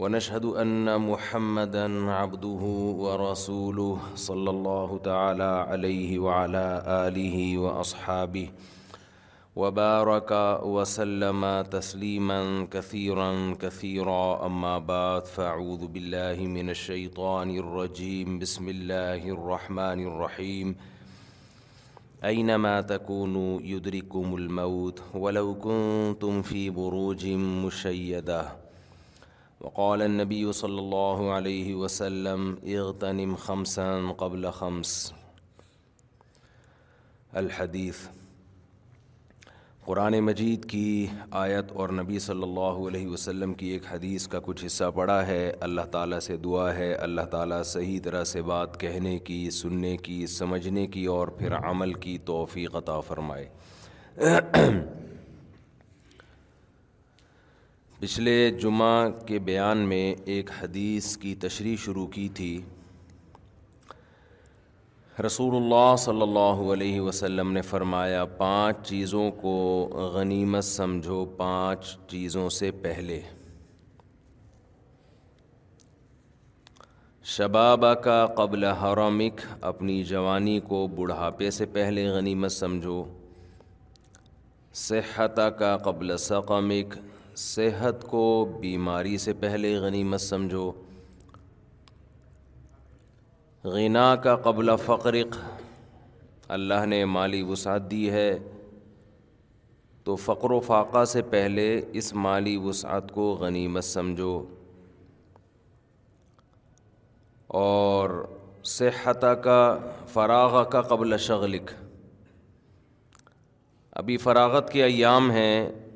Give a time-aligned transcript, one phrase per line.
[0.00, 2.62] ونشهد أن محمدًا عبده
[3.04, 8.48] ورسوله صلى الله تعالى عليه وعلى آله وأصحابه
[9.56, 10.32] وبارك
[10.64, 14.46] وسلم تسليما كثيرا كثيرا.
[14.46, 18.38] أما بعد، فأعوذ بالله من الشيطان الرجيم.
[18.38, 20.76] بسم الله الرحمن الرحيم.
[22.24, 27.26] أينما تكونوا يدرككم الموت، ولو كنتم في بروج
[27.66, 28.59] مشيدة.
[29.60, 35.12] وقال النبي صلى الله عليه وسلم اغتنم خمسا قبل خمس.
[37.32, 37.94] الحدیث
[39.84, 44.66] قرآن مجید کی آیت اور نبی صلی اللہ علیہ وسلم کی ایک حدیث کا کچھ
[44.66, 49.18] حصہ پڑا ہے۔ اللہ تعالیٰ سے دعا ہے۔ اللہ تعالیٰ صحیح طرح سے بات کہنے
[49.18, 53.48] کی، سننے کی، سمجھنے کی اور پھر عمل کی توفیق عطا فرمائے۔
[58.00, 62.62] پچھلے جمعہ کے بیان میں ایک حدیث کی تشریح شروع کی تھی۔
[65.26, 72.48] رسول اللہ صلی اللہ علیہ وسلم نے فرمایا، پانچ چیزوں کو غنیمت سمجھو، پانچ چیزوں
[72.48, 73.20] سے پہلے۔
[77.24, 83.04] شبابہ کا قبل حرمک، اپنی جوانی کو بڑھاپے سے پہلے غنیمت سمجھو۔
[84.74, 86.94] صحت کا قبل سقمک
[87.40, 90.72] صحت کو بیماری سے پہلے غنیمت سمجھو۔
[93.64, 95.36] غنا کا قبل فقرق،
[96.48, 98.38] اللہ نے مالی وسعت دی ہے۔
[100.04, 104.44] تو فقر و فاقہ سے پہلے اس مالی وسعت کو غنیمت سمجھو۔
[107.46, 108.26] اور
[108.64, 109.78] صحت کا،
[110.08, 111.70] فراغ کا قبل شغلک۔
[113.92, 115.89] ابھی فراغت کے ایام ہیں۔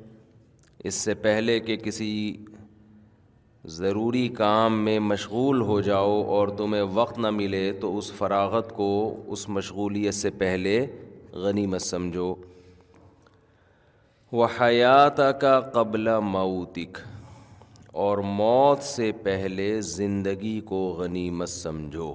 [0.85, 2.37] اس سے پہلے کہ کسی
[3.65, 9.23] ضروری کام میں مشغول ہو جاؤ اور تمہیں وقت نہ ملے تو اس فراغت کو،
[9.27, 10.85] اس مشغولیت سے پہلے
[11.33, 12.35] غنیمت سمجھو۔
[14.31, 16.97] وہ حیات کا قبل موتک
[17.87, 22.13] اور موت سے پہلے زندگی کو غنیمت سمجھو۔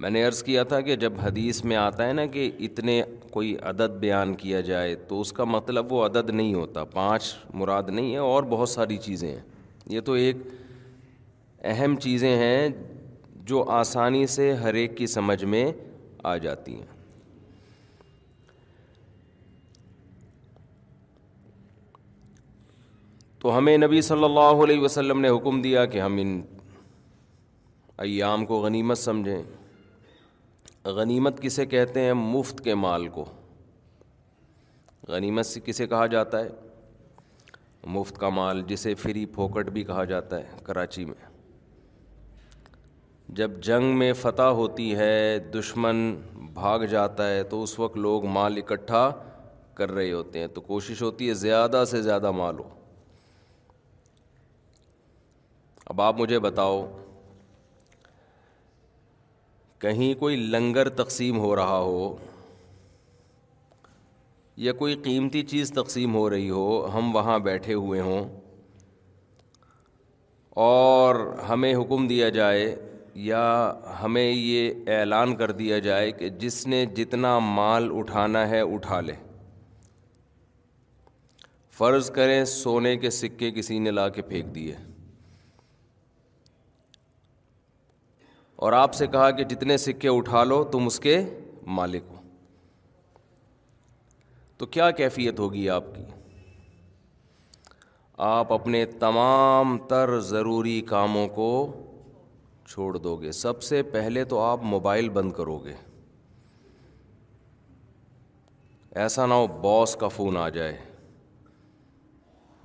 [0.00, 3.56] میں نے عرض کیا تھا کہ جب حدیث میں آتا ہے نا کہ اتنے کوئی
[3.62, 8.12] عدد بیان کیا جائے تو اس کا مطلب وہ عدد نہیں ہوتا، پانچ مراد نہیں
[8.12, 9.40] ہے اور بہت ساری چیزیں ہیں۔
[9.86, 10.36] یہ تو ایک
[11.62, 12.68] اہم چیزیں ہیں
[13.34, 15.72] جو آسانی سے ہر ایک کی سمجھ میں
[16.24, 16.86] آ جاتی ہیں۔
[23.38, 26.40] تو ہمیں نبی صلی اللہ علیہ وسلم نے حکم دیا کہ ہم ان
[27.98, 29.59] ایام کو غنیمت سمجھیں۔
[30.84, 33.24] غنیمت کسے کہتے ہیں؟ مفت کے مال کو۔
[35.08, 36.48] غنیمت سے کسے کہا جاتا ہے؟
[37.84, 41.30] مفت کا مال جسے فری پھوکٹ بھی کہا جاتا ہے کراچی میں۔
[43.28, 46.16] جب جنگ میں فتح ہوتی ہے، دشمن
[46.54, 49.10] بھاگ جاتا ہے، تو اس وقت لوگ مال اکٹھا
[49.74, 52.68] کر رہے ہوتے ہیں۔ تو کوشش ہوتی ہے زیادہ سے زیادہ مال ہو
[55.86, 56.99] اب آپ مجھے بتاؤ
[59.80, 62.16] کہیں کوئی لنگر تقسیم ہو رہا ہو
[64.56, 68.40] یا کوئی قیمتی چیز تقسیم ہو رہی ہو، ہم وہاں بیٹھے ہوئے ہوں
[70.50, 71.14] اور
[71.48, 72.76] ہمیں حکم دیا جائے
[73.14, 73.72] یا
[74.02, 79.14] ہمیں یہ اعلان کر دیا جائے کہ جس نے جتنا مال اٹھانا ہے اٹھا لے۔
[81.70, 84.74] فرض کریں سونے کے سکے کسی نے لا کے پھینک دیے۔
[88.60, 92.14] اور آپ سے کہا کہ جتنے سکے اٹھا لو، تم اس کے مالک ہو۔
[94.56, 96.04] تو کیا کیفیت ہوگی آپ کی؟
[98.16, 101.72] آپ اپنے تمام تر ضروری کاموں کو
[102.66, 105.74] چھوڑ دو گے۔ سب سے پہلے تو آپ موبائل بند کرو گے۔
[108.90, 110.78] ایسا نہ ہو باس کا فون آ جائے۔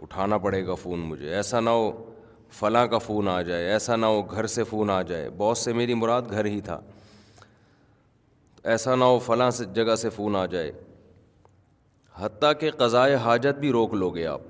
[0.01, 2.14] اٹھانا پڑے گا فون مجھے۔ ایسا نہ ہو
[2.59, 5.73] فلاں کا فون آ جائے، ایسا نہ ہو گھر سے فون آ جائے۔ باس سے
[5.73, 6.79] میری مراد گھر ہی تھا۔
[8.63, 10.71] ایسا نہ ہو فلاں سے جگہ سے فون آ جائے۔
[12.15, 14.41] حتیٰ کہ قضائے حاجت بھی روک لو گے آپ۔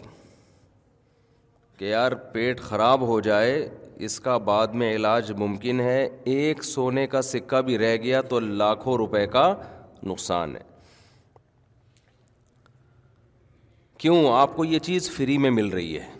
[1.77, 7.07] کہ یار پیٹ خراب ہو جائے، اس کا بعد میں علاج ممکن ہے۔ ایک سونے
[7.07, 9.55] کا سکہ بھی رہ گیا تو لاکھوں روپے کا
[10.03, 10.61] نقصان ہے۔
[13.97, 16.14] کیوں؟ آپ کو یہ چیز فری میں مل رہی ہے۔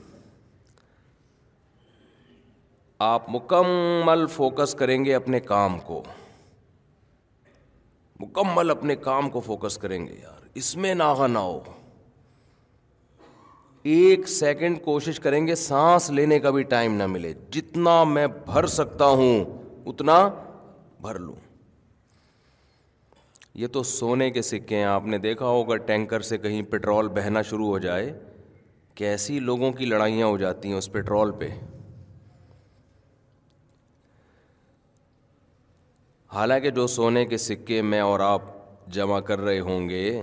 [3.00, 6.04] آپ مکمل فوکس کریں گے اپنے کام کو۔
[8.20, 11.60] مکمل اپنے کام کو فوکس کریں گے یار۔ اس میں ناغا نہ ہو۔
[13.84, 18.68] ایک سیکنڈ کوشش کریں گے، سانس لینے کا بھی ٹائم نہ ملے۔ جتنا میں بھر
[18.68, 19.46] سکتا ہوں،
[19.86, 20.30] اتنا
[21.02, 21.36] بھر لوں۔
[23.54, 27.42] یہ تو سونے کے سکے ہیں۔ آپ نے دیکھا ہوگا ٹینکر سے کہیں پٹرول بہنا
[27.42, 28.20] شروع ہو جائے۔
[28.96, 31.50] کیسی لوگوں کی لڑائیاں ہو جاتی ہیں اس پٹرول پہ۔
[36.36, 38.42] حالانکہ جو سونے کے سکے میں اور آپ
[38.88, 40.22] جمع کر رہے ہوں گے،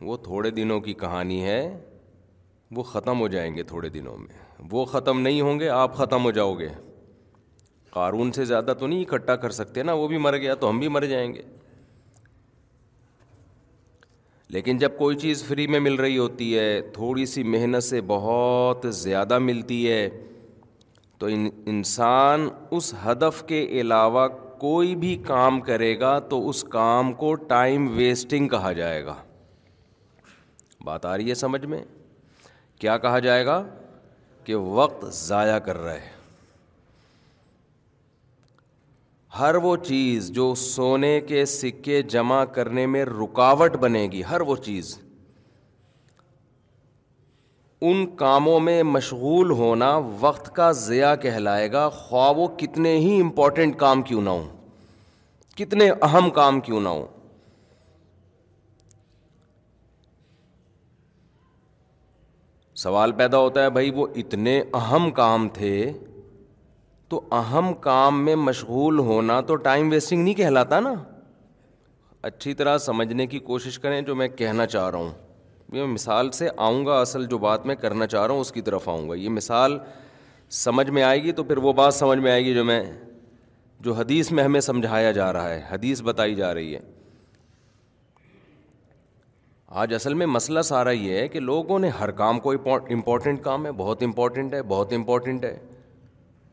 [0.00, 1.84] وہ تھوڑے دنوں کی کہانی ہے۔
[2.70, 6.24] وہ ختم ہو جائیں گے تھوڑے دنوں میں۔ وہ ختم نہیں ہوں گے، آپ ختم
[6.24, 6.68] ہو جاؤ گے۔
[7.90, 10.78] قارون سے زیادہ تو نہیں اکٹھا کر سکتے نا، وہ بھی مر گیا تو ہم
[10.78, 11.42] بھی مر جائیں گے۔
[14.48, 18.94] لیکن جب کوئی چیز فری میں مل رہی ہوتی ہے، تھوڑی سی محنت سے بہت
[18.94, 20.10] زیادہ ملتی ہے،
[21.18, 21.26] تو
[21.66, 27.96] انسان اس ہدف کے علاوہ کوئی بھی کام کرے گا تو اس کام کو ٹائم
[27.96, 29.14] ویسٹنگ کہا جائے گا۔
[30.84, 31.84] بات آ رہی ہے سمجھ میں؟
[32.78, 33.66] کیا کہا جائے گا
[34.44, 36.10] کہ وقت ضائع کر رہا ہے۔
[39.38, 44.56] ہر وہ چیز جو سونے کے سکے جمع کرنے میں رکاوٹ بنے گی، ہر وہ
[44.56, 44.98] چیز۔
[47.80, 53.76] ان کاموں میں مشغول ہونا وقت کا ضیاع کہلائے گا، خواہ وہ کتنے ہی امپورٹنٹ
[53.76, 54.48] کام کیوں نہ ہوں۔
[55.56, 57.06] کتنے اہم کام کیوں نہ ہوں۔
[62.74, 65.92] سوال پیدا ہوتا ہے، بھائی وہ اتنے اہم کام تھے
[67.08, 70.94] تو اہم کام میں مشغول ہونا تو ٹائم ویسٹنگ نہیں کہلاتا نا؟
[72.22, 75.27] اچھی طرح سمجھنے کی کوشش کریں جو میں کہنا چاہ رہا ہوں۔
[75.68, 78.60] میں مثال سے آؤں گا، اصل جو بات میں کرنا چاہ رہا ہوں، اس کی
[78.60, 79.78] طرف آؤں گا۔ یہ مثال
[80.50, 82.82] سمجھ میں آئے گی تو پھر وہ بات سمجھ میں آئے گی جو میں،
[83.80, 86.80] جو حدیث میں ہمیں سمجھایا جا رہا ہے، حدیث بتائی جا رہی ہے۔
[89.66, 93.66] آج اصل میں مسئلہ سارا یہ ہے کہ لوگوں نے ہر کام کو امپورٹنٹ کام
[93.66, 95.58] ہے، بہت امپورٹنٹ ہے، بہت امپورٹنٹ ہے،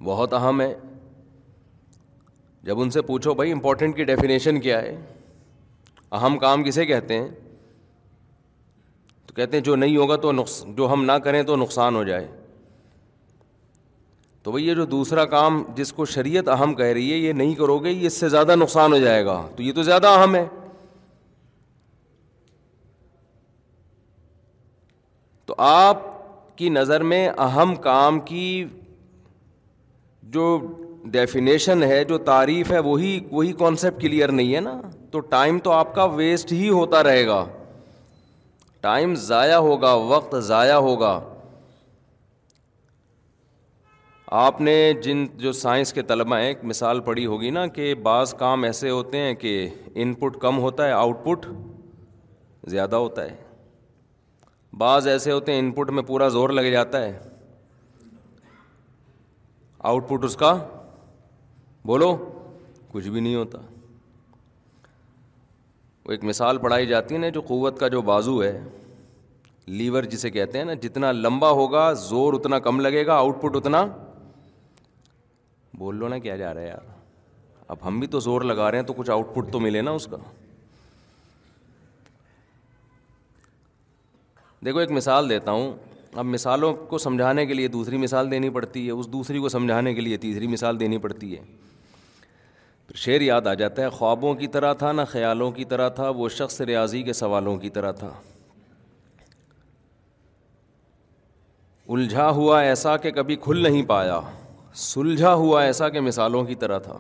[0.04, 0.76] بہت اہم ہے۔
[2.64, 4.96] جب ان سے پوچھو بھائی امپورٹنٹ کی ڈیفینیشن کیا ہے،
[6.12, 7.28] اہم کام کسے کہتے ہیں؟
[9.36, 12.28] کہتے ہیں جو نہیں ہوگا تو نقص، جو ہم نہ کریں تو نقصان ہو جائے۔
[14.44, 17.54] تو بھائی یہ جو دوسرا کام جس کو شریعت اہم کہہ رہی ہے، یہ نہیں
[17.54, 20.36] کرو گے، یہ اس سے زیادہ نقصان ہو جائے گا۔ تو یہ تو زیادہ اہم
[20.36, 20.46] ہے۔
[25.46, 26.02] تو آپ
[26.58, 28.66] کی نظر میں اہم کام کی
[30.24, 30.60] جو
[31.06, 34.82] ڈیفینیشن ہے، جو تعریف ہے، وہی وہی کانسیپٹ کلیئر نہیں ہے نا؟
[35.12, 37.46] تو ٹائم تو آپ کا ویسٹ ہی ہوتا رہے گا۔
[38.86, 41.22] ٹائم ضائع ہوگا، وقت ضائع ہوگا۔
[44.28, 48.34] آپ نے جن جو سائنس کے طلبہ ہیں، ایک مثال پڑھی ہوگی نا کہ بعض
[48.34, 51.48] کام ایسے ہوتے ہیں کہ ان پٹ کم ہوتا ہے آؤٹ پٹ
[52.68, 53.36] زیادہ ہوتا ہے۔
[54.78, 57.20] بعض ایسے ہوتے ہیں ان پٹ میں پورا زور لگ جاتا ہے۔
[59.80, 60.68] آؤٹ پٹ اس کا،
[61.86, 62.32] بولو،
[62.92, 63.58] کچھ بھی نہیں ہوتا۔
[66.06, 68.64] وہ ایک مثال پڑھائی جاتی ہے نا، جو قوت کا جو بازو ہے،
[69.66, 73.56] لیور جسے کہتے ہیں نا، جتنا لمبا ہوگا، زور اتنا کم لگے گا آؤٹ پٹ
[73.56, 73.88] اتنا
[75.74, 76.86] بول لو نا کیا جا رہا ہے یار۔
[77.68, 79.92] اب ہم بھی تو زور لگا رہے ہیں، تو کچھ آؤٹ پٹ تو ملے نا
[79.92, 80.18] اس کا۔
[84.66, 85.74] دیکھو، ایک مثال دیتا ہوں۔
[86.14, 89.94] اب مثالوں کو سمجھانے کے لیے دوسری مثال دینی پڑتی ہے، اس دوسری کو سمجھانے
[89.94, 91.44] کے لیے تیسری مثال دینی پڑتی ہے۔
[92.94, 96.30] شعر یاد آ جاتا ہے، خوابوں کی طرح تھا، نہ خیالوں کی طرح تھا، وہ
[96.30, 98.12] شخص ریاضی کے سوالوں کی طرح تھا۔
[101.90, 104.20] الجھا ہوا ایسا کہ کبھی کھل نہیں پایا،
[104.74, 106.98] سلجھا ہوا ایسا کہ مثالوں کی طرح تھا۔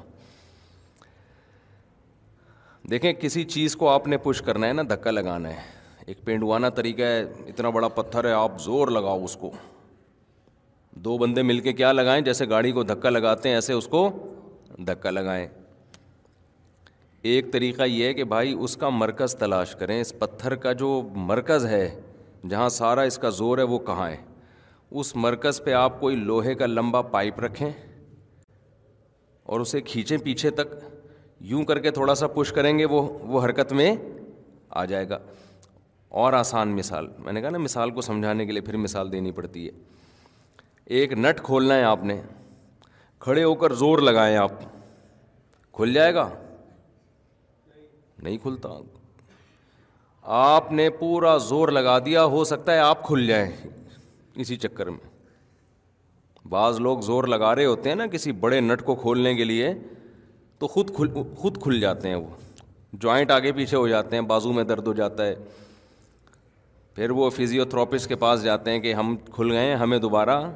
[2.90, 5.62] دیکھیں، کسی چیز کو آپ نے پش کرنا ہے نا دھکا لگانا ہے۔
[6.08, 9.52] ایک پینڈوانا طریقہ ہے، اتنا بڑا پتھر ہے، آپ زور لگاؤ اس کو۔
[10.92, 14.10] دو بندے مل کے کیا لگائیں، جیسے گاڑی کو دھکا لگاتے ہیں، ایسے اس کو
[14.78, 15.48] دھکا لگائیں۔
[17.26, 21.10] ایک طریقہ یہ ہے کہ بھائی اس کا مرکز تلاش کریں، اس پتھر کا جو
[21.16, 22.02] مرکز ہے،
[22.50, 24.18] جہاں سارا اس کا زور ہے، وہ کہاں ہے؟
[24.92, 27.72] اس مرکز پہ آپ کوئی لوہے کا لمبا پائپ رکھیں
[29.44, 30.76] اور اسے کھینچیں پیچھے تک۔
[31.40, 33.96] یوں کر کے تھوڑا سا پش کریں گے، وہ وہ حرکت میں
[34.70, 35.18] آ جائے گا۔
[36.10, 39.32] اور آسان مثال، میں نے کہا نا مثال کو سمجھانے کے لیے پھر مثال دینی
[39.32, 39.72] پڑتی ہے۔
[40.86, 42.22] ایک نٹ کھولنا ہے آپ نے،
[43.20, 44.52] کھڑے ہو کر زور لگائیں آپ،
[45.72, 46.30] کھل جائے گا؟
[48.26, 48.70] نہیں کھلتا۔
[50.22, 53.52] آپ نے پورا زور لگا دیا، ہو سکتا ہے آپ کھل جائیں۔
[54.36, 55.26] اسی چکر میں۔
[56.48, 59.74] بعض لوگ زور لگا رہے ہوتے ہیں نا کسی بڑے نٹ کو کھولنے کے لیے،
[60.60, 62.28] تو خود کھل خود کھل جاتے ہیں وہ۔
[62.94, 65.36] جوائنٹ آگے پیچھے ہو جاتے ہیں، بازو میں درد ہو جاتا ہے۔
[66.96, 70.52] پھر وہ فزیوتھراپسٹ کے پاس جاتے ہیں کہ ہم کھل گئے ہیں، ہمیں دوبارہ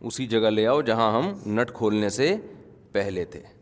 [0.00, 2.36] اسی جگہ لے آؤ جہاں ہم نٹ کھولنے سے
[2.92, 3.53] پہلے تھے۔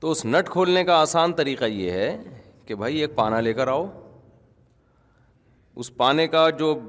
[0.00, 2.22] تو اس نٹ کھولنے کا آسان طریقہ یہ ہے
[2.66, 3.86] کہ بھائی ایک پانا لے کر آؤ۔
[5.76, 6.80] اس پانے کا جو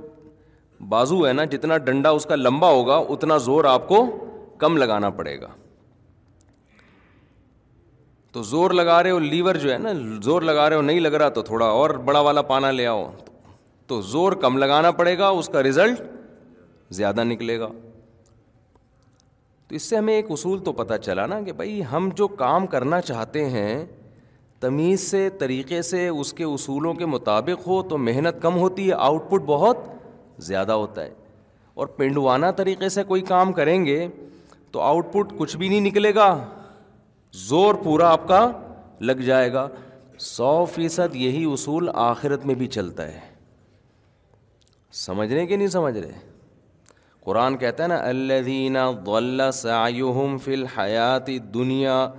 [0.90, 4.26] بازو ہے نا، جتنا ڈنڈا اس کا لمبا ہوگا، اتنا زور آپ کو
[4.58, 5.48] کم لگانا پڑے گا۔
[8.32, 9.90] تو زور لگا رہے ہو، لیور جو ہے نا،
[10.24, 13.12] زور لگا رہے ہو، نہیں لگ رہا تو تھوڑا اور بڑا والا پانا لے آؤ۔
[13.88, 16.02] تو زور کم لگانا پڑے گا، اس کا رزلٹ
[16.90, 17.68] زیادہ نکلے گا۔
[19.72, 22.68] تو اس سے ہمیں ایک اصول تو پتہ چلا نا کہ بھائی ہم جو کام
[22.68, 23.86] کرنا چاہتے ہیں،
[24.60, 28.94] تمیز سے، طریقے سے، اس کے اصولوں کے مطابق ہو تو محنت کم ہوتی ہے
[28.94, 29.78] آؤٹ پٹ بہت
[30.38, 31.14] زیادہ ہوتا ہے۔
[31.74, 34.08] اور پنڈوانہ طریقے سے کوئی کام کریں گے
[34.72, 36.46] تو آؤٹ پٹ کچھ بھی نہیں نکلے گا،
[37.34, 38.52] زور پورا آپ کا
[39.02, 39.68] لگ جائے گا۔
[40.20, 43.20] سو فیصد یہی اصول آخرت میں بھی چلتا ہے۔
[44.92, 46.31] سمجھ رہے کہ نہیں سمجھ رہے؟
[47.26, 52.10] قرآن کہتا ہے نا الدین ضل سعیہم فی الحیات دنیا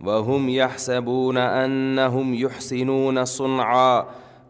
[0.00, 4.02] وہم یحسبون انہم یحسنون صنعا۔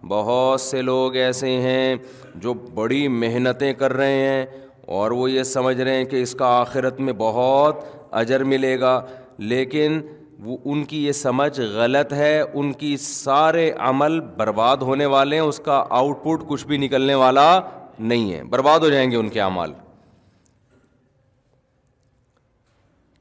[0.08, 1.96] بہت سے لوگ ایسے ہیں
[2.34, 4.46] جو بڑی محنتیں کر رہے ہیں
[4.86, 9.00] اور وہ یہ سمجھ رہے ہیں کہ اس کا آخرت میں بہت اجر ملے گا،
[9.38, 10.00] لیکن
[10.44, 15.42] وہ ان کی یہ سمجھ غلط ہے، ان کی سارے عمل برباد ہونے والے ہیں،
[15.42, 17.60] اس کا آؤٹ پٹ کچھ بھی نکلنے والا
[17.98, 19.72] نہیں ہے۔ برباد ہو جائیں گے ان کے اعمال۔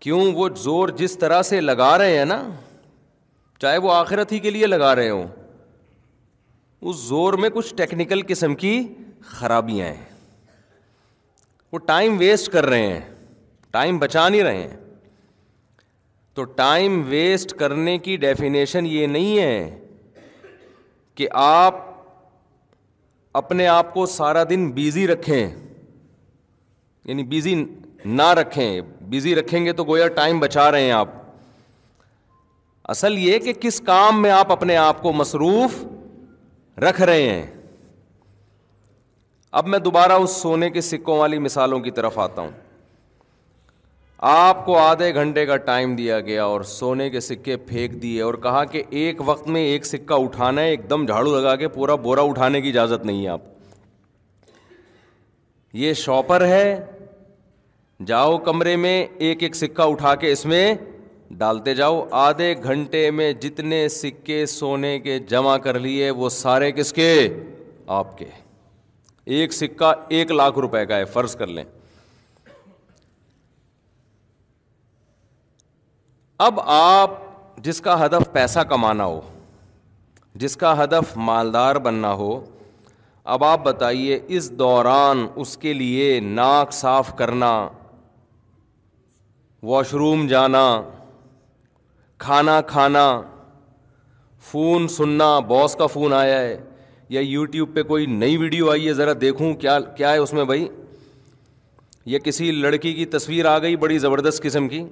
[0.07, 2.49] کیوں وہ زور جس طرح سے لگا رہے ہیں نا،
[3.59, 5.27] چاہے وہ آخرت ہی کے لیے لگا رہے ہوں،
[6.81, 8.87] اس زور میں کچھ ٹیکنیکل قسم کی
[9.21, 10.05] خرابیاں ہیں۔
[11.73, 12.99] وہ ٹائم ویسٹ کر رہے ہیں،
[13.71, 14.77] ٹائم بچا نہیں رہے ہیں۔
[16.33, 19.79] تو ٹائم ویسٹ کرنے کی ڈیفینیشن یہ نہیں ہے
[21.15, 21.75] کہ آپ
[23.33, 25.49] اپنے آپ کو سارا دن بیزی رکھیں
[27.05, 27.65] یعنی بیزی
[28.05, 31.07] نہ رکھیں بزی رکھیں گے تو گویا ٹائم بچا رہے ہیں آپ۔
[32.83, 35.85] اصل یہ کہ کس کام میں آپ اپنے آپ کو مصروف
[36.79, 37.45] رکھ رہے ہیں۔
[39.51, 42.49] اب میں دوبارہ اس سونے کے سکوں والی مثالوں کی طرف آتا ہوں۔
[44.17, 48.33] آپ کو آدھے گھنٹے کا ٹائم دیا گیا اور سونے کے سکے پھینک دیے اور
[48.33, 51.95] کہا کہ ایک وقت میں ایک سکہ اٹھانا ہے، ایک دم جھاڑو لگا کے پورا
[51.95, 53.41] بورا اٹھانے کی اجازت نہیں ہے آپ۔
[55.73, 56.85] یہ شاپر ہے
[58.05, 60.75] جاؤ کمرے میں ایک ایک سکہ اٹھا کے اس میں
[61.31, 66.93] ڈالتے جاؤ۔ آدھے گھنٹے میں جتنے سکے سونے کے جمع کر لیے، وہ سارے کس
[66.93, 67.29] کے؟
[67.87, 68.25] آپ کے۔
[69.25, 71.63] ایک سکہ ایک لاکھ روپے کا ہے، فرض کر لیں۔
[76.37, 77.11] اب آپ
[77.57, 79.21] جس کا ہدف پیسہ کمانا ہو،
[80.35, 82.45] جس کا ہدف مالدار بننا ہو،
[83.23, 87.69] اب آپ بتائیے، اس دوران اس کے لیے ناک صاف کرنا
[89.67, 90.81] واش روم جانا،
[92.17, 93.21] کھانا کھانا،
[94.43, 96.57] فون سننا، باس کا فون آیا ہے،
[97.09, 100.43] یا یوٹیوب پہ کوئی نئی ویڈیو آئی ہے، ذرا دیکھوں کیا کیا ہے اس میں
[100.43, 100.67] بھائی؟
[102.05, 104.83] یا کسی لڑکی کی تصویر آ گئی بڑی زبردست قسم کی،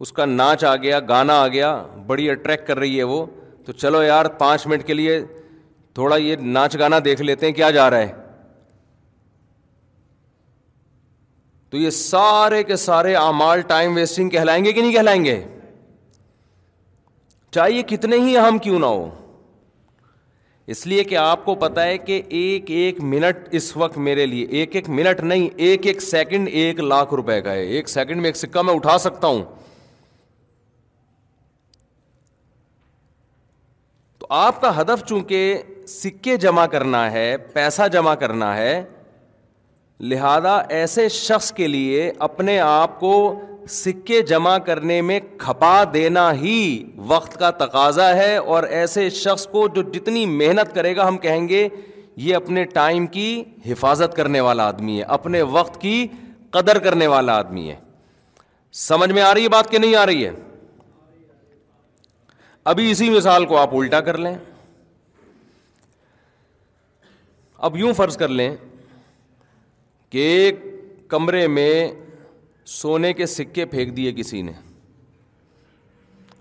[0.00, 3.26] اس کا ناچ آ گیا، گانا آ گیا، بڑی اٹریکٹ کر رہی ہے وہ،
[3.64, 5.20] تو چلو یار، پانچ منٹ کے لیے
[5.94, 8.12] تھوڑا یہ ناچ گانا دیکھ لیتے ہیں، کیا جا رہا ہے؟
[11.76, 15.44] تو یہ سارے کے سارے اعمال ٹائم ویسٹنگ کہلائیں گے کہ نہیں کہلائیں گے؟
[17.50, 19.10] چاہیے کتنے ہی اہم کیوں نہ ہو۔
[20.66, 24.46] اس لیے کہ آپ کو پتا ہے کہ ایک ایک منٹ اس وقت میرے لیے،
[24.46, 28.26] ایک ایک منٹ نہیں، ایک ایک سیکنڈ ایک لاکھ روپے کا ہے۔ ایک سیکنڈ میں
[28.26, 29.42] ایک سکہ میں اٹھا سکتا ہوں۔
[34.18, 38.84] تو تو آپ کا ہدف چونکہ سکے جمع کرنا ہے، پیسہ جمع کرنا ہے
[40.00, 46.84] لہذا ایسے شخص کے لیے اپنے آپ کو سکے جمع کرنے میں کھپا دینا ہی
[46.96, 51.48] وقت کا تقاضا ہے اور ایسے شخص کو جو جتنی محنت کرے گا، ہم کہیں
[51.48, 51.68] گے،
[52.16, 56.06] یہ اپنے ٹائم کی حفاظت کرنے والا آدمی ہے، اپنے وقت کی
[56.50, 57.76] قدر کرنے والا آدمی ہے۔
[58.72, 60.30] سمجھ میں آ رہی ہے بات کہ نہیں آ رہی ہے؟
[62.64, 64.34] ابھی اسی مثال کو آپ الٹا کر لیں۔
[67.58, 68.56] اب یوں فرض کر لیں
[70.16, 70.56] کہ ایک
[71.08, 71.88] کمرے میں
[72.64, 74.52] سونے کے سکے پھینک دیے کسی نے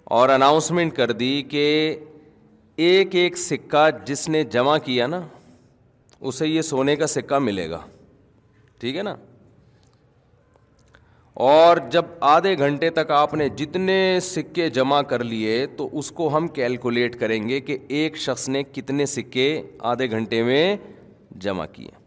[0.04, 1.96] اور اناؤنسمنٹ کر دی کہ
[2.76, 5.28] ایک ایک سکہ جس نے جمع کیا نا،
[6.22, 7.80] اسے یہ سونے کا سکہ ملے گا۔
[8.80, 9.16] ٹھیک ہے نا؟
[11.34, 16.38] اور جب آدھے گھنٹے تک آپ نے جتنے سکے جمع کر لیے تو اس کو
[16.38, 20.78] ہم کیلکولیٹ کریں گے کہ ایک شخص نے کتنے سکے آدھے گھنٹے میں
[21.40, 22.05] جمع کیے۔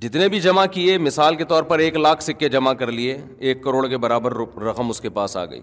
[0.00, 3.64] جتنے بھی جمع کیے، مثال کے طور پر ایک لاکھ سکے جمع کر لیے، ایک
[3.64, 5.60] کروڑ کے برابر رقم اس کے پاس آ گئی۔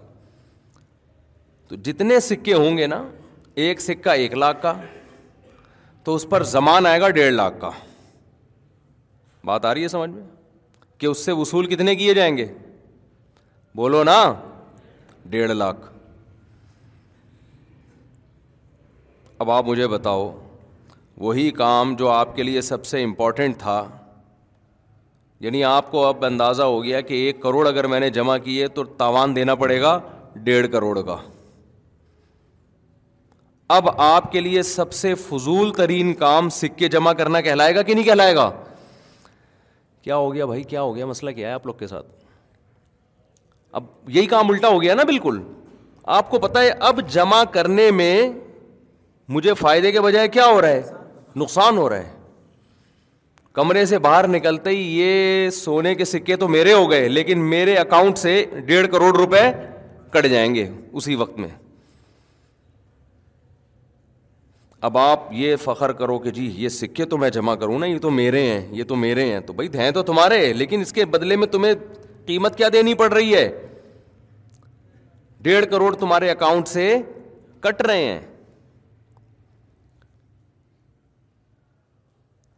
[1.68, 3.04] تو جتنے سکے ہوں گے نا،
[3.54, 4.74] ایک سکہ ایک لاکھ کا،
[6.04, 7.70] تو اس پر زمان آئے گا ڈیڑھ لاکھ کا۔
[9.44, 10.22] بات آ رہی ہے سمجھ میں؟
[10.98, 12.46] کہ اس سے وصول کتنے کیے جائیں گے؟
[13.74, 14.34] بولو نا،
[15.26, 15.92] ڈیڑھ لاکھ۔
[19.38, 20.46] اب آپ مجھے بتاؤ،
[21.16, 23.88] وہی کام جو آپ کے لیے سب سے امپورٹنٹ تھا
[25.40, 28.68] یعنی آپ کو اب اندازہ ہو گیا کہ ایک کروڑ اگر میں نے جمع کیے
[28.68, 30.00] تو تاوان دینا پڑے گا
[30.34, 31.16] ڈیڑھ کروڑ کا۔
[33.68, 37.94] اب آپ کے لیے سب سے فضول ترین کام سکے جمع کرنا کہلائے گا کہ
[37.94, 38.50] نہیں کہلائے گا؟
[40.02, 42.06] کیا ہو گیا بھائی؟ کیا ہو گیا؟ مسئلہ کیا ہے آپ لوگ کے ساتھ؟
[43.72, 45.42] اب یہی کام الٹا ہو گیا نا بالکل۔
[46.04, 48.30] آپ کو پتا ہے، اب جمع کرنے میں
[49.28, 50.82] مجھے فائدے کے بجائے کیا ہو رہا ہے؟
[51.36, 52.15] نقصان ہو رہا ہے۔
[53.56, 57.76] کمرے سے باہر نکلتے ہی یہ سونے کے سکے تو میرے ہو گئے، لیکن میرے
[57.76, 59.40] اکاؤنٹ سے ڈیڑھ کروڑ روپے
[60.10, 61.48] کٹ جائیں گے اسی وقت میں۔
[64.80, 67.98] اب آپ یہ فخر کرو کہ جی یہ سکے تو میں جمع کروں نا، یہ
[67.98, 71.04] تو میرے ہیں، یہ تو میرے ہیں۔ تو بھائی، ہیں تو تمہارے، لیکن اس کے
[71.04, 71.74] بدلے میں تمہیں
[72.26, 73.48] قیمت کیا دینی پڑ رہی ہے؟
[75.40, 76.98] ڈیڑھ کروڑ تمہارے اکاؤنٹ سے
[77.60, 78.20] کٹ رہے ہیں۔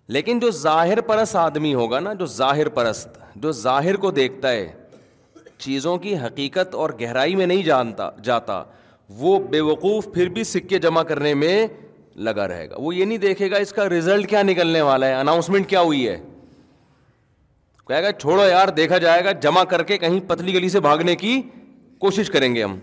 [0.08, 4.72] لیکن جو ظاہر پرست آدمی ہوگا نا، جو ظاہر پرست، جو ظاہر کو دیکھتا ہے،
[5.58, 8.62] چیزوں کی حقیقت اور گہرائی میں نہیں جانتا، جاتا،
[9.08, 11.66] وہ بے وقوف پھر بھی سکے جمع کرنے میں
[12.16, 15.14] لگا رہے گا۔ وہ یہ نہیں دیکھے گا اس کا ریزلٹ کیا نکلنے والا ہے
[15.14, 16.16] اناؤنسمنٹ کیا ہوئی ہے۔
[17.88, 21.16] کہے گا، چھوڑو یار، دیکھا جائے گا، جمع کر کے کہیں پتلی گلی سے بھاگنے
[21.16, 21.42] کی
[21.98, 22.78] کوشش کریں گے ہم۔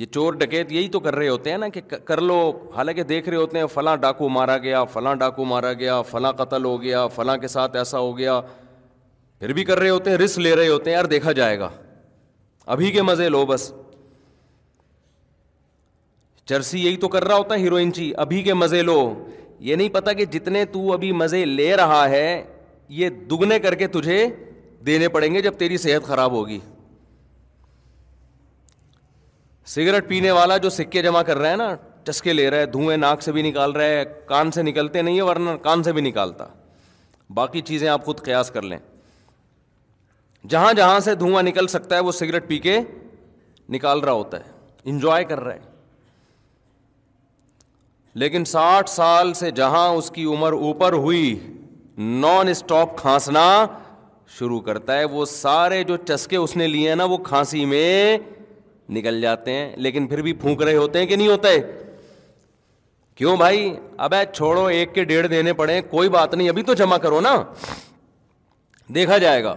[0.00, 3.28] یہ چور ڈکیت یہی تو کر رہے ہوتے ہیں نا کہ کر لو، حالانکہ دیکھ
[3.28, 7.06] رہے ہوتے ہیں فلاں ڈاکو مارا گیا، فلاں ڈاکو مارا گیا، فلاں قتل ہو گیا،
[7.06, 8.40] فلاں کے ساتھ ایسا ہو گیا۔
[9.38, 11.68] پھر بھی کر رہے ہوتے ہیں، رسک لے رہے ہوتے ہیں، یار دیکھا جائے گا۔
[12.66, 13.72] ابھی کے مزے لو بس۔
[16.44, 19.26] چرسی یہی تو کر رہا ہوتا ہے ہیروئن چی ابھی کے مزے لو۔
[19.58, 22.42] یہ نہیں پتا کہ جتنے تو ابھی مزے لے رہا ہے،
[22.88, 24.26] یہ دگنے کر کے تجھے
[24.86, 26.58] دینے پڑیں گے جب تیری صحت خراب ہوگی۔
[29.70, 32.96] سگریٹ پینے والا جو سکے جمع کر رہا ہے نا، چسکے لے رہا ہے، دھوئیں
[32.96, 36.02] ناک سے بھی نکال رہا ہے، کان سے نکلتے نہیں ہے، ورنہ کان سے بھی
[36.02, 36.46] نکالتا۔
[37.34, 38.78] باقی چیزیں آپ خود قیاس کر لیں۔
[40.48, 42.78] جہاں جہاں سے دھواں نکل سکتا ہے، وہ سگریٹ پی کے
[43.68, 44.44] نکال رہا ہوتا ہے،
[44.84, 45.60] انجوائے کر رہا ہے۔
[48.14, 51.38] لیکن ساٹھ سال سے جہاں اس کی عمر اوپر ہوئی
[51.98, 53.66] نان اسٹاپ کھانسنا
[54.38, 58.18] شروع کرتا ہے۔ وہ سارے جو چسکے اس نے لیے ہیں نا، وہ کھانسی میں
[58.90, 61.60] نکل جاتے ہیں، لیکن پھر بھی پھونک رہے ہوتے ہیں کہ نہیں ہوتے؟
[63.14, 66.96] کیوں بھائی؟ اب چھوڑو، ایک کے ڈیڑھ دینے پڑے، کوئی بات نہیں، ابھی تو جمع
[66.96, 67.42] کرو نا۔
[68.94, 69.56] دیکھا جائے گا۔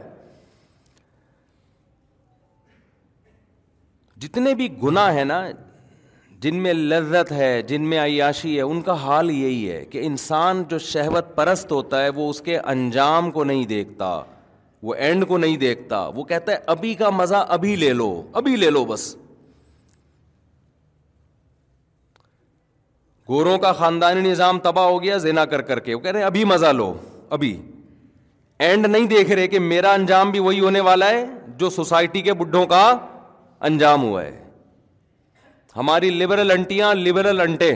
[4.17, 5.49] جتنے بھی گنا ہے نا،
[6.39, 10.63] جن میں لذت ہے، جن میں عیاشی ہے، ان کا حال یہی ہے کہ انسان
[10.69, 14.21] جو شہوت پرست ہوتا ہے، وہ اس کے انجام کو نہیں دیکھتا،
[14.83, 18.55] وہ اینڈ کو نہیں دیکھتا۔ وہ کہتا ہے، ابھی کا مزہ ابھی لے لو، ابھی
[18.55, 19.15] لے لو بس۔
[23.29, 26.25] گوروں کا خاندانی نظام تباہ ہو گیا زینا کر کر کے۔ وہ کہہ رہے ہیں،
[26.25, 26.97] ابھی مزہ لو،
[27.29, 27.61] ابھی۔
[28.59, 32.33] اینڈ نہیں دیکھ رہے کہ میرا انجام بھی وہی ہونے والا ہے جو سوسائٹی کے
[32.33, 32.97] بڈھوں کا
[33.59, 34.43] انجام ہوا ہے۔
[35.77, 37.75] ہماری لبرل انٹیاں لبرل انٹے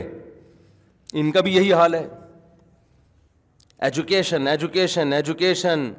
[1.12, 2.08] ان کا بھی یہی حال ہے۔
[3.78, 5.92] ایجوکیشن ایجوکیشن ایجوکیشن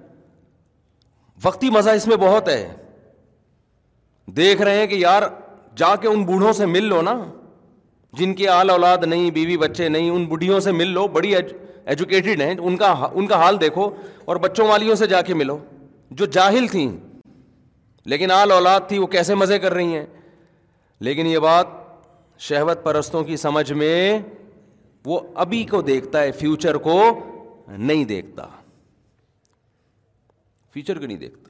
[1.44, 2.76] وقتی مزہ اس میں بہت ہے۔
[4.28, 5.24] دیکھ رہے ہیں کہ یار،
[5.76, 7.39] جا کے ان بوڑھوں سے مل لو نا۔
[8.14, 11.36] جن کی آل اولاد نہیں، بیوی، بچے نہیں، ان بڑھیوں سے مل لو، بڑی
[11.86, 13.90] ایجوکیٹڈ ہیں، ان کا ان کا حال دیکھو
[14.26, 15.58] اور بچوں والیوں سے جا کے ملو،
[16.12, 16.98] جو جاہل تھیں۔
[18.06, 20.06] لیکن آل اولاد تھی، وہ کیسے مزے کر رہی ہیں؟
[21.00, 21.68] لیکن یہ بات
[22.40, 24.20] شہوت پرستوں کی سمجھ میں
[25.06, 27.20] وہ ابھی کو دیکھتا ہے فیوچر کو
[27.68, 28.48] نہیں دیکھتا۔
[30.74, 31.49] فیوچر کو نہیں دیکھتا۔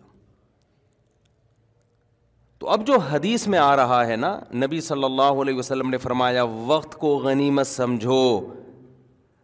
[2.60, 5.98] تو اب جو حدیث میں آ رہا ہے نا، نبی صلی اللہ علیہ وسلم نے
[5.98, 8.42] فرمایا، وقت کو غنیمت سمجھو۔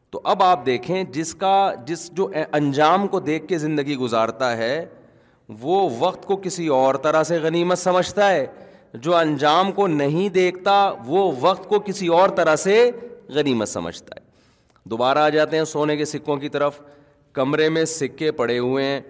[0.10, 4.86] تو اب آپ دیکھیں، جس کا، جس جو انجام کو دیکھ کے زندگی گزارتا ہے،
[5.50, 8.46] وہ وقت کو کسی اور طرح سے غنیمت سمجھتا ہے۔
[8.94, 12.92] جو انجام کو نہیں دیکھتا، وہ وقت کو کسی اور طرح سے
[13.30, 14.26] غنیمت سمجھتا ہے۔
[14.84, 16.82] دوبارہ آ جاتے ہیں سونے کے سکوں کی طرف۔
[17.34, 19.02] کمرے میں سکے پڑے ہوئے ہیں۔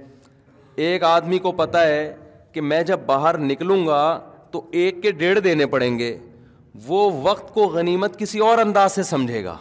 [0.75, 2.15] ایک آدمی کو پتہ ہے
[2.55, 4.19] کہ میں جب باہر نکلوں گا
[4.51, 6.17] تو ایک کے ڈیڑھ دینے پڑیں گے۔
[6.85, 9.57] وہ وقت کو غنیمت کسی اور انداز سے سمجھے گا۔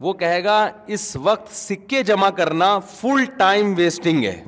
[0.00, 4.44] وہ کہے گا، اس وقت سکے جمع کرنا فل ٹائم ویسٹنگ ہے۔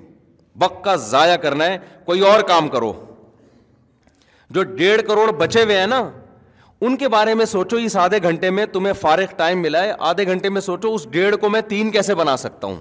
[0.56, 3.04] وقت کا ضائع کرنا ہے، کوئی اور کام کرو۔
[4.50, 6.10] جو ڈیڑھ کروڑ بچے ہوئے ہیں نا،
[6.80, 10.26] ان کے بارے میں سوچو، اس آدھے گھنٹے میں تمہیں فارغ ٹائم ملا ہے۔ آدھے
[10.26, 12.76] گھنٹے میں سوچو، اس ڈیڑھ کو میں تین کیسے بنا سکتا ہوں؟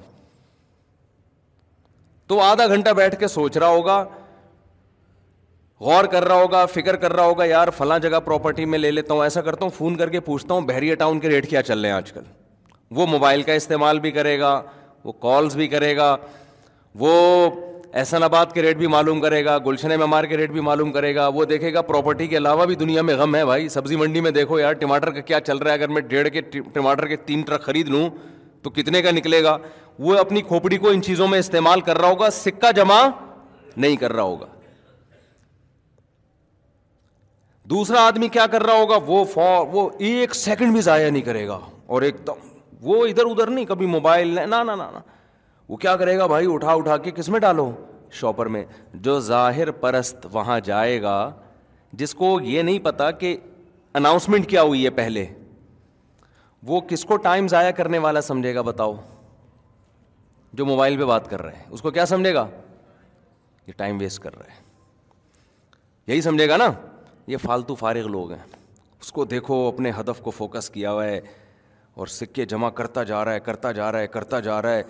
[2.27, 4.05] تو آدھا گھنٹہ بیٹھ کے سوچ رہا ہوگا
[5.81, 9.13] غور کر رہا ہوگا، فکر کر رہا ہوگا، یار فلاں جگہ پراپرٹی میں لے لیتا
[9.13, 11.79] ہوں، ایسا کرتا ہوں، فون کر کے پوچھتا ہوں بحریہ ٹاؤن کے ریٹ کیا چل
[11.79, 12.21] رہے ہیں آج کل؟
[12.91, 14.61] وہ موبائل کا استعمال بھی کرے گا،
[15.03, 16.17] وہ کالز بھی کرے گا،
[16.95, 17.49] وہ
[17.93, 21.15] احسن آباد کے ریٹ بھی معلوم کرے گا، گلشن معمار کے ریٹ بھی معلوم کرے
[21.15, 24.21] گا، وہ دیکھے گا پراپرٹی کے علاوہ بھی دنیا میں غم ہے بھائی۔ سبزی منڈی
[24.21, 26.41] میں دیکھو یار، ٹماٹر کا کیا چل رہا ہے؟ اگر میں ڈیڑھ کے
[26.73, 28.09] ٹماٹر کے تین ٹرک خرید لوں،
[28.61, 29.57] تو کتنے کا نکلے گا؟
[29.99, 33.07] وہ اپنی کھوپڑی کو ان چیزوں میں استعمال کر رہا ہوگا، سکہ جمع
[33.77, 34.45] نہیں کر رہا ہوگا۔
[37.69, 41.47] دوسرا آدمی کیا کر رہا ہوگا؟ وہ فور وہ ایک سیکنڈ بھی ضائع نہیں کرے
[41.47, 42.33] گا۔ اور ایک دم
[42.81, 44.99] وہ ادھر ادھر نہیں، کبھی موبائل نہ
[45.69, 47.71] وہ کیا کرے گا؟ بھائی، اٹھا اٹھا کے کس میں ڈالو؟
[48.11, 51.31] شاپر میں۔ جو ظاہر پرست وہاں جائے گا،
[51.93, 53.37] جس کو یہ نہیں پتا کہ
[53.93, 55.25] اناؤنسمنٹ کیا ہوئی ہے پہلے۔
[56.63, 58.93] وہ کس کو ٹائم ضائع کرنے والا سمجھے گا؟ بتاؤ۔
[60.53, 62.47] جو موبائل پہ بات کر رہے ہیں اس کو کیا سمجھے گا؟
[63.67, 64.63] یہ ٹائم ویسٹ کر رہے ہیں
[66.07, 66.71] یہی سمجھے گا نا؟
[67.29, 68.43] یہ فالتو فارغ لوگ ہیں۔
[69.01, 71.21] اس کو دیکھو، اپنے ہدف کو فوکس کیا ہوا ہے۔
[71.93, 74.83] اور سکے جمع کرتا جا رہا ہے، کرتا جا رہا ہے، کرتا جا رہا ہے۔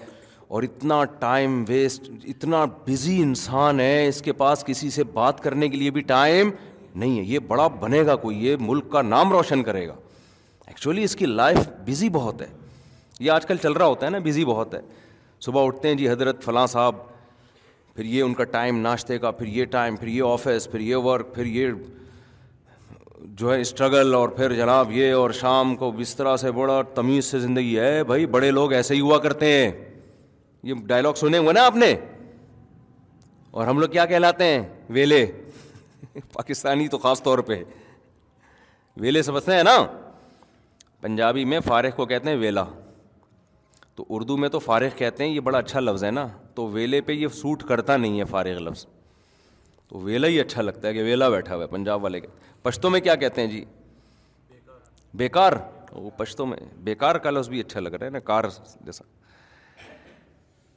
[0.48, 5.70] اور اتنا ٹائم ویسٹ، اتنا بزی انسان ہے۔ اس کے پاس کسی سے بات کرنے
[5.70, 6.52] کے لیے بھی ٹائم
[6.96, 9.96] نہیں ہے۔ یہ بڑا بنے گا کوئی، یہ ملک کا نام روشن کرے گا۔
[10.68, 12.48] ایکچولی اس کی لائف بزی بہت ہے۔
[13.20, 14.80] یہ آج کل چل رہا ہوتا ہے نا بزی بہت ہے۔
[15.40, 16.96] صبح اٹھتے ہیں جی حضرت فلاں صاحب،
[17.96, 20.96] پھر یہ ان کا ٹائم ناشتے کا، پھر یہ ٹائم، پھر یہ آفس، پھر یہ
[20.96, 21.70] ورک، پھر یہ
[23.24, 27.40] جو ہے اسٹرگل اور پھر جناب یہ اور شام کو بسترا سے بڑا تمیز سے
[27.40, 29.72] زندگی ہے، بھائی بڑے لوگ ایسے ہی ہوا کرتے ہیں۔
[30.64, 31.96] یہ ڈائلاگ سنے ہوئے نا آپ نے؟
[33.52, 35.26] اور ہم لوگ کیا کہلاتے ہیں؟ ویلے۔
[36.34, 37.64] پاکستانی تو خاص طور پہ۔
[38.98, 39.86] ویلے سمجھتے ہیں نا؟
[41.02, 42.66] پنجابی میں فارغ کو کہتے ہیں ویلا۔
[43.96, 47.02] تو اردو میں تو فارغ کہتے ہیں، یہ بڑا اچھا لفظ ہے نا۔ تو ویلے
[47.02, 48.86] پہ یہ سوٹ کرتا نہیں ہے فارغ لفظ۔
[49.88, 52.28] تو ویلا ہی اچھا لگتا ہے کہ ویلا بیٹھا ہوا ہے، پنجاب والے کے۔
[52.64, 53.66] پشتوں میں کیا کہتے ہیں جی؟
[55.14, 55.54] بیکار.
[55.92, 58.44] وہ پشتوں میں بیکار کا لفظ بھی اچھا لگ رہا ہے نا، کار
[58.82, 59.04] جیسا.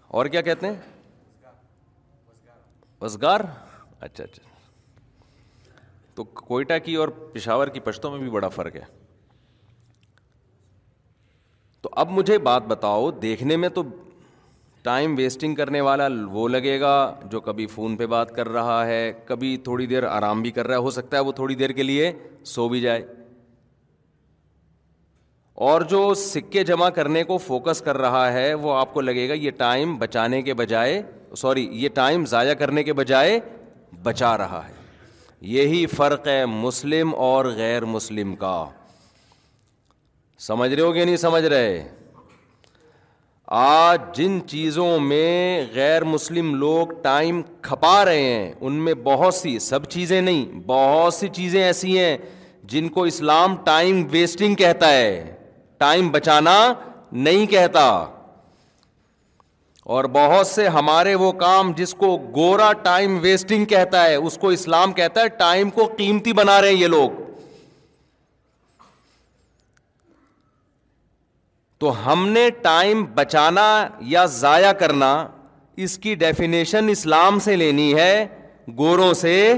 [0.09, 0.75] اور کیا کہتے ہیں؟
[3.01, 3.41] وزگار
[4.01, 4.43] اچھا اچھا.
[6.15, 8.85] تو کوئٹہ کی اور پشاور کی پشتوں میں بھی بڑا فرق ہے۔
[11.81, 13.83] تو اب مجھے بات بتاؤ، دیکھنے میں تو
[14.83, 19.13] ٹائم ویسٹنگ کرنے والا وہ لگے گا جو کبھی فون پہ بات کر رہا ہے،
[19.27, 21.83] کبھی تھوڑی دیر آرام بھی کر رہا ہے، ہو سکتا ہے وہ تھوڑی دیر کے
[21.83, 22.13] لیے
[22.45, 23.07] سو بھی جائے۔
[25.55, 29.35] اور جو سکے جمع کرنے کو فوکس کر رہا ہے، وہ آپ کو لگے گا
[29.35, 31.03] یہ ٹائم بچانے کے بجائے،
[31.37, 33.41] سوری، یہ ٹائم ضائع کرنے کے بجائے
[34.03, 34.73] بچا رہا ہے۔
[35.41, 38.65] یہی فرق ہے مسلم اور غیر مسلم کا۔
[40.39, 41.89] سمجھ رہے ہو کہ نہیں سمجھ رہے؟
[43.55, 49.59] آج جن چیزوں میں غیر مسلم لوگ ٹائم کھپا رہے ہیں، ان میں بہت سی،
[49.59, 52.19] سب چیزیں نہیں، بہت سی چیزیں ایسی ہیں
[52.65, 55.35] جن کو اسلام ٹائم ویسٹنگ کہتا ہے۔
[55.79, 56.73] ٹائم بچانا
[57.13, 58.07] نہیں کہتا۔
[59.85, 64.49] اور بہت سے ہمارے وہ کام جس کو گورا ٹائم ویسٹنگ کہتا ہے، اس کو
[64.49, 67.22] اسلام کہتا ہے، ٹائم کو قیمتی بنا رہے ہیں یہ لوگ۔
[71.83, 75.29] تو ہم نے ٹائم بچانا یا ضائع کرنا
[75.77, 78.27] اس کی ڈیفینیشن اسلام سے لینی ہے،
[78.79, 79.53] گوروں سے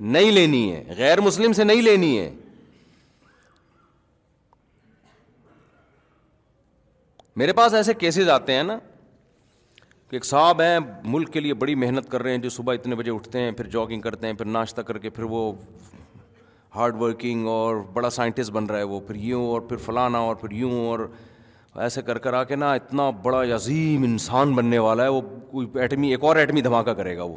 [0.00, 2.30] نہیں لینی ہے، غیر مسلم سے نہیں لینی ہے۔
[7.36, 8.78] میرے پاس ایسے کیسز آتے ہیں نا
[10.08, 12.94] کہ ایک صاحب ہیں، ملک کے لیے بڑی محنت کر رہے ہیں، جو صبح اتنے
[12.94, 15.52] بجے اٹھتے ہیں، پھر جاگنگ کرتے ہیں، پھر ناشتہ کر کے پھر وہ
[16.74, 20.36] ہارڈ ورکنگ اور بڑا سائنٹسٹ بن رہا ہے وہ، پھر یوں اور پھر فلانا اور
[20.36, 20.98] پھر یوں اور
[21.74, 25.66] ایسے کر کر آ کے نا اتنا بڑا عظیم انسان بننے والا ہے، وہ کوئی
[25.74, 27.36] ایٹمی، ایک اور ایٹمی دھماکہ کرے گا وہ۔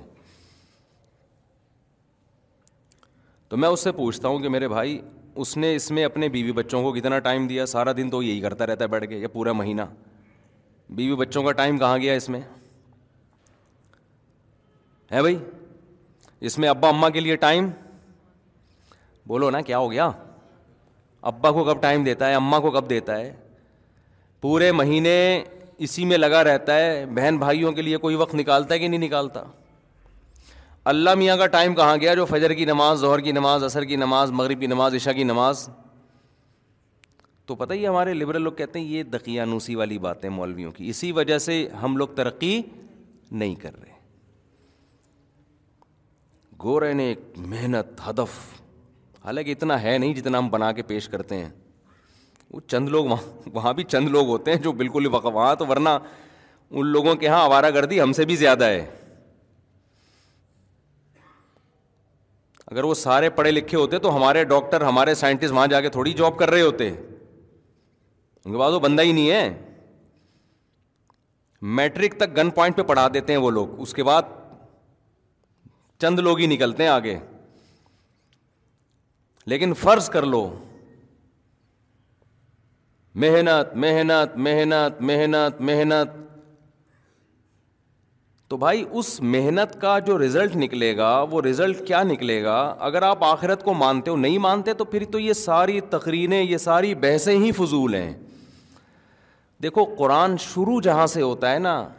[3.48, 5.02] تو میں اس سے پوچھتا ہوں کہ میرے بھائی،
[5.36, 8.42] اس نے اس میں اپنے بیوی بچوں کو کتنا ٹائم دیا؟ سارا دن تو یہی
[8.42, 9.82] کرتا رہتا ہے بیٹھ کے، یا پورا مہینہ؟
[10.90, 12.42] بیوی بچوں کا ٹائم کہاں گیا اس میں؟
[15.12, 15.38] ہے بھائی،
[16.40, 17.70] اس میں ابا اماں کے لیے ٹائم؟
[19.28, 20.12] بولو نا، کیا ہو گیا؟
[21.22, 23.36] ابا کو کب ٹائم دیتا ہے، اماں کو کب دیتا ہے؟
[24.42, 25.44] پورے مہینے
[25.78, 29.00] اسی میں لگا رہتا ہے، بہن بھائیوں کے لیے کوئی وقت نکالتا ہے کہ نہیں
[29.00, 29.44] نکالتا؟
[30.86, 33.96] اللہ میاں کا ٹائم کہاں گیا؟ جو فجر کی نماز، ظہر کی نماز، عصر کی
[33.96, 35.70] نماز، مغرب کی نماز، عشاء کی نماز۔
[37.46, 41.12] تو پتہ ہی ہمارے لبرل لوگ کہتے ہیں، یہ دقیانوسی والی باتیں مولویوں کی۔ اسی
[41.12, 42.62] وجہ سے ہم لوگ ترقی
[43.32, 43.94] نہیں کر رہے۔
[46.64, 48.63] گورے نے ایک محنت، ہدف۔
[49.26, 51.50] حالانکہ اتنا ہے نہیں جتنا ہم بنا کے پیش کرتے ہیں۔
[52.52, 55.90] وہ چند لوگ وہاں وہاں بھی چند لوگ ہوتے ہیں جو بالکل وہاں تو ورنہ
[56.70, 58.92] ان لوگوں کے یہاں آوارہ گردی ہم سے بھی زیادہ ہے۔
[62.68, 66.14] اگر وہ سارے پڑھے لکھے ہوتے تو ہمارے ڈاکٹر، ہمارے سائنٹسٹ وہاں جا کے تھوڑی
[66.14, 66.90] جاب کر رہے ہوتے۔
[68.46, 69.72] ان کے بعد وہ بندہ ہی نہیں ہے۔
[71.62, 74.24] میٹرک تک گن پوائنٹ پہ پڑھا دیتے ہیں وہ لوگ۔ اس کے بعد
[76.00, 77.18] چند لوگ ہی نکلتے ہیں آگے۔
[79.46, 80.58] لیکن فرض کر لو۔
[83.16, 86.24] محنت محنت محنت محنت محنت۔
[88.48, 93.02] تو بھائی اس محنت کا جو رزلٹ نکلے گا، وہ رزلٹ کیا نکلے گا؟ اگر
[93.02, 96.96] آپ آخرت کو مانتے ہو، نہیں مانتے، تو پھر تو یہ ساری تقریریں، یہ ساری
[96.96, 98.14] بحثیں ہی فضول ہیں۔
[99.64, 101.90] دیکھو، قرآن شروع جہاں سے ہوتا ہے نا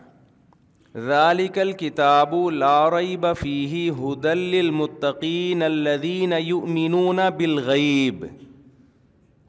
[0.95, 8.25] ذالک الکتاب لا ریب فیہ ہدل للمتقین الذین یؤمنون بالغیب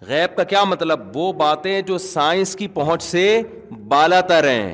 [0.01, 3.41] غیب کا کیا مطلب؟ وہ باتیں جو سائنس کی پہنچ سے
[3.88, 4.73] بالا تر ہیں،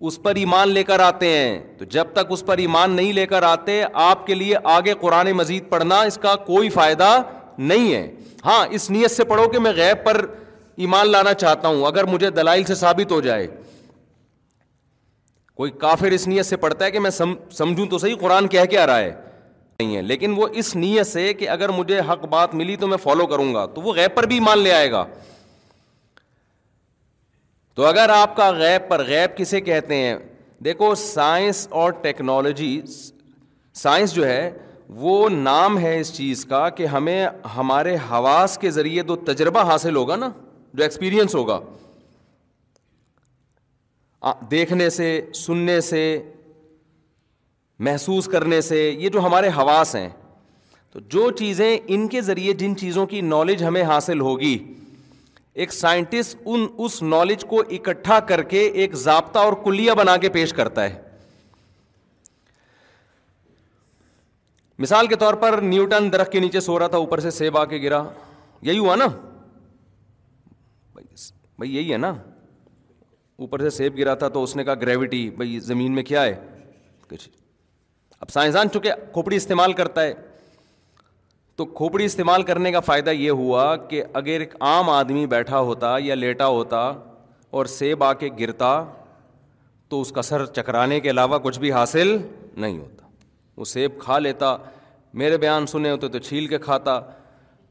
[0.00, 3.26] اس پر ایمان لے کر آتے ہیں۔ تو جب تک اس پر ایمان نہیں لے
[3.26, 7.22] کر آتے، آپ کے لیے آگے قرآن مزید پڑھنا اس کا کوئی فائدہ
[7.58, 10.26] نہیں ہے۔ ہاں اس نیت سے پڑھو کہ میں غیب پر
[10.76, 13.46] ایمان لانا چاہتا ہوں، اگر مجھے دلائل سے ثابت ہو جائے۔
[15.54, 17.10] کوئی کافر اس نیت سے پڑھتا ہے کہ میں
[17.50, 19.14] سمجھوں تو صحیح قرآن کہہ کے آ رہا ہے۔
[19.80, 22.96] نہیں ہے، لیکن وہ اس نیت سے کہ اگر مجھے حق بات ملی تو میں
[22.96, 25.04] فالو کروں گا، تو وہ غیب پر بھی ایمان لے آئے گا۔
[27.74, 30.16] تو اگر آپ کا غیب پر غیب کسے کہتے ہیں،
[30.64, 32.80] دیکھو سائنس اور ٹیکنالوجی،
[33.74, 34.50] سائنس جو ہے،
[34.88, 39.96] وہ نام ہے اس چیز کا کہ ہمیں ہمارے حواس کے ذریعے جو تجربہ حاصل
[39.96, 40.28] ہوگا نا،
[40.74, 41.60] جو ایکسپیرئنس ہوگا۔
[44.50, 46.30] دیکھنے سے، سننے سے،
[47.78, 50.08] محسوس کرنے سے، یہ جو ہمارے حواس ہیں،
[50.90, 54.74] تو جو چیزیں ان کے ذریعے، جن چیزوں کی نالج ہمیں حاصل ہوگی،
[55.54, 60.28] ایک سائنٹسٹ ان، اس نالج کو اکٹھا کر کے ایک ضابطہ اور کلیا بنا کے
[60.28, 61.02] پیش کرتا ہے۔
[64.78, 67.64] مثال کے طور پر نیوٹن درخت کے نیچے سو رہا تھا، اوپر سے سیب آ
[67.64, 68.04] کے گرا۔
[68.62, 69.06] یہی ہوا نا؟
[70.92, 72.14] بھائی، یہی ہے نا؟
[73.42, 76.34] اوپر سے سیب گرا تھا تو اس نے کہا گریوٹی بھائی زمین میں کیا ہے؟
[77.08, 77.28] کچھ
[78.20, 80.12] اب سائنسدان چونکہ کھوپڑی استعمال کرتا ہے،
[81.58, 85.94] تو کھوپڑی استعمال کرنے کا فائدہ یہ ہوا کہ اگر ایک عام آدمی بیٹھا ہوتا
[85.98, 86.80] یا لیٹا ہوتا
[87.50, 88.84] اور سیب آ کے گرتا،
[89.88, 92.16] تو اس کا سر چکرانے کے علاوہ کچھ بھی حاصل
[92.56, 93.06] نہیں ہوتا۔
[93.56, 94.56] وہ سیب کھا لیتا،
[95.14, 97.00] میرے بیان سنے ہوتے تو چھیل کے کھاتا،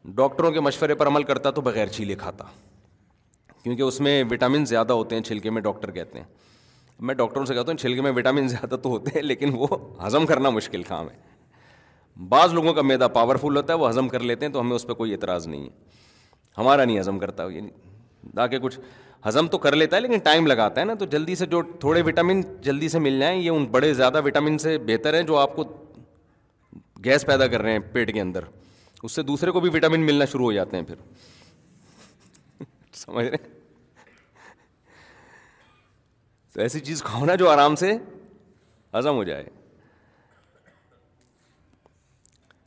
[0.05, 2.45] ڈاکٹروں کے مشورے پر عمل کرتا تو بغیر چھیلے کھاتا۔
[3.63, 6.25] کیونکہ اس میں وٹامن زیادہ ہوتے ہیں، چھلکے میں ڈاکٹر کہتے ہیں۔
[6.99, 9.67] میں ڈاکٹروں سے کہتا ہوں، چھلکے میں وٹامن زیادہ تو ہوتے ہیں، لیکن وہ
[10.05, 11.31] ہضم کرنا مشکل کام ہے۔
[12.29, 14.87] بعض لوگوں کا میدا پاورفل ہوتا ہے، وہ ہضم کر لیتے ہیں، تو ہمیں اس
[14.87, 15.69] پہ کوئی اعتراض نہیں ہے۔
[16.57, 17.69] ہمارا نہیں ہضم کرتا یعنی
[18.35, 18.79] تاکہ کچھ
[19.27, 22.01] ہضم تو کر لیتا ہے، لیکن ٹائم لگاتا ہے نا۔ تو جلدی سے جو تھوڑے
[22.01, 25.55] وٹامن جلدی سے مل جائیں، یہ ان بڑے زیادہ وٹامن سے بہتر ہیں جو آپ
[25.55, 25.63] کو
[27.05, 28.39] گیس پیدا کر رہے ہیں پیٹ کے اندر۔
[29.03, 30.95] اس سے دوسرے کو بھی وٹامن ملنا شروع ہو جاتے ہیں پھر۔
[33.01, 33.37] سمجھ رہے
[36.53, 37.91] تو ایسی چیز کھاؤ نا جو آرام سے
[38.93, 39.43] ہضم ہو جائے۔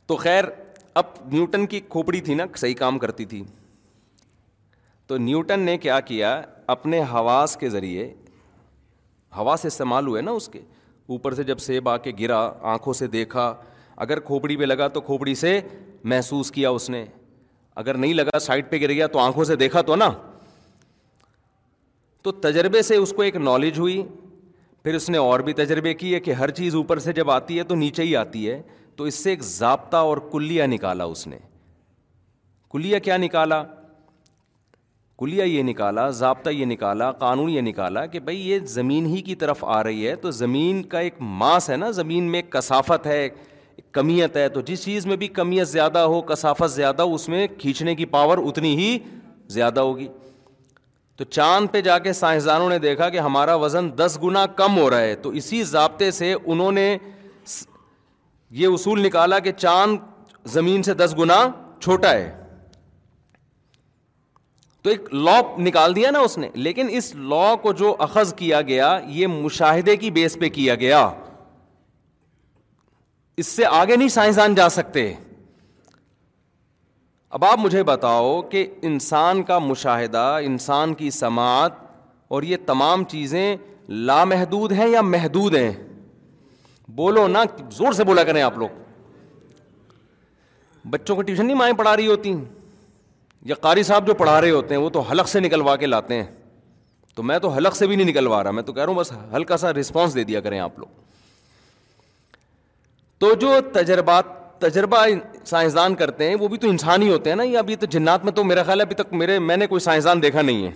[0.05, 0.43] تو خیر،
[0.93, 3.43] اب نیوٹن کی کھوپڑی تھی نا، صحیح کام کرتی تھی۔
[5.07, 8.13] تو نیوٹن نے کیا کیا، اپنے حواس کے ذریعے
[9.35, 10.61] ہوا سے استعمال ہوئے نا اس کے۔
[11.07, 13.55] اوپر سے جب سیب آ کے گرا، آنکھوں سے دیکھا،
[13.95, 15.61] اگر کھوپڑی پہ لگا تو کھوپڑی سے
[16.03, 17.05] محسوس کیا اس نے۔
[17.75, 20.09] اگر نہیں لگا سائڈ پہ گر گیا تو آنکھوں سے دیکھا تو نا۔
[22.21, 24.03] تو تجربے سے اس کو ایک نالج ہوئی،
[24.83, 27.63] پھر اس نے اور بھی تجربے کیے کہ ہر چیز اوپر سے جب آتی ہے
[27.63, 28.61] تو نیچے ہی آتی ہے۔
[28.95, 31.37] تو اس سے ایک ضابطہ اور کلیا نکالا اس نے۔
[32.71, 33.63] کلیا کیا نکالا؟
[35.19, 39.35] کلیا یہ نکالا، ضابطہ یہ نکالا، قانون یہ نکالا کہ بھائی یہ زمین ہی کی
[39.35, 43.07] طرف آ رہی ہے۔ تو زمین کا ایک ماس ہے نا، زمین میں ایک کثافت
[43.07, 43.29] ہے
[43.95, 47.47] کمیت ہے تو جس چیز میں بھی کمیت زیادہ ہو، کثافت زیادہ ہو، اس میں
[47.59, 48.99] کھینچنے کی پاور اتنی ہی
[49.47, 50.07] زیادہ ہوگی۔
[51.17, 54.89] تو چاند پہ جا کے سائنسدانوں نے دیکھا کہ ہمارا وزن دس گنا کم ہو
[54.89, 56.97] رہا ہے۔ تو اسی ضابطے سے انہوں نے
[58.51, 59.97] یہ اصول نکالا کہ چاند
[60.45, 62.43] زمین سے دس گنا چھوٹا ہے۔
[64.81, 68.61] تو ایک لا نکال دیا نا اس نے، لیکن اس لا کو جو اخذ کیا
[68.61, 71.11] گیا، یہ مشاہدے کی بیس پہ کیا گیا۔
[73.37, 75.13] اس سے آگے نہیں سائنسدان جا سکتے۔
[77.29, 81.71] اب آپ مجھے بتاؤ کہ انسان کا مشاہدہ، انسان کی سماعت
[82.27, 83.57] اور یہ تمام چیزیں
[83.89, 85.71] لامحدود ہیں یا محدود ہیں؟
[86.87, 88.67] بولو نا، زور سے بولا کریں آپ لوگ۔
[90.89, 92.33] بچوں کو ٹیوشن نہیں مائیں پڑھا رہی ہوتی۔
[93.41, 96.13] یا قاری صاحب جو پڑھا رہے ہوتے ہیں، وہ تو حلق سے نکلوا کے لاتے
[96.13, 96.31] ہیں۔
[97.15, 99.11] تو میں تو حلق سے بھی نہیں نکلوا رہا، میں تو کہہ رہا ہوں بس
[99.11, 100.87] ہلکا سا رسپانس دے دیا کریں آپ لوگ۔
[103.17, 105.05] تو جو تجربات تجربہ
[105.45, 108.23] سائنسدان کرتے ہیں، وہ بھی تو انسان ہی ہوتے ہیں نا۔ یا ابھی تو جنات
[108.23, 110.71] میں تو میرا خیال ہے ابھی تک میرے میں نے کوئی سائنسدان دیکھا نہیں ہے۔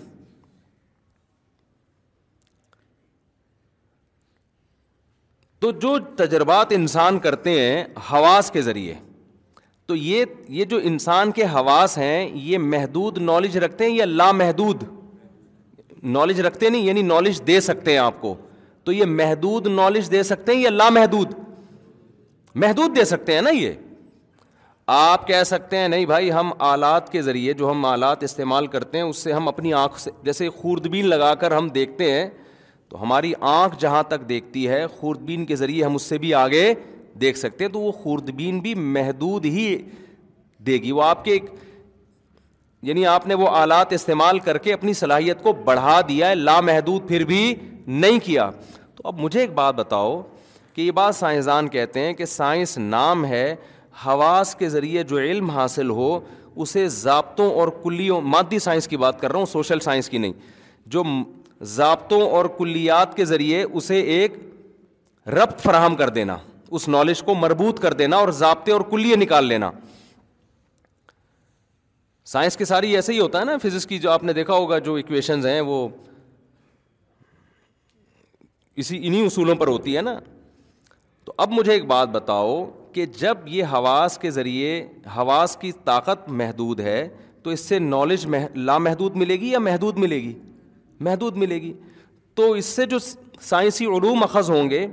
[5.60, 8.94] تو جو تجربات انسان کرتے ہیں حواس کے ذریعے،
[9.86, 14.84] تو یہ یہ جو انسان کے حواس ہیں، یہ محدود نالج رکھتے ہیں یا لامحدود؟
[16.04, 18.36] نالج رکھتے نہیں یعنی نالج دے سکتے ہیں آپ کو۔
[18.84, 21.34] تو یہ محدود نالج دے سکتے ہیں یا لامحدود؟
[22.60, 23.72] محدود دے سکتے ہیں نا یہ؟
[24.88, 28.98] آپ کہہ سکتے ہیں نہیں بھائی، ہم آلات کے ذریعے جو ہم آلات استعمال کرتے
[28.98, 32.30] ہیں، اس سے ہم اپنی آنکھ سے، جیسے خوردبین لگا کر ہم دیکھتے ہیں،
[32.90, 36.74] تو ہماری آنکھ جہاں تک دیکھتی ہے، خوردبین کے ذریعے ہم اس سے بھی آگے
[37.22, 39.78] دیکھ سکتے ہیں، تو وہ خوردبین بھی محدود ہی
[40.60, 41.46] دے گی۔ وہ آپ کے ایک
[42.82, 47.08] یعنی آپ نے وہ آلات استعمال کر کے اپنی صلاحیت کو بڑھا دیا ہے لامحدود
[47.08, 47.56] پھر بھی
[47.88, 48.50] نہیں کیا۔
[48.96, 50.22] تو اب مجھے ایک بات بتاؤ
[50.74, 53.56] کہ یہ بات سائنسدان کہتے ہیں کہ سائنس نام ہے،
[54.06, 56.20] حواس کے ذریعے جو علم حاصل ہو،
[56.56, 60.34] اسے ضابطوں اور کلیوں، مادی سائنس کی بات کر رہا ہوں، سوشل سائنس کی نہیں،
[60.86, 61.04] جو
[61.62, 64.34] ضابطوں اور کلیات کے ذریعے اسے ایک
[65.28, 66.38] ربط فراہم کر دینا،
[66.72, 69.72] اس نالج کو مربوط کر دینا اور ضابطے اور کلیے نکال لینا۔
[72.26, 74.78] سائنس کی ساری ایسے ہی ہوتا ہے نا فزکس کی جو آپ نے دیکھا ہوگا،
[74.78, 75.88] جو اکویشنز ہیں، وہ
[78.76, 80.20] اسی انہیں اصولوں پر ہوتی ہے نا۔
[81.30, 84.88] تو اب مجھے ایک بات بتاؤ کہ جب یہ حواس کے ذریعے
[85.18, 87.10] حواس کی طاقت محدود ہے
[87.44, 90.40] تو اس سے نالج لامحدود ملے گی یا محدود ملے گی؟
[91.00, 91.74] محدود ملے گی۔
[92.36, 92.98] تو اس سے جو
[93.42, 94.88] سائنسی علوم اخذ ہوں گے،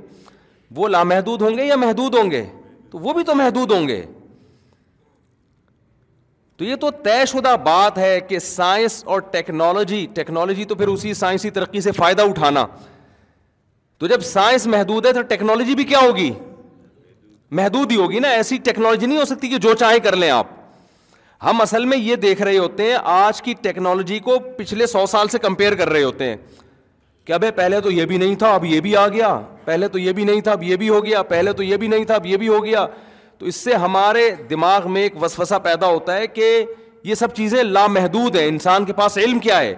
[0.75, 2.45] وہ لامحدود ہوں گے یا محدود ہوں گے؟
[2.91, 4.05] تو وہ بھی تو محدود ہوں گے۔
[6.57, 11.13] تو یہ تو طے شدہ بات ہے کہ سائنس اور ٹیکنالوجی ٹیکنالوجی تو پھر اسی
[11.13, 12.65] سائنسی ترقی سے فائدہ اٹھانا۔
[13.97, 16.31] تو جب سائنس محدود ہے تو ٹیکنالوجی بھی کیا ہوگی؟
[17.51, 20.47] محدود ہی ہوگی نا، ایسی ٹیکنالوجی نہیں ہو سکتی کہ جو چاہے کر لیں آپ۔
[21.43, 25.27] ہم اصل میں یہ دیکھ رہے ہوتے ہیں، آج کی ٹیکنالوجی کو پچھلے سو سال
[25.27, 26.35] سے کمپیئر کر رہے ہوتے ہیں۔
[27.25, 29.99] کہ ابھی پہلے تو یہ بھی نہیں تھا، اب یہ بھی آ گیا۔ پہلے تو
[29.99, 32.15] یہ بھی نہیں تھا، اب یہ بھی ہو گیا۔ پہلے تو یہ بھی نہیں تھا،
[32.15, 32.87] اب یہ بھی ہو گیا۔
[33.37, 36.65] تو اس سے ہمارے دماغ میں ایک وسوسہ پیدا ہوتا ہے کہ
[37.03, 39.75] یہ سب چیزیں لامحدود ہیں۔ انسان کے پاس علم کیا ہے؟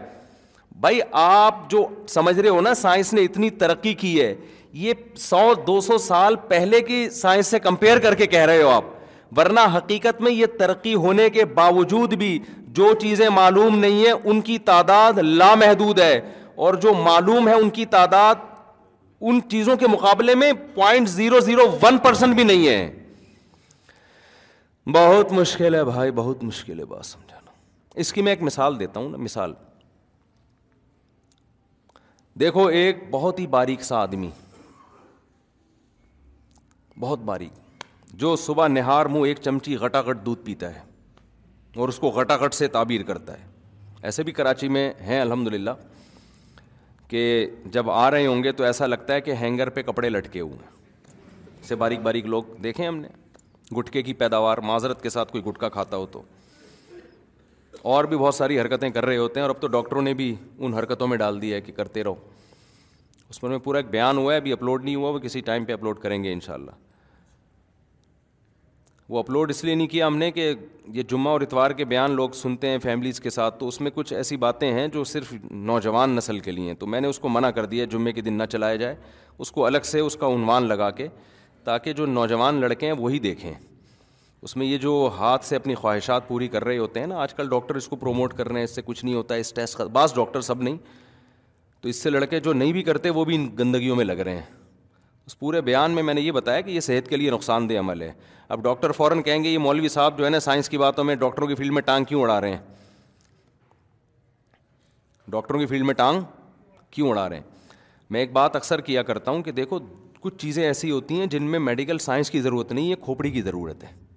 [0.79, 4.35] بھائی آپ جو سمجھ رہے ہو نا، سائنس نے اتنی ترقی کی ہے،
[4.73, 8.69] یہ سو، دو سو سال پہلے کی سائنس سے کمپیئر کر کے کہہ رہے ہو
[8.69, 8.83] آپ۔
[9.37, 14.41] ورنہ حقیقت میں یہ ترقی ہونے کے باوجود بھی جو چیزیں معلوم نہیں ہیں، ان
[14.41, 16.21] کی تعداد لامحدود ہے۔
[16.55, 18.35] اور جو معلوم ہے، ان کی تعداد
[19.21, 23.07] ان چیزوں کے مقابلے میں point zero zero one percent بھی نہیں ہے۔
[24.85, 27.51] بہت مشکل ہے بھائی، بہت مشکل ہے، بات سمجھانا۔
[27.95, 29.53] اس کی میں ایک مثال دیتا ہوں نا، مثال۔
[32.39, 34.29] دیکھو، ایک بہت ہی باریک سا آدمی،
[36.99, 37.83] بہت باریک،
[38.13, 40.81] جو صبح نہار منہ ایک چمچی گٹا گٹ دودھ پیتا ہے
[41.75, 43.47] اور اس کو گٹا گٹ سے تعبیر کرتا ہے۔
[44.01, 45.69] ایسے بھی کراچی میں ہیں الحمد للہ
[47.07, 50.39] کہ جب آ رہے ہوں گے تو ایسا لگتا ہے کہ ہینگر پہ کپڑے لٹکے
[50.39, 53.07] ہوئے ہیں۔ سے باریک باریک لوگ دیکھیں ہم نے،
[53.77, 56.21] گٹکے کی پیداوار، معذرت کے ساتھ کوئی گٹکا کھاتا ہو تو۔
[57.81, 60.35] اور بھی بہت ساری حرکتیں کر رہے ہوتے ہیں اور اب تو ڈاکٹروں نے بھی
[60.57, 62.15] ان حرکتوں میں ڈال دیا ہے کہ کرتے رہو۔
[63.29, 65.65] اس پر میں پورا ایک بیان ہوا ہے، ابھی اپلوڈ نہیں ہوا، وہ کسی ٹائم
[65.65, 66.71] پہ اپلوڈ کریں گے ان شاء اللہ
[69.09, 70.53] وہ اپلوڈ اس لیے نہیں کیا ہم نے کہ
[70.87, 73.91] یہ جمعہ اور اتوار کے بیان لوگ سنتے ہیں فیملیز کے ساتھ، تو اس میں
[73.93, 77.19] کچھ ایسی باتیں ہیں جو صرف نوجوان نسل کے لیے ہیں۔ تو میں نے اس
[77.19, 78.95] کو منع کر دیا، جمعے کے دن نہ چلایا جائے،
[79.37, 81.07] اس کو الگ سے اس کا عنوان لگا کے،
[81.63, 83.53] تاکہ جو نوجوان لڑکے ہیں وہی دیکھیں۔
[84.41, 87.33] اس میں یہ جو ہاتھ سے اپنی خواہشات پوری کر رہے ہوتے ہیں نا، آج
[87.33, 89.53] کل ڈاکٹر اس کو پروموٹ کر رہے ہیں، اس سے کچھ نہیں ہوتا ہے اس
[89.53, 90.77] ٹیسٹ بعض ڈاکٹر سب نہیں۔
[91.81, 94.35] تو اس سے لڑکے جو نہیں بھی کرتے، وہ بھی ان گندگیوں میں لگ رہے
[94.35, 94.45] ہیں۔
[95.25, 97.79] اس پورے بیان میں میں نے یہ بتایا کہ یہ صحت کے لیے نقصان دہ
[97.79, 98.11] عمل ہے۔
[98.49, 101.15] اب ڈاکٹر فوراً کہیں گے، یہ مولوی صاحب جو ہے نا، سائنس کی باتوں میں
[101.15, 102.75] ڈاکٹروں کی فیلڈ میں ٹانگ کیوں اڑا رہے ہیں؟
[105.27, 106.21] ڈاکٹروں کی فیلڈ میں ٹانگ
[106.91, 107.43] کیوں اڑا رہے ہیں؟
[108.09, 109.79] میں ایک بات اکثر کیا کرتا ہوں کہ دیکھو،
[110.19, 113.41] کچھ چیزیں ایسی ہوتی ہیں جن میں میڈیکل سائنس کی ضرورت نہیں ہے، کھوپڑی کی
[113.41, 114.08] ضرورت ہے۔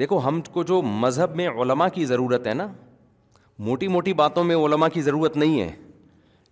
[0.00, 2.66] دیکھو، ہم کو جو مذہب میں علماء کی ضرورت ہے نا،
[3.58, 5.72] موٹی موٹی باتوں میں علماء کی ضرورت نہیں ہے۔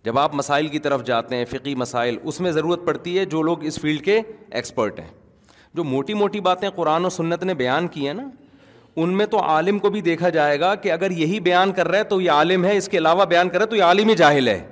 [0.03, 3.41] جب آپ مسائل کی طرف جاتے ہیں فقی مسائل، اس میں ضرورت پڑتی ہے جو
[3.41, 4.21] لوگ اس فیلڈ کے
[4.51, 5.07] ایکسپرٹ ہیں۔
[5.73, 8.29] جو موٹی موٹی باتیں قرآن و سنت نے بیان کی ہیں نا،
[8.95, 11.99] ان میں تو عالم کو بھی دیکھا جائے گا کہ اگر یہی بیان کر رہا
[11.99, 14.09] ہے تو یہ عالم ہے، اس کے علاوہ بیان کر رہا ہے تو یہ عالم
[14.09, 14.67] ہی جاہل ہے۔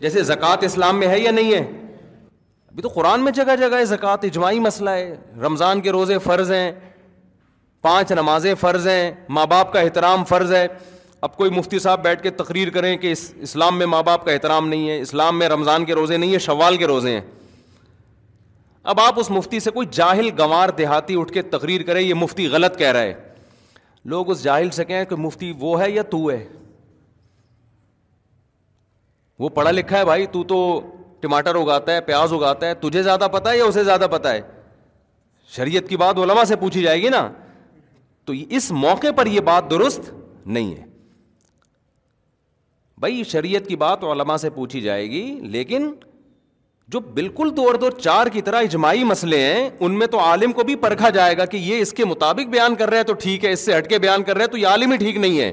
[0.00, 1.58] جیسے زکوٰۃ اسلام میں ہے یا نہیں ہے؟
[2.68, 6.52] ابھی تو قرآن میں جگہ جگہ ہے، زکوٰۃ اجماعی مسئلہ ہے۔ رمضان کے روزے فرض
[6.52, 6.72] ہیں۔
[7.86, 10.66] پانچ نمازیں فرض ہیں، ماں باپ کا احترام فرض ہے۔
[11.20, 14.32] اب کوئی مفتی صاحب بیٹھ کے تقریر کریں کہ اس اسلام میں ماں باپ کا
[14.32, 17.20] احترام نہیں ہے، اسلام میں رمضان کے روزے نہیں ہے شوال کے روزے ہیں۔
[18.82, 22.48] اب آپ اس مفتی سے کوئی جاہل گنوار دیہاتی اٹھ کے تقریر کرے یہ مفتی
[22.48, 23.14] غلط کہہ رہا ہے۔
[24.04, 26.48] لوگ اس جاہل سے کہیں کہ مفتی وہ ہے یا تو ہے؟
[29.38, 30.80] وہ پڑھا لکھا ہے بھائی، تو تو
[31.20, 34.40] ٹماٹر اگاتا ہے، پیاز اگاتا ہے، تجھے زیادہ پتا ہے یا اسے زیادہ پتا ہے؟
[35.56, 37.32] شریعت کی بات علماء سے پوچھی جائے گی نا۔
[38.26, 40.00] تو اس موقع پر یہ بات درست
[40.46, 40.84] نہیں ہے۔
[42.98, 45.90] بھائی شریعت کی بات علماء سے پوچھی جائے گی، لیکن
[46.88, 50.52] جو بالکل دو اور دو چار کی طرح اجماعی مسئلے ہیں، ان میں تو عالم
[50.52, 53.12] کو بھی پرکھا جائے گا کہ یہ اس کے مطابق بیان کر رہے ہیں تو
[53.12, 55.16] ٹھیک ہے، اس سے ہٹ کے بیان کر رہے ہیں تو یہ عالم ہی ٹھیک
[55.16, 55.52] نہیں ہے۔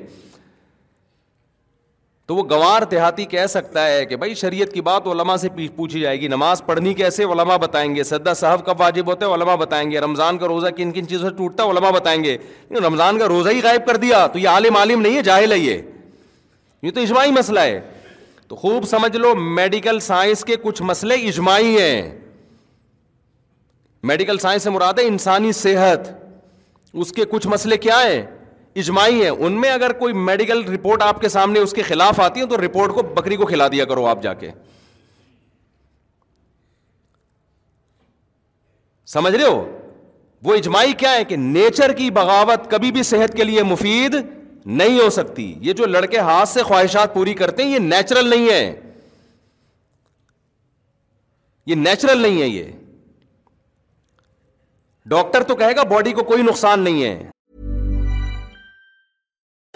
[2.25, 6.01] تو وہ گوار دیہاتی کہہ سکتا ہے کہ بھائی شریعت کی بات علماء سے پوچھی
[6.01, 9.55] جائے گی۔ نماز پڑھنی کیسے علماء بتائیں گے؟ سدا صاحب کب واجب ہوتے ہیں علماء
[9.55, 12.37] بتائیں گے۔ رمضان کا روزہ کن کن چیزوں سے ٹوٹتا ہے؟ علماء بتائیں گے۔
[12.71, 15.57] رمضان کا روزہ ہی غائب کر دیا۔ تو یہ عالم عالم نہیں ہے، جاہل ہے
[15.57, 15.81] یہ۔
[16.81, 17.81] یہ تو اجماعی مسئلہ ہے۔
[18.47, 22.19] تو خوب سمجھ لو، میڈیکل سائنس کے کچھ مسئلے اجماعی ہیں۔
[24.03, 25.99] میڈیکل سائنس سے مراد ہے انسانی صحت۔
[26.93, 28.42] اس کے کچھ مسئلے کیا ہیں؟
[28.75, 32.39] اجماعی ہیں، ان میں اگر کوئی میڈیکل رپورٹ آپ کے سامنے اس کے خلاف آتی
[32.39, 34.51] ہے تو رپورٹ کو بکری کو کھلا دیا کرو آپ جا کے۔
[39.05, 39.77] سمجھ رہے ہو؟
[40.43, 44.15] وہ اجماعی کیا ہے کہ نیچر کی بغاوت کبھی بھی صحت کے لیے مفید
[44.65, 48.49] نہیں ہو سکتی۔ یہ جو لڑکے ہاتھ سے خواہشات پوری کرتے ہیں، یہ نیچرل نہیں
[48.49, 48.81] ہے۔
[51.65, 52.63] یہ نیچرل نہیں ہے یہ۔
[55.05, 57.32] ڈاکٹر تو کہے گا، باڈی کو کوئی نقصان نہیں ہے۔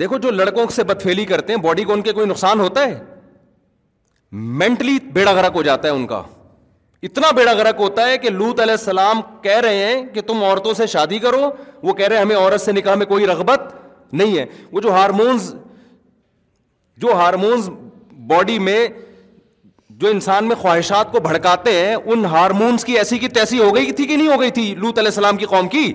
[0.00, 3.02] دیکھو جو لڑکوں سے بدفیلی کرتے ہیں باڈی کو ان کے کوئی نقصان ہوتا ہے؟
[4.32, 6.22] مینٹلی بیڑا گرک ہو جاتا ہے ان کا۔
[7.02, 10.74] اتنا بیڑا گرک ہوتا ہے کہ لوت علیہ السلام کہہ رہے ہیں کہ تم عورتوں
[10.74, 11.50] سے شادی کرو،
[11.82, 13.60] وہ کہہ رہے ہیں، ہمیں عورت سے نکاح میں کوئی رغبت
[14.12, 15.54] نہیں ہے۔ وہ جو ہارمونز
[16.96, 17.70] جو ہارمونز
[18.26, 18.88] باڈی میں،
[19.90, 23.92] جو انسان میں خواہشات کو بھڑکاتے ہیں، ان ہارمونس کی ایسی کی تیسی ہو گئی
[23.92, 25.92] تھی کہ نہیں ہو گئی تھی لوت علیہ السلام کی قوم کی؟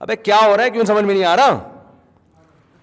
[0.00, 1.77] ابے کیا ہو رہا ہے کیوں سمجھ میں نہیں آ رہا؟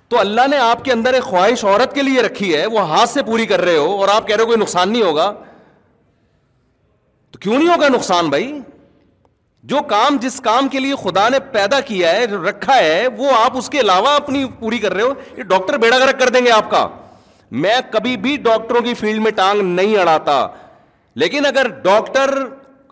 [0.07, 3.09] تو اللہ نے آپ کے اندر ایک خواہش عورت کے لیے رکھی ہے، وہ ہاتھ
[3.09, 5.33] سے پوری کر رہے ہو اور آپ کہہ رہے ہو کوئی نقصان نہیں ہوگا۔
[7.31, 8.59] تو کیوں نہیں ہوگا نقصان بھائی؟
[9.63, 13.57] جو کام، جس کام کے لیے خدا نے پیدا کیا ہے، رکھا ہے، وہ آپ
[13.57, 16.51] اس کے علاوہ اپنی پوری کر رہے ہو۔ یہ ڈاکٹر بیڑا گرک کر دیں گے
[16.51, 16.87] آپ کا۔
[17.51, 20.47] میں کبھی بھی ڈاکٹروں کی فیلڈ میں ٹانگ نہیں اڑاتا۔
[21.15, 22.45] لیکن اگر ڈاکٹر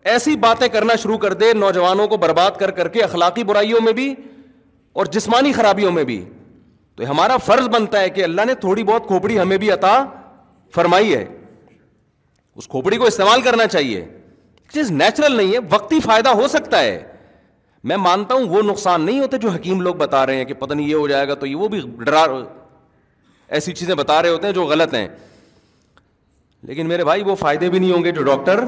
[0.03, 3.93] ایسی باتیں کرنا شروع کر دے، نوجوانوں کو برباد کر کر کے اخلاقی برائیوں میں
[3.93, 4.15] بھی
[4.93, 6.29] اور جسمانی خرابیوں میں بھی
[7.03, 10.05] تو ہمارا فرض بنتا ہے کہ اللہ نے تھوڑی بہت کھوپڑی ہمیں بھی عطا
[10.75, 11.25] فرمائی ہے۔
[12.55, 14.05] اس کھوپڑی کو استعمال کرنا چاہیے۔
[14.73, 17.11] چیز نیچرل نہیں ہے، وقتی فائدہ ہو سکتا ہے۔
[17.83, 20.73] میں مانتا ہوں وہ نقصان نہیں ہوتے جو حکیم لوگ بتا رہے ہیں کہ پتہ
[20.73, 22.25] نہیں یہ ہو جائے گا تو یہ وہ بھی ڈرا،
[23.47, 25.07] ایسی چیزیں بتا رہے ہوتے ہیں جو غلط ہیں۔
[26.61, 28.65] لیکن میرے بھائی، وہ فائدے بھی نہیں ہوں گے جو ڈاکٹر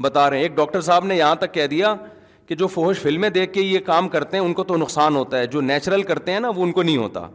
[0.00, 1.94] بتا رہے ہیں۔ ایک ڈاکٹر صاحب نے یہاں تک کہہ دیا
[2.46, 5.38] کہ جو فوج فلمیں دیکھ کے یہ کام کرتے ہیں، ان کو تو نقصان ہوتا
[5.38, 7.26] ہے، جو نیچرل کرتے ہیں نا، وہ ان کو نہیں ہوتا۔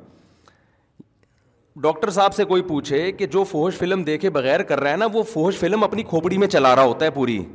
[1.76, 5.08] ڈاکٹر صاحب سے کوئی پوچھے کہ جو فوج فلم دیکھے بغیر کر رہا ہے نا،
[5.14, 7.46] وہ فوج فلم اپنی کھوپڑی میں چلا رہا ہوتا ہے پوری۔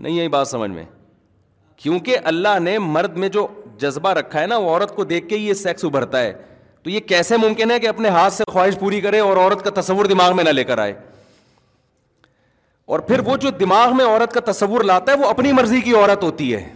[0.00, 0.84] نہیں یہی بات سمجھ میں۔
[1.76, 3.46] کیونکہ اللہ نے مرد میں جو
[3.78, 6.32] جذبہ رکھا ہے نا، وہ عورت کو دیکھ کے یہ سیکس ابھرتا ہے۔
[6.82, 9.80] تو یہ کیسے ممکن ہے کہ اپنے ہاتھ سے خواہش پوری کرے اور عورت کا
[9.80, 10.94] تصور دماغ میں نہ لے کر آئے؟
[12.90, 15.94] اور پھر وہ جو دماغ میں عورت کا تصور لاتا ہے وہ اپنی مرضی کی
[15.94, 16.68] عورت ہوتی ہے۔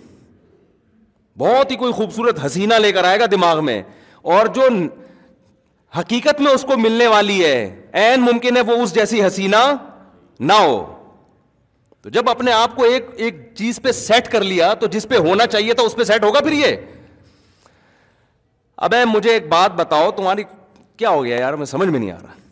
[1.38, 3.82] بہت ہی کوئی خوبصورت حسینہ لے کر آئے گا دماغ میں
[4.22, 4.68] اور جو
[5.98, 9.72] حقیقت میں اس کو ملنے والی ہے، این ممکن ہے وہ اس جیسی حسینہ
[10.40, 11.04] نہ ہو۔
[12.02, 15.16] تو جب اپنے آپ کو ایک ایک چیز پہ سیٹ کر لیا تو جس پہ
[15.16, 16.76] ہونا چاہیے تھا اس پہ سیٹ ہوگا پھر یہ۔
[18.76, 20.42] اب مجھے ایک بات بتاؤ، تمہاری
[20.96, 22.43] کیا ہو گیا یار؟ میں سمجھ میں نہیں آ رہا۔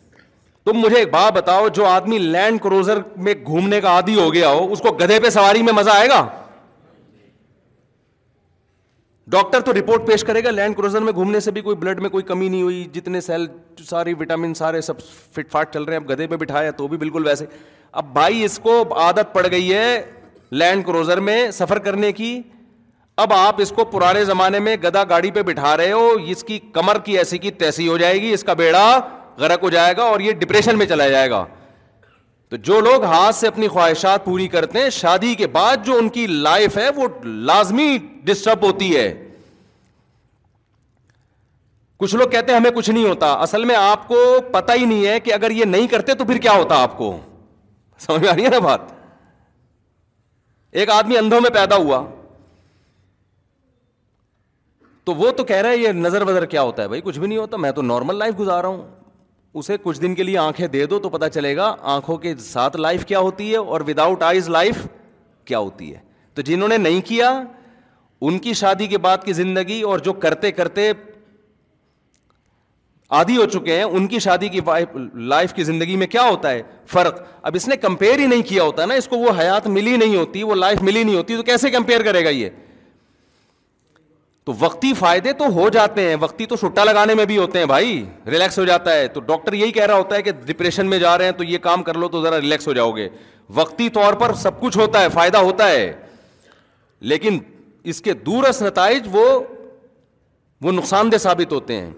[0.65, 4.49] تم مجھے ایک بات بتاؤ، جو آدمی لینڈ کروزر میں گھومنے کا عادی ہو گیا
[4.49, 6.27] ہو، اس کو گدھے پہ سواری میں مزہ آئے گا؟
[9.27, 12.09] ڈاکٹر تو رپورٹ پیش کرے گا، لینڈ کروزر میں گھومنے سے بھی کوئی بلڈ میں
[12.09, 13.47] کوئی کمی نہیں ہوئی، جتنے سیل،
[13.89, 14.99] ساری وٹامن، سارے سب
[15.35, 17.45] فٹ فاٹ چل رہے ہیں، اب گدھے پہ بٹھایا تو بھی بالکل ویسے۔
[17.91, 20.01] اب بھائی، اس کو عادت پڑ گئی ہے
[20.51, 22.41] لینڈ کروزر میں سفر کرنے کی۔
[23.17, 26.59] اب آپ اس کو پرانے زمانے میں گدا گاڑی پہ بٹھا رہے ہو، اس کی
[26.73, 28.99] کمر کی ایسی کی تیسی ہو جائے گی، اس کا بیڑا
[29.37, 31.45] غرق ہو جائے گا اور یہ ڈپریشن میں چلا جائے گا۔
[32.49, 36.09] تو جو لوگ ہاتھ سے اپنی خواہشات پوری کرتے ہیں، شادی کے بعد جو ان
[36.09, 39.27] کی لائف ہے، وہ لازمی ڈسٹرب ہوتی ہے۔
[41.97, 45.07] کچھ لوگ کہتے ہیں، ہمیں کچھ نہیں ہوتا۔ اصل میں آپ کو پتا ہی نہیں
[45.07, 47.19] ہے کہ اگر یہ نہیں کرتے تو پھر کیا ہوتا آپ کو؟
[47.99, 48.81] سمجھ میں آ رہی ہے نا بات؟
[50.71, 52.05] ایک آدمی اندھوں میں پیدا ہوا۔
[55.03, 57.27] تو وہ تو کہہ رہا ہے، یہ نظر وزر کیا ہوتا ہے؟ بھائی کچھ بھی
[57.27, 59.02] نہیں ہوتا، میں تو نارمل لائف گزار رہا ہوں۔
[59.53, 62.77] اسے کچھ دن کے لیے آنکھیں دے دو تو پتا چلے گا آنکھوں کے ساتھ
[62.77, 64.87] لائف کیا ہوتی ہے اور وداؤٹ آئیز لائف
[65.45, 65.99] کیا ہوتی ہے۔
[66.33, 67.43] تو جنہوں نے نہیں کیا،
[68.21, 70.91] ان کی شادی کے بعد کی زندگی اور جو کرتے کرتے
[73.09, 74.59] آدھی ہو چکے ہیں، ان کی شادی کی
[75.13, 78.63] لائف کی زندگی میں کیا ہوتا ہے؟ فرق۔ اب اس نے کمپیئر ہی نہیں کیا
[78.63, 81.43] ہوتا نا، اس کو وہ حیات ملی نہیں ہوتی، وہ لائف ملی نہیں ہوتی، تو
[81.43, 82.49] کیسے کمپیئر کرے گا یہ؟
[84.43, 87.65] تو وقتی فائدے تو ہو جاتے ہیں، وقتی تو چھٹا لگانے میں بھی ہوتے ہیں
[87.65, 90.99] بھائی ریلیکس ہو جاتا ہے۔ تو ڈاکٹر یہی کہہ رہا ہوتا ہے کہ ڈپریشن میں
[90.99, 93.09] جا رہے ہیں تو یہ کام کر لو تو ذرا ریلیکس ہو جاؤ گے۔
[93.49, 95.93] وقتی طور پر سب کچھ ہوتا ہے، فائدہ ہوتا ہے۔
[96.99, 97.39] لیکن
[97.83, 99.39] اس کے دورس نتائج وہ
[100.61, 101.91] وہ نقصان دہ ثابت ہوتے ہیں۔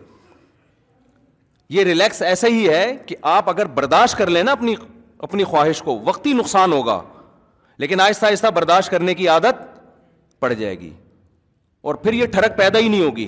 [1.69, 4.75] یہ ریلیکس ایسا ہی ہے کہ آپ اگر برداشت کر لیں نا اپنی
[5.17, 7.01] اپنی خواہش کو، وقتی نقصان ہوگا۔
[7.77, 9.79] لیکن آہستہ آہستہ برداشت کرنے کی عادت
[10.39, 10.89] پڑ جائے گی۔
[11.85, 13.27] اور پھر یہ ٹھڑک پیدا ہی نہیں ہوگی۔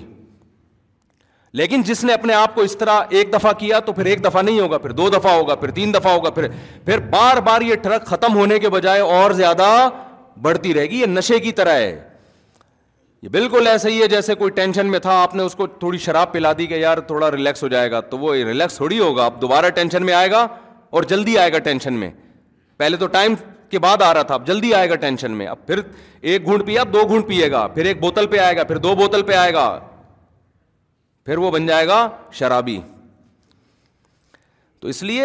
[1.53, 4.41] لیکن جس نے اپنے آپ کو اس طرح ایک دفعہ کیا تو پھر ایک دفعہ
[4.41, 6.47] نہیں ہوگا، پھر دو دفعہ ہوگا، پھر تین دفعہ ہوگا، پھر
[6.85, 9.89] پھر بار بار یہ ٹھڑک ختم ہونے کے بجائے اور زیادہ
[10.41, 12.07] بڑھتی رہے گی، یہ نشے کی طرح ہے۔
[13.21, 15.97] یہ بالکل ایسا ہی ہے جیسے کوئی ٹینشن میں تھا، آپ نے اس کو تھوڑی
[15.97, 19.25] شراب پلا دی کہ یار تھوڑا ریلیکس ہو جائے گا، تو وہ ریلیکس تھوڑی ہوگا،
[19.25, 20.47] اب دوبارہ ٹینشن میں آئے گا
[20.89, 22.11] اور جلدی آئے گا ٹینشن میں۔
[22.77, 23.33] پہلے تو ٹائم
[23.71, 25.81] کے بعد آ رہا تھا، اب جلدی آئے گا ٹینشن میں۔ اب پھر
[26.21, 28.77] ایک گھونٹ پیا اب دو گھونٹ پیے گا۔ پھر ایک بوتل پہ آئے گا، پھر
[28.77, 29.79] دو بوتل پہ آئے گا۔
[31.25, 32.79] پھر وہ بن جائے گا شرابی۔
[34.79, 35.23] تو اس لیے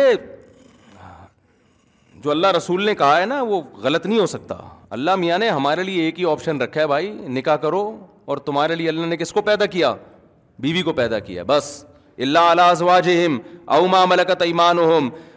[2.14, 4.54] جو اللہ رسول نے کہا ہے نا، وہ غلط نہیں ہو سکتا۔
[4.90, 8.74] اللہ میاں نے ہمارے لیے ایک ہی آپشن رکھا ہے بھائی، نکاح کرو اور تمہارے
[8.74, 9.94] لیے اللہ نے کس کو پیدا کیا؟
[10.58, 11.84] بیوی کو پیدا کیا۔ بس۔
[12.18, 13.28] اللہ علیہ
[13.64, 14.78] اوما ملکت ایمان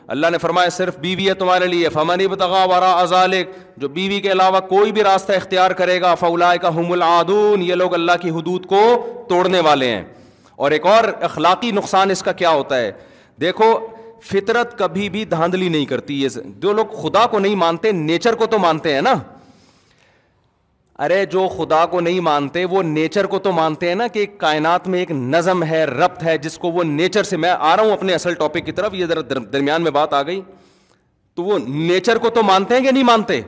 [0.07, 4.31] اللہ نے فرمایا، صرف بیوی ہے تمہارے لیے۔ فمن بتغا ورا ازالک جو بیوی کے
[4.31, 8.29] علاوہ کوئی بھی راستہ اختیار کرے گا فولا کا ہم العادون۔ یہ لوگ اللہ کی
[8.29, 10.03] حدود کو توڑنے والے ہیں۔
[10.55, 12.91] اور ایک اور اخلاقی نقصان اس کا کیا ہوتا ہے؟
[13.41, 13.87] دیکھو،
[14.23, 18.45] فطرت کبھی بھی دھاندلی نہیں کرتی۔ یہ جو لوگ خدا کو نہیں مانتے، نیچر کو
[18.45, 19.13] تو مانتے ہیں نا۔
[20.99, 24.87] ارے، جو خدا کو نہیں مانتے، وہ نیچر کو تو مانتے ہیں نا کہ کائنات
[24.87, 27.91] میں ایک نظم ہے، ربط ہے، جس کو وہ نیچر سے، میں آ رہا ہوں
[27.91, 29.21] اپنے اصل ٹاپک کی طرف، یہ ذرا
[29.53, 30.41] درمیان میں بات آ گئی۔
[31.33, 33.41] تو وہ نیچر کو تو مانتے ہیں کہ نہیں مانتے؟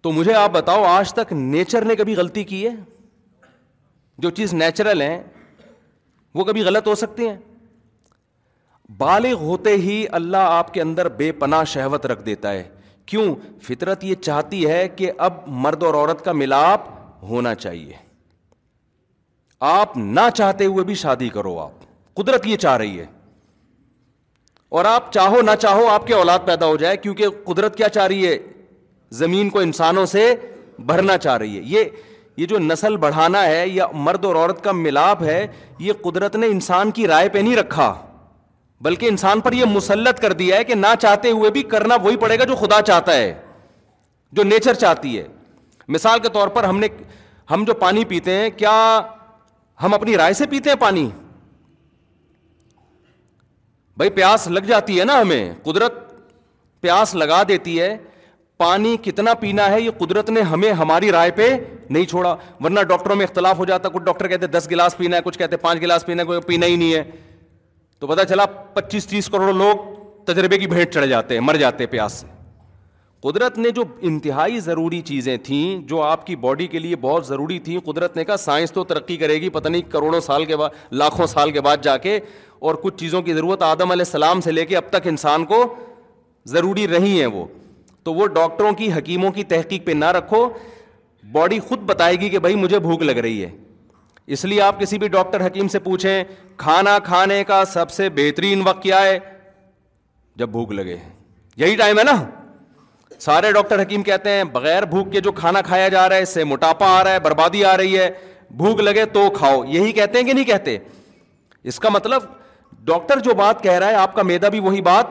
[0.00, 2.74] تو مجھے آپ بتاؤ، آج تک نیچر نے کبھی غلطی کی ہے؟
[4.18, 5.22] جو چیز نیچرل ہے
[6.34, 7.36] وہ کبھی غلط ہو سکتے ہیں؟
[8.98, 12.73] بالغ ہوتے ہی اللہ آپ کے اندر بے پناہ شہوت رکھ دیتا ہے۔
[13.06, 16.80] کیوں؟ فطرت یہ چاہتی ہے کہ اب مرد اور عورت کا ملاپ
[17.22, 17.92] ہونا چاہیے۔
[19.60, 21.70] آپ نہ چاہتے ہوئے بھی شادی کرو آپ۔
[22.14, 23.06] قدرت یہ چاہ رہی ہے۔
[24.68, 28.06] اور آپ چاہو نہ چاہو آپ کے اولاد پیدا ہو جائے، کیونکہ قدرت کیا چاہ
[28.06, 28.38] رہی ہے؟
[29.10, 30.34] زمین کو انسانوں سے
[30.78, 31.84] بھرنا چاہ رہی ہے۔ یہ
[32.36, 35.46] یہ جو نسل بڑھانا ہے یا مرد اور عورت کا ملاپ ہے،
[35.78, 38.13] یہ قدرت نے انسان کی رائے پہ نہیں رکھا۔
[38.84, 42.16] بلکہ انسان پر یہ مسلط کر دیا ہے کہ نہ چاہتے ہوئے بھی کرنا وہی
[42.16, 43.40] پڑے گا جو خدا چاہتا ہے،
[44.32, 45.26] جو نیچر چاہتی ہے۔
[45.88, 46.88] مثال کے طور پر ہم نے،
[47.50, 49.00] ہم جو پانی پیتے ہیں، کیا
[49.82, 51.10] ہم اپنی رائے سے پیتے ہیں پانی؟
[53.96, 55.92] بھائی پیاس لگ جاتی ہے نا ہمیں، قدرت
[56.80, 57.96] پیاس لگا دیتی ہے۔
[58.56, 61.56] پانی کتنا پینا ہے، یہ قدرت نے ہمیں ہماری رائے پہ
[61.90, 65.22] نہیں چھوڑا۔ ورنہ ڈاکٹروں میں اختلاف ہو جاتا، کچھ ڈاکٹر کہتے دس گلاس پینا ہے،
[65.22, 67.04] کچھ کہتے پانچ گلاس پینا ہے، کوئی پینا ہی نہیں ہے۔
[67.98, 69.76] تو پتا چلا پچیس تیس کروڑ لوگ
[70.24, 72.26] تجربے کی بھیٹ چڑھ جاتے ہیں، مر جاتے ہیں پیاس سے۔
[73.20, 77.58] قدرت نے جو انتہائی ضروری چیزیں تھیں، جو آپ کی باڈی کے لیے بہت ضروری
[77.58, 80.70] تھیں، قدرت نے کہا سائنس تو ترقی کرے گی، پتہ نہیں کروڑوں سال کے بعد،
[80.92, 82.20] لاکھوں سال کے بعد جا کے
[82.58, 85.74] اور کچھ چیزوں کی ضرورت آدم علیہ السلام سے لے کے اب تک انسان کو
[86.44, 87.46] ضروری رہی ہیں وہ۔
[88.02, 90.48] تو وہ ڈاکٹروں کی، حکیموں کی تحقیق پہ نہ رکھو،
[91.32, 93.50] باڈی خود بتائے گی کہ بھائی مجھے بھوک لگ رہی ہے۔
[94.26, 96.24] اس لیے آپ کسی بھی ڈاکٹر حکیم سے پوچھیں،
[96.56, 99.18] کھانا کھانے کا سب سے بہترین وقت کیا ہے؟
[100.36, 100.96] جب بھوک لگے۔
[101.56, 102.24] یہی ٹائم ہے نا۔
[103.20, 106.28] سارے ڈاکٹر حکیم کہتے ہیں، بغیر بھوک کے جو کھانا کھایا جا رہا ہے، اس
[106.28, 108.10] سے موٹاپا آ رہا ہے، بربادی آ رہی ہے۔
[108.50, 110.78] بھوک لگے تو کھاؤ۔ یہی کہتے ہیں کہ نہیں کہتے؟
[111.64, 112.22] اس کا مطلب
[112.72, 115.06] ڈاکٹر جو بات کہہ رہا ہے، آپ کا میدا بھی وہی بات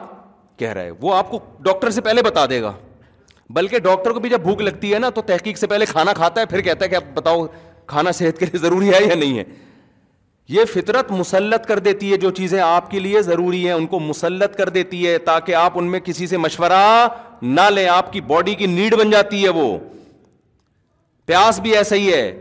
[0.60, 2.72] کہہ رہا ہے۔ وہ آپ کو ڈاکٹر سے پہلے بتا دے گا۔
[3.50, 6.42] بلکہ ڈاکٹر کو بھی جب بھوک لگتی ہے نا، تو تحقیق سے پہلے کھانا کھاتا
[6.42, 7.46] ہے، پھر کہتا ہے کہ اب بتاؤ
[7.86, 9.44] کھانا صحت کے لیے ضروری ہے یا نہیں ہے؟
[10.48, 14.00] یہ فطرت مسلط کر دیتی ہے جو چیزیں آپ کے لیے ضروری ہیں، ان کو
[14.00, 17.08] مسلط کر دیتی ہے تاکہ آپ ان میں کسی سے مشورہ
[17.42, 19.78] نہ لیں۔ آپ کی باڈی کی نیڈ بن جاتی ہے وہ۔
[21.26, 22.40] پیاس بھی ایسا ہی ہے۔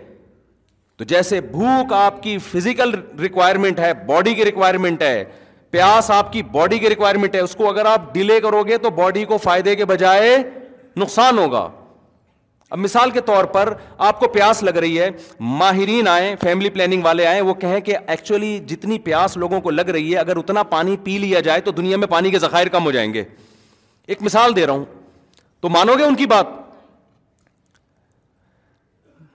[0.96, 5.24] تو جیسے بھوک آپ کی فزیکل ریکوائرمنٹ ہے، باڈی کی ریکوائرمنٹ ہے،
[5.70, 8.90] پیاس آپ کی باڈی کی ریکوائرمنٹ ہے، اس کو اگر آپ ڈیلے کرو گے تو
[8.90, 10.38] باڈی کو فائدے کے بجائے
[10.96, 11.70] نقصان ہوگا۔
[12.72, 15.08] اب مثال کے طور پر آپ کو پیاس لگ رہی ہے،
[15.40, 19.82] ماہرین آئیں فیملی پلاننگ والے آئیں، وہ کہیں کہ ایکچولی جتنی پیاس لوگوں کو لگ
[19.82, 22.84] رہی ہے، اگر اتنا پانی پی لیا جائے تو دنیا میں پانی کے ذخائر کم
[22.84, 23.24] ہو جائیں گے۔
[24.06, 24.84] ایک مثال دے رہا ہوں۔
[25.60, 26.46] تو مانو گے ان کی بات؟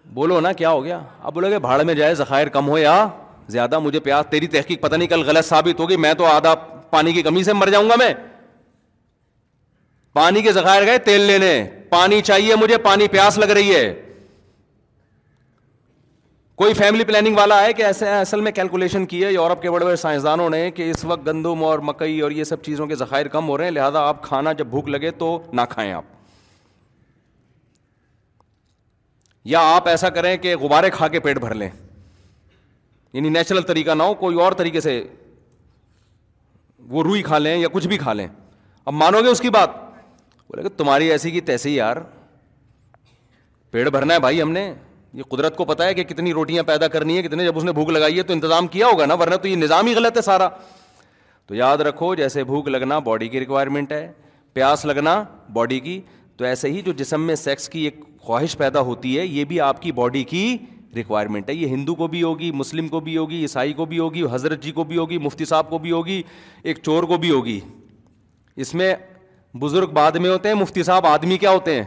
[0.05, 3.07] بولو نا، کیا ہو گیا؟ اب بولو گے، بھاڑ میں جائے، ذخائر کم ہو یا
[3.47, 6.55] زیادہ مجھے پیاس، تیری تحقیق پتہ نہیں، کل غلط ثابت ہوگی، میں تو آدھا
[6.89, 8.13] پانی کی کمی سے مر جاؤں گا میں۔
[10.17, 14.13] پانی کے ذخائر گئے، تیل لینے پانی چاہیے مجھے، پانی پیاس لگ رہی ہے۔
[16.55, 19.85] کوئی فیملی پلاننگ والا ہے کہ ایسے اصل میں کیلکولیشن کی ہے، یورپ کے بڑے
[19.85, 23.25] بڑے سائنسدانوں نے کہ اس وقت گندم اور مکئی اور یہ سب چیزوں کے ذخائر
[23.25, 26.03] کم ہو رہے ہیں، لہٰذا آپ کھانا جب بھوک لگے تو نہ کھائیں آپ۔
[29.45, 31.69] یا آپ ایسا کریں کہ غبارے کھا کے پیٹ بھر لیں۔
[33.13, 35.07] یعنی نیچرل طریقہ نہ ہو، کوئی اور طریقے سے
[36.79, 38.27] وہ روئی کھا لیں یا کچھ بھی کھا لیں۔
[38.85, 39.86] اب مانو گے اس کی بات؟
[40.49, 41.97] بولے کہ تمہاری ایسی کی تیسی یار
[43.71, 44.73] پیڑ بھرنا ہے بھائی ہم نے۔
[45.13, 47.71] یہ قدرت کو پتا ہے کہ کتنی روٹیاں پیدا کرنی ہے کتنے جب اس نے
[47.71, 50.21] بھوک لگائی ہے تو انتظام کیا ہوگا نا، ورنہ تو یہ نظام ہی غلط ہے
[50.21, 50.49] سارا۔
[51.45, 54.11] تو یاد رکھو، جیسے بھوک لگنا باڈی کی ریکوائرمنٹ ہے،
[54.53, 55.23] پیاس لگنا
[55.53, 56.01] باڈی کی۔
[56.37, 59.59] تو ایسے ہی جو جسم میں سیکس کی ایک خواہش پیدا ہوتی ہے، یہ بھی
[59.59, 60.57] آپ کی باڈی کی
[60.95, 64.23] ریکوائرمنٹ ہے۔ یہ ہندو کو بھی ہوگی، مسلم کو بھی ہوگی، عیسائی کو بھی ہوگی،
[64.31, 66.23] حضرت جی کو بھی ہوگی، مفتی صاحب کو بھی ہوگی،
[66.63, 67.59] ایک چور کو بھی ہوگی۔
[68.55, 68.95] اس میں
[69.59, 71.83] بزرگ بعد میں ہوتے ہیں، مفتی صاحب آدمی کیا ہوتے ہیں؟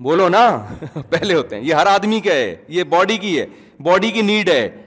[0.00, 0.66] بولو نا،
[1.10, 3.46] پہلے ہوتے ہیں، یہ ہر آدمی کا ہے، یہ باڈی کی ہے،
[3.80, 4.82] باڈی کی نیڈ ہے۔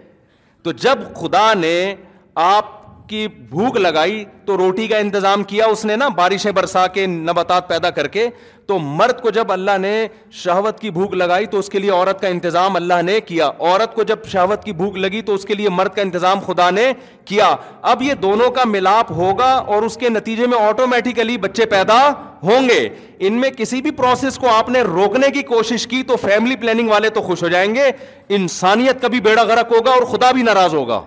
[0.63, 1.95] تو جب خدا نے
[2.35, 7.05] آپ کی بھوک لگائی تو روٹی کا انتظام کیا اس نے نا، بارشیں برسا کے
[7.05, 8.27] نباتات پیدا کر کے۔
[8.65, 12.21] تو مرد کو جب اللہ نے شہوت کی بھوک لگائی تو اس کے لیے عورت
[12.21, 15.53] کا انتظام اللہ نے کیا۔ عورت کو جب شہوت کی بھوک لگی تو اس کے
[15.53, 16.91] لیے مرد کا انتظام خدا نے
[17.25, 22.09] کیا۔ اب یہ دونوں کا ملاپ ہوگا اور اس کے نتیجے میں آٹومیٹیکلی بچے پیدا
[22.43, 22.89] ہوں گے۔
[23.19, 26.89] ان میں کسی بھی پروسیس کو آپ نے روکنے کی کوشش کی تو فیملی پلاننگ
[26.89, 27.91] والے تو خوش ہو جائیں گے۔
[28.29, 31.01] انسانیت کا بھی بیڑا غرق ہوگا اور خدا بھی ناراض ہوگا۔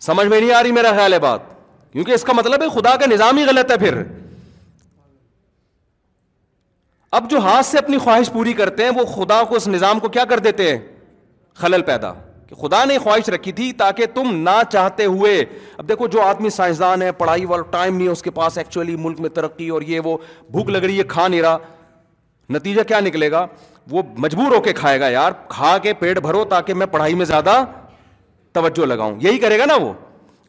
[0.00, 1.40] سمجھ میں نہیں آ رہی میرا خیال ہے بات؟
[1.92, 4.02] کیونکہ اس کا مطلب ہے خدا کا نظام ہی غلط ہے پھر۔
[7.12, 10.08] اب جو ہاتھ سے اپنی خواہش پوری کرتے ہیں، وہ خدا کو اس نظام کو
[10.08, 10.86] کیا کر دیتے ہیں؟
[11.54, 12.12] خلل پیدا۔
[12.48, 15.44] کہ خدا نے خواہش رکھی تھی تاکہ تم نہ چاہتے ہوئے۔
[15.78, 18.96] اب دیکھو، جو آدمی سائنسدان ہے، پڑھائی والا، ٹائم نہیں ہے اس کے پاس ایکچولی
[18.96, 20.18] ملک میں ترقی اور یہ وہ
[20.50, 21.58] بھوک لگ رہی ہے، کھا نہیں رہا۔
[22.50, 23.46] نتیجہ کیا نکلے گا؟
[23.90, 27.26] وہ مجبور ہو کے کھائے گا، یار، کھا کے پیٹ بھرو تاکہ میں پڑھائی میں
[27.26, 27.64] زیادہ
[28.56, 29.92] توجہ لگاؤں۔ یہی کرے گا نا وہ۔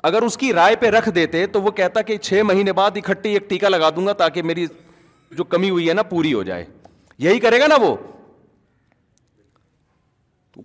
[0.04, 3.34] اگر اس کی رائے پہ رکھ دیتے تو وہ کہتا کہ چھ مہینے بعد اکٹھی
[3.34, 4.66] ایک ٹیکا لگا دوں گا تاکہ میری
[5.32, 6.66] جو کمی ہوئی ہے نا پوری ہو جائے۔
[7.18, 7.96] یہی کرے گا نا وہ۔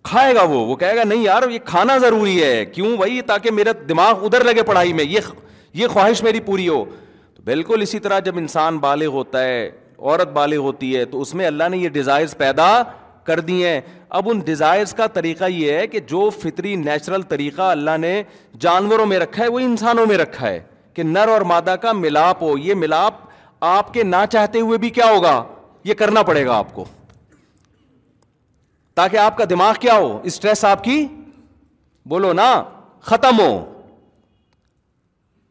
[0.03, 3.51] کھائے گا وہ۔ وہ کہے گا نہیں یار، یہ کھانا ضروری ہے۔ کیوں بھائی؟ تاکہ
[3.51, 5.21] میرا دماغ ادھر لگے پڑھائی میں۔ یہ
[5.73, 6.85] یہ خواہش میری پوری ہو۔
[7.35, 11.35] تو بالکل اسی طرح جب انسان بالغ ہوتا ہے، عورت بالغ ہوتی ہے، تو اس
[11.35, 12.83] میں اللہ نے یہ ڈیزائرز پیدا
[13.25, 17.63] کر دی ہیں۔ اب ان ڈیزائرز کا طریقہ یہ ہے کہ جو فطری نیچرل طریقہ
[17.63, 18.23] اللہ نے
[18.59, 20.61] جانوروں میں رکھا ہے، وہ انسانوں میں رکھا ہے۔
[20.95, 23.15] کہ نر اور مادہ کا ملاپ ہو، یہ ملاپ
[23.61, 25.45] آپ کے نہ چاہتے ہوئے بھی کیا ہوگا؟
[25.85, 26.85] یہ کرنا پڑے گا آپ کو۔
[28.95, 31.07] تاکہ آپ کا دماغ کیا ہو اسٹریس آپ کی
[32.07, 32.65] بولو نا،
[33.01, 33.83] ختم ہو۔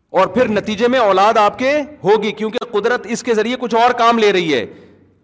[0.09, 3.91] اور پھر نتیجے میں اولاد آپ کے ہوگی، کیونکہ قدرت اس کے ذریعے کچھ اور
[3.91, 4.65] کام لے رہی ہے۔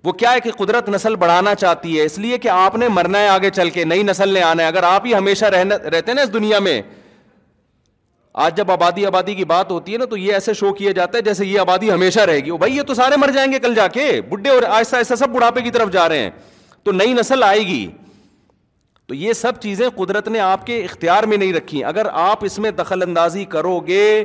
[0.08, 3.20] وہ کیا ہے کہ قدرت نسل بڑھانا چاہتی ہے، اس لیے کہ آپ نے مرنا
[3.20, 6.14] ہے، آگے چل کے نئی نسل نے آنا ہے۔ اگر آپ ہی ہمیشہ رہنا رہتے
[6.14, 6.82] نا اس دنیا میں،
[8.34, 11.18] آج جب آبادی آبادی کی بات ہوتی ہے نا، تو یہ ایسے شو کیا جاتا
[11.18, 13.76] ہے جیسے یہ آبادی ہمیشہ رہے گی۔ بھائی، یہ تو سارے مر جائیں گے کل
[13.76, 16.30] جا کے۔ بڈھے اور آہستہ آہستہ سب بڑھاپے کی طرف جا رہے ہیں۔
[16.84, 17.88] تو نئی نسل آئے گی۔
[19.06, 22.60] تو یہ سب چیزیں قدرت نے آپ کے اختیار میں نہیں رکھی۔ اگر آپ اس
[22.60, 24.24] میں دخل اندازی کرو گے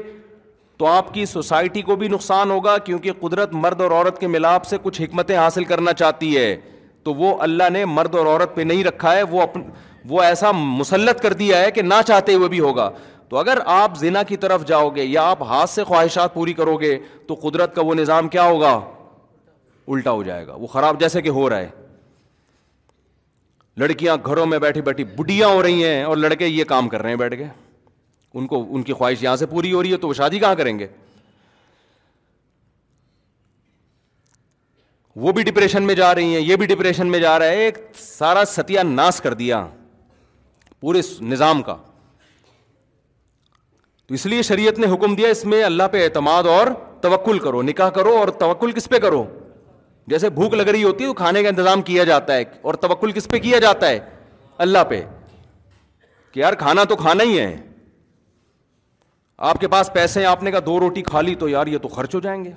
[0.83, 4.65] تو آپ کی سوسائٹی کو بھی نقصان ہوگا کیونکہ قدرت مرد اور عورت کے ملاپ
[4.65, 6.57] سے کچھ حکمتیں حاصل کرنا چاہتی ہے۔
[7.03, 9.63] تو وہ اللہ نے مرد اور عورت پہ نہیں رکھا ہے، وہ اپن،
[10.09, 12.91] وہ ایسا مسلط کر دیا ہے کہ نہ چاہتے ہوئے بھی ہوگا۔
[13.29, 16.77] تو اگر آپ زنا کی طرف جاؤ گے یا آپ ہاتھ سے خواہشات پوری کرو
[16.77, 18.81] گے، تو قدرت کا وہ نظام کیا ہوگا؟
[19.89, 21.69] الٹا ہو جائے گا۔ وہ خراب جیسے کہ ہو رہا ہے۔
[23.77, 27.09] لڑکیاں گھروں میں بیٹھی بیٹھی بڈیاں ہو رہی ہیں اور لڑکے یہ کام کر رہے
[27.09, 27.72] ہیں بیٹھ کے۔
[28.35, 30.55] ان کو ان کی خواہش یہاں سے پوری ہو رہی ہے تو وہ شادی کہاں
[30.55, 30.87] کریں گے؟
[35.17, 37.79] وہ بھی ڈپریشن میں جا رہی ہیں، یہ بھی ڈپریشن میں جا رہا ہے، ایک
[37.95, 39.69] سارا ستیا ناس کر دیا
[40.81, 41.77] پورے نظام کا۔
[44.07, 46.67] تو اس لیے شریعت نے حکم دیا، اس میں اللہ پہ اعتماد اور
[47.01, 49.39] توکل کرو، نکاح کرو اور توکل کس پہ کرو؟
[50.07, 53.13] جیسے بھوک لگ رہی ہوتی ہے تو کھانے کا انتظام کیا جاتا ہے اور توکل
[53.13, 53.99] کس پہ کیا جاتا ہے؟
[54.59, 55.03] اللہ پہ۔
[56.33, 57.72] کہ یار کھانا تو کھانا ہی ہے۔
[59.43, 61.79] آپ کے پاس پیسے ہیں، آپ نے کہا دو روٹی کھا لی تو یار یہ
[61.79, 62.53] تو خرچ ہو جائیں گے۔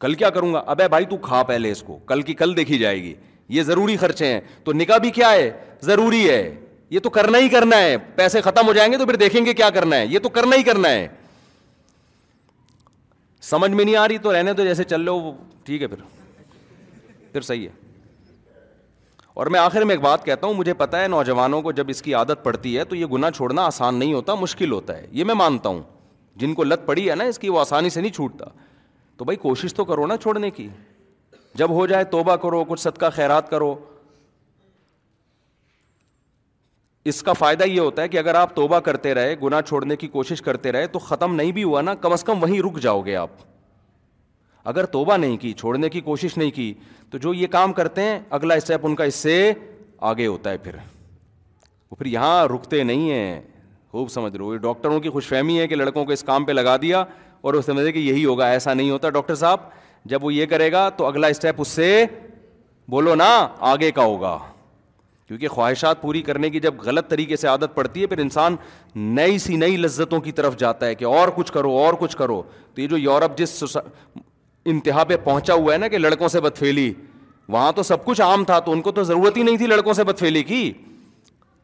[0.00, 2.78] کل کیا کروں گا؟ ابے بھائی تو کھا پہلے اس کو، کل کی کل دیکھی
[2.78, 3.14] جائے گی۔
[3.48, 5.50] یہ ضروری خرچے ہیں۔ تو نکاح بھی کیا ہے؟
[5.80, 6.60] ضروری ہے۔
[6.90, 9.54] یہ تو کرنا ہی کرنا ہے۔ پیسے ختم ہو جائیں گے تو پھر دیکھیں گے
[9.54, 11.08] کیا کرنا ہے۔ یہ تو کرنا ہی کرنا ہے۔
[13.40, 15.32] سمجھ میں نہیں آ رہی تو رہنے تو جیسے چل لو،
[15.64, 16.02] ٹھیک ہے پھر۔
[17.32, 17.72] پھر صحیح ہے۔
[19.34, 22.02] اور میں آخر میں ایک بات کہتا ہوں، مجھے پتا ہے نوجوانوں کو جب اس
[22.02, 25.24] کی عادت پڑتی ہے تو یہ گناہ چھوڑنا آسان نہیں ہوتا، مشکل ہوتا ہے۔ یہ
[25.24, 25.82] میں مانتا ہوں۔
[26.36, 28.44] جن کو لت پڑی ہے نا اس کی، وہ آسانی سے نہیں چھوٹتا۔
[29.16, 30.68] تو بھائی کوشش تو کرو نا چھوڑنے کی۔
[31.54, 33.74] جب ہو جائے توبہ کرو، کچھ صدقہ خیرات کرو۔
[37.04, 40.08] اس کا فائدہ یہ ہوتا ہے کہ اگر آپ توبہ کرتے رہے، گناہ چھوڑنے کی
[40.08, 43.00] کوشش کرتے رہے، تو ختم نہیں بھی ہوا نا، کم از کم وہیں رک جاؤ
[43.00, 43.30] گے آپ۔
[44.64, 46.74] اگر توبہ نہیں کی، چھوڑنے کی کوشش نہیں کی،
[47.10, 49.52] تو جو یہ کام کرتے ہیں، اگلا اسٹیپ ان کا اس سے
[49.98, 50.76] آگے ہوتا ہے پھر۔
[51.90, 53.42] وہ پھر یہاں رکتے نہیں ہیں۔
[53.92, 56.52] خوب سمجھ رہے ہو۔ ڈاکٹروں کی خوش فہمی ہے کہ لڑکوں کو اس کام پہ
[56.52, 57.04] لگا دیا
[57.40, 59.58] اور وہ سمجھے کہ یہی ہوگا، ایسا نہیں ہوتا۔ ڈاکٹر صاحب،
[60.04, 62.04] جب وہ یہ کرے گا تو اگلا اسٹیپ اس سے
[62.88, 64.38] بولو نا، آگے کا ہوگا۔
[65.28, 68.56] کیونکہ خواہشات پوری کرنے کی جب غلط طریقے سے عادت پڑتی ہے، پھر انسان
[68.94, 72.42] نئی سی نئی لذتوں کی طرف جاتا ہے کہ اور کچھ کرو، اور کچھ کرو۔
[72.74, 73.64] تو یہ جو یورپ جس
[74.64, 76.92] انتہا پہ پہنچا ہوا ہے نا کہ لڑکوں سے بدفیلی،
[77.48, 79.92] وہاں تو سب کچھ عام تھا، تو ان کو تو ضرورت ہی نہیں تھی لڑکوں
[79.92, 80.72] سے بدفیلی کی۔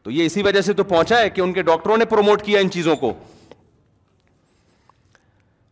[0.09, 2.59] تو یہ اسی وجہ سے تو پہنچا ہے کہ ان کے ڈاکٹروں نے پروموٹ کیا
[2.59, 3.13] ان چیزوں کو۔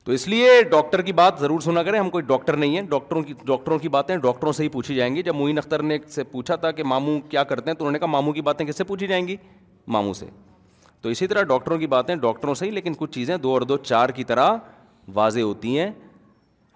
[0.04, 3.22] تو اس لیے ڈاکٹر کی بات ضرور سنا کریں، ہم کوئی ڈاکٹر نہیں ہے ڈاکٹروں
[3.22, 6.24] کی ڈاکٹروں کی باتیں ڈاکٹروں سے ہی پوچھی جائیں گی۔ جب معین اختر نے سے
[6.24, 8.78] پوچھا تھا کہ ماموں کیا کرتے ہیں، تو انہوں نے کہا ماموں کی باتیں کس
[8.78, 9.36] سے پوچھی جائیں گی؟
[9.88, 10.26] ماموں سے۔
[11.02, 13.78] تو اسی طرح ڈاکٹروں کی باتیں ڈاکٹروں سے ہی، لیکن کچھ چیزیں دو اور دو
[13.78, 14.56] چار کی طرح
[15.14, 15.92] واضح ہوتی ہیں۔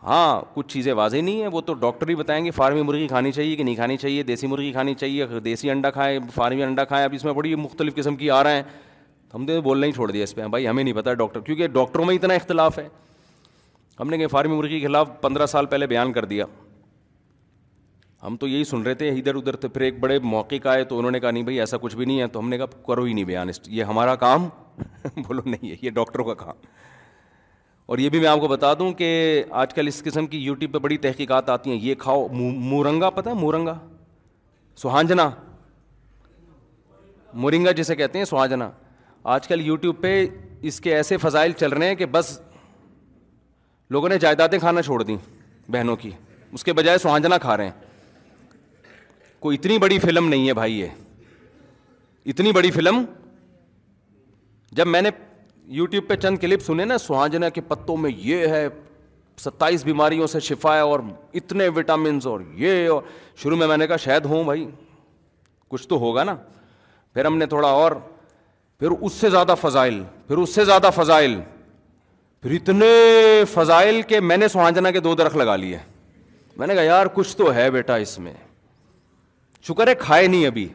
[0.04, 3.32] ہاں کچھ چیزیں واضح نہیں ہیں، وہ تو ڈاکٹر ہی بتائیں گے فارمی مرغی کھانی
[3.32, 7.06] چاہیے کہ نہیں کھانی چاہیے، دیسی مرغی کھانی چاہیے دیسی انڈا کھائیں، فارمی انڈا کھائیں،
[7.06, 8.64] اب اس میں بڑی مختلف قسم کی آ رہے ہیں۔
[9.34, 12.06] ہم نے بولنا ہی چھوڑ دیا اس پہ، بھائی ہمیں نہیں پتا ڈاکٹر، کیونکہ ڈاکٹروں
[12.06, 12.89] میں اتنا اختلاف ہے۔
[13.99, 16.45] ہم نے کہ فارمی مرغی کے خلاف پندرہ سال پہلے بیان کر دیا۔
[18.24, 20.84] ہم تو یہی سن رہے تھے، ادھر ادھر تو پھر ایک بڑے موقع کا ہے
[20.84, 22.66] تو انہوں نے کہا نہیں بھائی ایسا کچھ بھی نہیں ہے، تو ہم نے کہا
[22.66, 24.49] کرو ہی نہیں بیان یہ ہمارا کام؟
[25.18, 26.56] بولو نہیں ہے یہ ڈاکٹروں کا کام۔
[27.92, 30.74] اور یہ بھی میں آپ کو بتا دوں کہ آج کل اس قسم کی یوٹیوب
[30.74, 33.80] پہ بڑی تحقیقات آتی ہیں۔ یہ کھاؤ مورنگا، پتہ ہے مورنگا؟
[34.76, 35.30] سہانجنا۔
[37.34, 38.72] مورنگا جسے کہتے ہیں، سہانجنا۔
[39.24, 40.28] آج کل یوٹیوب پہ
[40.62, 42.42] اس کے ایسے فضائل چل رہے ہیں کہ بس
[43.89, 45.18] لوگوں نے جائیدادیں کھانا چھوڑ دیں
[45.70, 46.12] بہنوں کی۔
[46.52, 47.82] اس کے بجائے سہانجنا کھا رہے ہیں۔
[49.39, 50.88] کوئی اتنی بڑی فلم نہیں ہے بھائی یہ۔
[52.26, 53.06] اتنی بڑی فلم۔
[54.72, 55.10] جب میں نے
[55.74, 58.67] یوٹیوب پہ چند کلپ سنے نا سہاجنا کے پتوں میں یہ ہے،
[59.38, 60.99] ستائیس بیماریوں سے شفا ہے اور
[61.34, 63.01] اتنے وٹامنس اور یہ اور
[63.36, 64.69] شروع میں میں نے کہا شاید ہوں بھائی،
[65.67, 66.36] کچھ تو ہوگا نا۔
[67.13, 67.91] پھر ہم نے تھوڑا اور،
[68.80, 71.41] پھر اس سے زیادہ فضائل، پھر اس سے زیادہ فضائل،
[72.41, 72.91] پھر اتنے
[73.51, 75.78] فضائل کے میں نے سہاجنا کے دو درخت لگا لیے۔
[76.57, 78.34] میں نے کہا یار، کچھ تو ہے بیٹا اس میں۔
[79.61, 80.69] شکر ہے، کھائے نہیں ابھی۔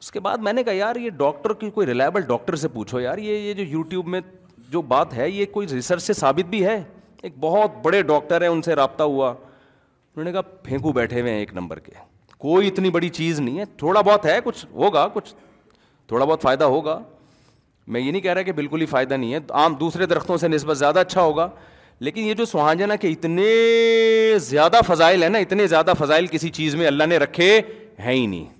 [0.00, 3.00] اس کے بعد میں نے کہا، یار، یہ ڈاکٹر کی کوئی ریلائبل ڈاکٹر سے پوچھو
[3.00, 4.20] یار، یہ یہ جو یوٹیوب میں
[4.68, 6.82] جو بات ہے، یہ کوئی ریسرچ سے ثابت بھی ہے؟
[7.22, 9.30] ایک بہت بڑے ڈاکٹر ہیں، ان سے رابطہ ہوا.
[9.30, 11.92] انہوں نے کہا، پھینکو بیٹھے ہوئے ہیں ایک نمبر کے۔
[12.38, 15.34] کوئی اتنی بڑی چیز نہیں ہے، تھوڑا بہت ہے، کچھ ہوگا، کچھ
[16.06, 17.02] تھوڑا بہت فائدہ ہوگا۔
[17.86, 20.48] میں یہ نہیں کہہ رہا کہ بالکل ہی فائدہ نہیں ہے، عام دوسرے درختوں سے
[20.48, 21.48] نسبت زیادہ اچھا ہوگا،
[22.00, 23.44] لیکن یہ جو سہاجنا کہ اتنے
[24.38, 27.60] زیادہ فضائل ہیں نا، اتنے زیادہ فضائل کسی چیز میں اللہ نے رکھے
[27.98, 28.57] ہیں ہی نہیں۔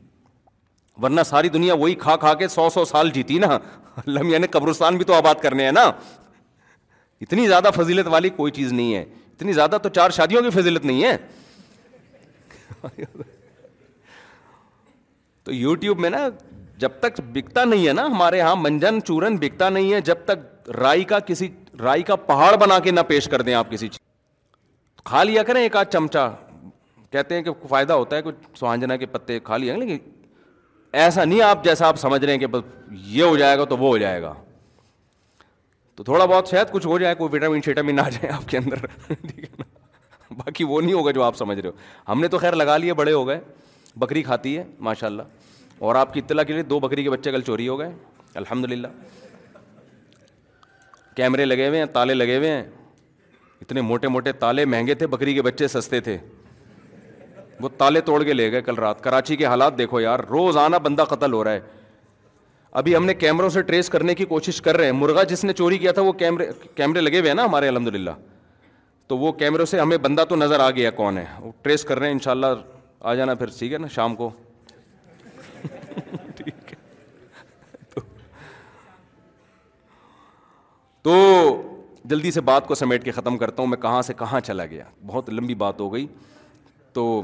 [1.03, 3.59] ورنہ ساری دنیا وہی کھا کھا کے سو سو سال جیتی نا۔
[3.96, 5.90] اللہ میاں نے قبرستان بھی تو آباد کرنے ہیں نا۔
[7.20, 10.84] اتنی زیادہ فضیلت والی کوئی چیز نہیں ہے۔ اتنی زیادہ تو چار شادیوں کی فضیلت
[10.84, 11.16] نہیں ہے۔
[15.42, 16.28] تو یوٹیوب میں نا
[16.76, 20.70] جب تک بکتا نہیں ہے نا ہمارے یہاں منجن، چورن بکتا نہیں ہے۔ جب تک
[20.70, 21.49] رائی کا کسی،
[21.80, 23.99] رائی کا پہاڑ بنا کے نہ پیش کر دیں آپ کسی چیز۔
[25.05, 26.28] کھا لیا کریں ایک آدھ چمچا
[27.11, 29.99] کہتے ہیں کہ فائدہ ہوتا ہے کچھ سہانجنا کے پتے کھا لیا لیکن
[30.93, 33.76] ایسا نہیں آپ جیسا آپ سمجھ رہے ہیں کہ بس یہ ہو جائے گا تو
[33.76, 34.34] وہ ہو جائے گا۔
[35.95, 38.86] تو تھوڑا بہت شاید کچھ ہو جائے، کوئی وٹامن شیٹامن آ جائے آپ کے اندر۔
[39.07, 39.64] ٹھیک ہے نا؟
[40.30, 42.95] باقی وہ نہیں ہوگا جو آپ سمجھ رہے ہو۔ ہم نے تو خیر لگا لیے،
[42.95, 43.41] بڑے ہو گئے،
[43.97, 45.22] بکری کھاتی ہے ماشاء اللہ
[45.78, 47.91] اور آپ کی اطلاع کے لیے دو بکری کے بچے کل چوری ہو گئے۔
[48.34, 48.89] الحمد للہ
[51.14, 52.64] کیمرے لگے ہوئے ہیں، تالے لگے ہوئے ہیں۔
[53.61, 56.18] اتنے موٹے موٹے تالے، مہنگے تھے، بکری کے بچے سستے تھے۔
[57.61, 60.79] وہ تالے توڑ کے لے گئے کل رات۔ کراچی کے حالات دیکھو یار روز آنا
[60.79, 61.61] بندہ قتل ہو رہا ہے۔
[62.73, 65.53] ابھی ہم نے کیمروں سے ٹریس کرنے کی کوشش کر رہے ہیں۔ مرغا جس نے
[65.53, 68.11] چوری کیا تھا، وہ کیمرے کیمرے لگے ہوئے ہیں نا ہمارے الحمد للہ
[69.07, 71.99] تو وہ کیمروں سے ہمیں بندہ تو نظر آ گیا کون ہے۔ وہ ٹریس کر
[71.99, 72.47] رہے ہیں ان شاء اللہ
[73.01, 74.31] آ جانا پھر، ٹھیک ہے نا؟ شام کو۔
[76.37, 76.75] ٹھیک ہے۔
[81.03, 81.15] تو
[82.05, 84.85] جلدی سے بات کو سمیٹ کے ختم کرتا ہوں۔ میں کہاں سے کہاں چلا گیا؟
[85.07, 86.07] بہت لمبی بات ہو گئی۔
[86.93, 87.23] تو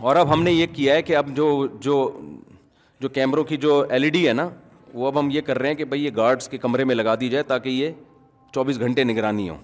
[0.00, 2.20] اور اب ہم نے یہ کیا ہے کہ اب جو جو
[3.00, 4.48] جو کیمروں کی جو ایل ای ڈی ہے نا،
[4.94, 7.14] وہ اب ہم یہ کر رہے ہیں کہ بھائی یہ گارڈس کے کمرے میں لگا
[7.14, 7.90] دی جائے تاکہ یہ
[8.54, 9.56] چوبیس گھنٹے نگرانی ہو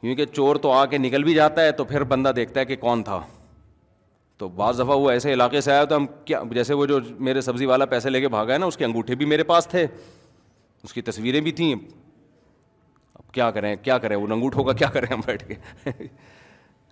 [0.00, 2.76] کیونکہ چور تو آ کے نکل بھی جاتا ہے تو پھر بندہ دیکھتا ہے کہ
[2.76, 3.20] کون تھا۔
[4.38, 7.40] تو بعض دفعہ وہ ایسے علاقے سے آیا تو ہم کیا، جیسے وہ جو میرے
[7.40, 9.86] سبزی والا پیسے لے کے بھاگا ہے نا، اس کے انگوٹھے بھی میرے پاس تھے۔
[10.82, 11.74] اس کی تصویریں بھی تھیں۔
[13.14, 15.54] اب کیا کریں کیا کریں؟ وہ انگوٹھوں کا کیا کریں ہم بیٹھ کے؟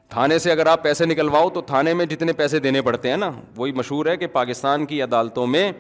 [0.09, 3.31] تھانے سے اگر آپ پیسے نکلواؤ تو تھانے میں جتنے پیسے دینے پڑتے ہیں نا،
[3.57, 5.73] وہی مشہور ہے کہ پاکستان کی عدالتوں میں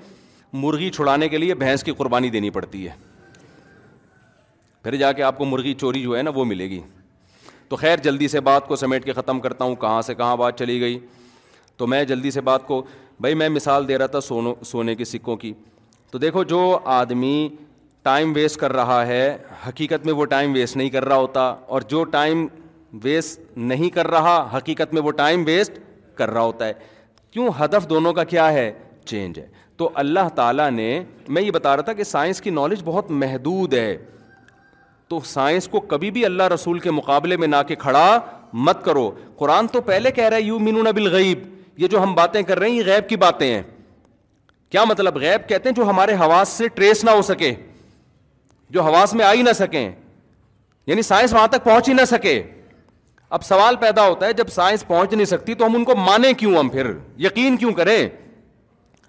[0.52, 2.92] مرغی چھڑانے کے لیے بھینس کی قربانی دینی پڑتی ہے۔
[4.82, 6.80] پھر جا کے آپ کو مرغی چوری جو ہے نا، وہ ملے گی۔
[7.68, 10.58] تو خیر، جلدی سے بات کو سمیٹ کے ختم کرتا ہوں۔ کہاں سے کہاں بات
[10.58, 10.98] چلی گئی؟
[11.76, 12.82] تو میں جلدی سے بات کو،
[13.20, 15.52] بھائی میں مثال دے رہا تھا سونو، سونے کے سکوں کی۔
[16.10, 17.48] تو دیکھو، جو آدمی
[18.02, 21.80] ٹائم ویسٹ کر رہا ہے، حقیقت میں وہ ٹائم ویسٹ نہیں کر رہا ہوتا۔ اور
[21.80, 22.46] جو ٹائم
[23.02, 25.72] ویسٹ نہیں کر رہا، حقیقت میں وہ ٹائم ویسٹ
[26.14, 26.72] کر رہا ہوتا ہے۔
[27.30, 28.72] کیوں؟ ہدف دونوں کا کیا ہے؟
[29.04, 32.82] چینج ہے۔ تو اللہ تعالیٰ نے، میں یہ بتا رہا تھا کہ سائنس کی نالج
[32.84, 33.98] بہت محدود ہے۔
[35.08, 38.20] تو سائنس کو کبھی بھی اللہ رسول کے مقابلے میں نہ کے کھڑا
[38.52, 41.38] مت کرو۔ قرآن تو پہلے کہہ رہا ہے یو مینون بالغیب۔
[41.76, 43.62] یہ جو ہم باتیں کر رہے ہیں، یہ غیب کی باتیں ہیں۔
[44.70, 47.54] کیا مطلب غیب؟ کہتے ہیں جو ہمارے حواس سے ٹریس نہ ہو سکے۔
[48.70, 49.92] جو حواس میں آ ہی نہ سکیں۔
[50.86, 52.42] یعنی سائنس وہاں تک پہنچ ہی نہ سکے۔
[53.30, 56.32] اب سوال پیدا ہوتا ہے جب سائنس پہنچ نہیں سکتی تو ہم ان کو مانیں
[56.32, 58.08] کیوں ہم پھر؟ یقین کیوں کریں؟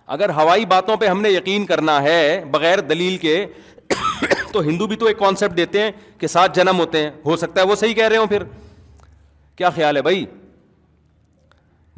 [0.08, 3.46] اگر ہوائی باتوں پہ ہم نے یقین کرنا ہے بغیر دلیل کے،
[4.52, 7.62] تو ہندو بھی تو ایک کانسیپٹ دیتے ہیں کہ سات جنم ہوتے ہیں۔ ہو سکتا
[7.62, 8.44] ہے وہ صحیح کہہ رہے ہوں پھر۔
[9.56, 10.26] کیا خیال ہے بھائی؟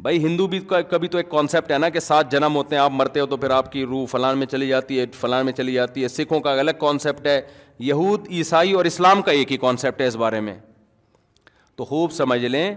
[0.00, 0.60] بھائی ہندو بھی
[0.90, 3.36] کبھی تو ایک کانسیپٹ ہے نا کہ سات جنم ہوتے ہیں، آپ مرتے ہو تو
[3.36, 6.40] پھر آپ کی روح فلان میں چلی جاتی ہے، فلان میں چلی جاتی ہے۔ سکھوں
[6.40, 7.40] کا الگ کانسیپٹ ہے۔
[7.78, 10.56] یہود، عیسائی اور اسلام کا ایک ہی کانسیپٹ ہے اس بارے میں۔
[11.78, 12.74] تو خوب سمجھ لیں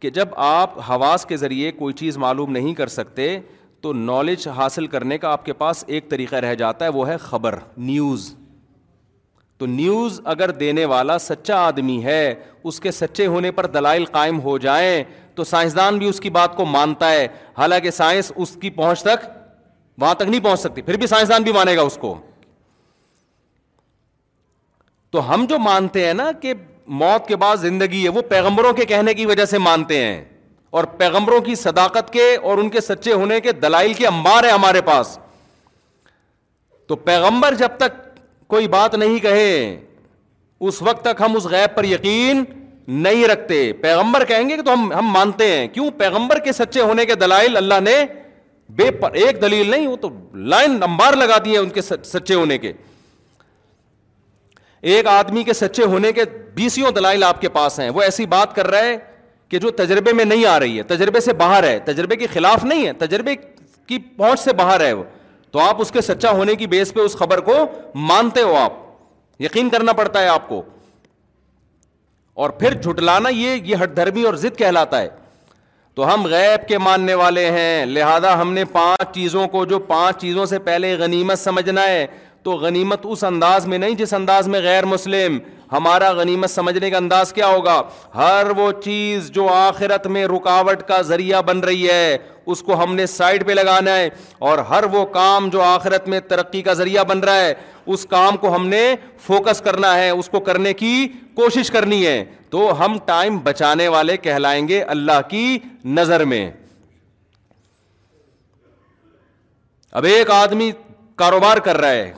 [0.00, 3.40] کہ جب آپ حواس کے ذریعے کوئی چیز معلوم نہیں کر سکتے،
[3.80, 7.16] تو نالج حاصل کرنے کا آپ کے پاس ایک طریقہ رہ جاتا ہے، وہ ہے
[7.16, 8.34] خبر نیوز
[9.56, 12.34] تو نیوز اگر دینے والا سچا آدمی ہے،
[12.64, 16.56] اس کے سچے ہونے پر دلائل قائم ہو جائیں، تو سائنسدان بھی اس کی بات
[16.56, 17.28] کو مانتا ہے۔
[17.58, 19.26] حالانکہ سائنس اس کی پہنچ تک
[19.98, 22.18] وہاں تک نہیں پہنچ سکتی، پھر بھی سائنسدان بھی مانے گا اس کو۔
[25.10, 26.54] تو ہم جو مانتے ہیں نا کہ
[26.86, 30.24] موت کے بعد زندگی ہے، وہ پیغمبروں کے کہنے کی وجہ سے مانتے ہیں۔
[30.70, 34.50] اور پیغمبروں کی صداقت کے اور ان کے سچے ہونے کے دلائل کے انبار ہے
[34.50, 35.18] ہمارے پاس۔
[36.86, 39.80] تو پیغمبر جب تک کوئی بات نہیں کہے،
[40.60, 42.44] اس وقت تک ہم اس غیب پر یقین
[42.88, 46.80] نہیں رکھتے۔ پیغمبر کہیں گے کہ تو ہم ہم مانتے ہیں۔ کیوں؟ پیغمبر کے سچے
[46.80, 48.04] ہونے کے دلائل اللہ نے
[48.68, 52.58] بے پر، ایک دلیل نہیں، وہ تو لائن نمبر لگا دیے ان کے سچے ہونے
[52.58, 52.72] کے۔
[54.84, 56.24] ایک آدمی کے سچے ہونے کے
[56.54, 58.96] بیسوں دلائل آپ کے پاس ہیں۔ وہ ایسی بات کر رہا ہے
[59.48, 62.64] کہ جو تجربے میں نہیں آ رہی ہے، تجربے سے باہر ہے، تجربے کے خلاف
[62.64, 63.36] نہیں ہے، تجربے
[63.86, 65.04] کی پہنچ سے باہر ہے وہ۔
[65.50, 67.54] تو آپ اس کے سچا ہونے کی بیس پہ اس خبر کو
[67.94, 68.72] مانتے ہو آپ۔
[69.40, 70.62] یقین کرنا پڑتا ہے آپ کو۔
[72.34, 75.08] اور پھر جھٹلانا یہ یہ ہٹ دھرمی اور ضد کہلاتا ہے۔
[75.94, 80.20] تو ہم غیب کے ماننے والے ہیں، لہذا ہم نے پانچ چیزوں کو جو پانچ
[80.20, 82.06] چیزوں سے پہلے غنیمت سمجھنا ہے
[82.44, 85.38] تو غنیمت اس انداز میں نہیں جس انداز میں غیر مسلم
[85.72, 87.82] ہمارا غنیمت سمجھنے کا انداز کیا ہوگا؟
[88.14, 92.94] ہر وہ چیز جو آخرت میں رکاوٹ کا ذریعہ بن رہی ہے، اس کو ہم
[92.94, 97.04] نے سائڈ پہ لگانا ہے اور ہر وہ کام جو آخرت میں ترقی کا ذریعہ
[97.04, 97.54] بن رہا ہے،
[97.86, 102.24] اس کام کو ہم نے فوکس کرنا ہے، اس کو کرنے کی کوشش کرنی ہے۔
[102.50, 106.50] تو ہم ٹائم بچانے والے کہلائیں گے اللہ کی نظر میں۔
[109.92, 110.70] اب ایک آدمی
[111.16, 112.12] کاروبار کر رہا ہے۔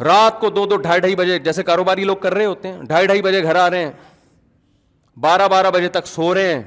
[0.00, 3.06] رات کو دو دو ڈھائی ڈھائی بجے، جیسے کاروباری لوگ کر رہے ہوتے ہیں، ڈھائی
[3.06, 3.92] ڈھائی بجے گھر آ رہے ہیں،
[5.16, 6.62] بارہ بارہ بجے تک سو رہے ہیں،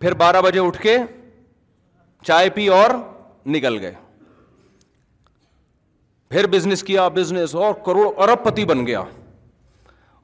[0.00, 0.96] پھر بارہ بجے اٹھ کے
[2.24, 2.90] چائے پی اور
[3.46, 3.92] نکل گئے۔
[6.30, 9.02] پھر بزنس کیا بزنس اور کروڑ، ارب پتی بن گیا۔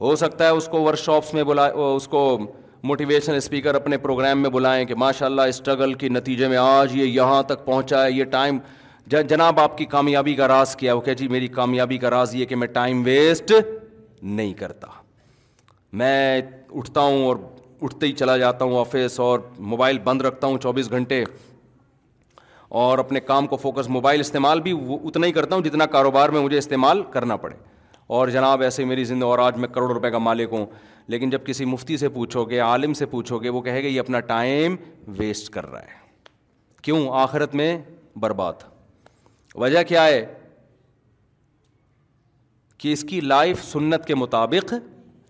[0.00, 2.38] ہو سکتا ہے اس کو ورک شاپس میں بلا، اس کو
[2.82, 7.04] موٹیویشن اسپیکر اپنے پروگرام میں بلائیں کہ ماشاء اللہ اسٹرگل کے نتیجے میں آج یہ
[7.04, 8.58] یہاں تک پہنچا ہے، یہ ٹائم
[9.06, 12.46] جناب آپ کی کامیابی کا راز کیا وہ کہ جی میری کامیابی کا راز یہ
[12.46, 13.52] کہ میں ٹائم ویسٹ
[14.22, 14.86] نہیں کرتا۔
[15.92, 17.36] میں اٹھتا ہوں اور
[17.82, 21.24] اٹھتے ہی چلا جاتا ہوں آفس اور موبائل بند رکھتا ہوں چوبیس گھنٹے۔
[22.68, 24.74] اور اپنے کام کو فوکس، موبائل استعمال بھی
[25.04, 27.54] اتنا ہی کرتا ہوں جتنا کاروبار میں مجھے استعمال کرنا پڑے۔
[28.06, 30.66] اور جناب، ایسے میری زندگی اور آج میں کروڑ روپے کا مالک ہوں۔
[31.06, 34.00] لیکن جب کسی مفتی سے پوچھو گے عالم سے پوچھو گے وہ کہے گا، یہ
[34.00, 34.76] اپنا ٹائم
[35.08, 36.02] ویسٹ کر رہا ہے۔
[36.82, 37.78] کیوں؟ آخرت میں
[38.16, 38.71] برباد۔
[39.54, 40.34] وجہ کیا ہے؟
[42.78, 44.74] کہ اس کی لائف سنت کے مطابق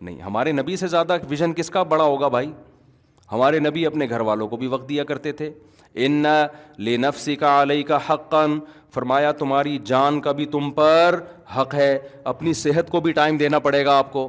[0.01, 2.53] نہیں۔ ہمارے نبی سے زیادہ ویژن کس کا بڑا ہوگا بھائی؟
[3.33, 5.53] ہمارے نبی اپنے گھر والوں کو بھی وقت دیا کرتے تھے۔
[5.95, 6.25] ان
[6.79, 8.59] لے نفسی کا علیہ کا حقن
[8.95, 11.25] فرمایا تمہاری جان کا بھی تم پر
[11.57, 14.29] حق ہے۔ اپنی صحت کو بھی ٹائم دینا پڑے گا آپ کو۔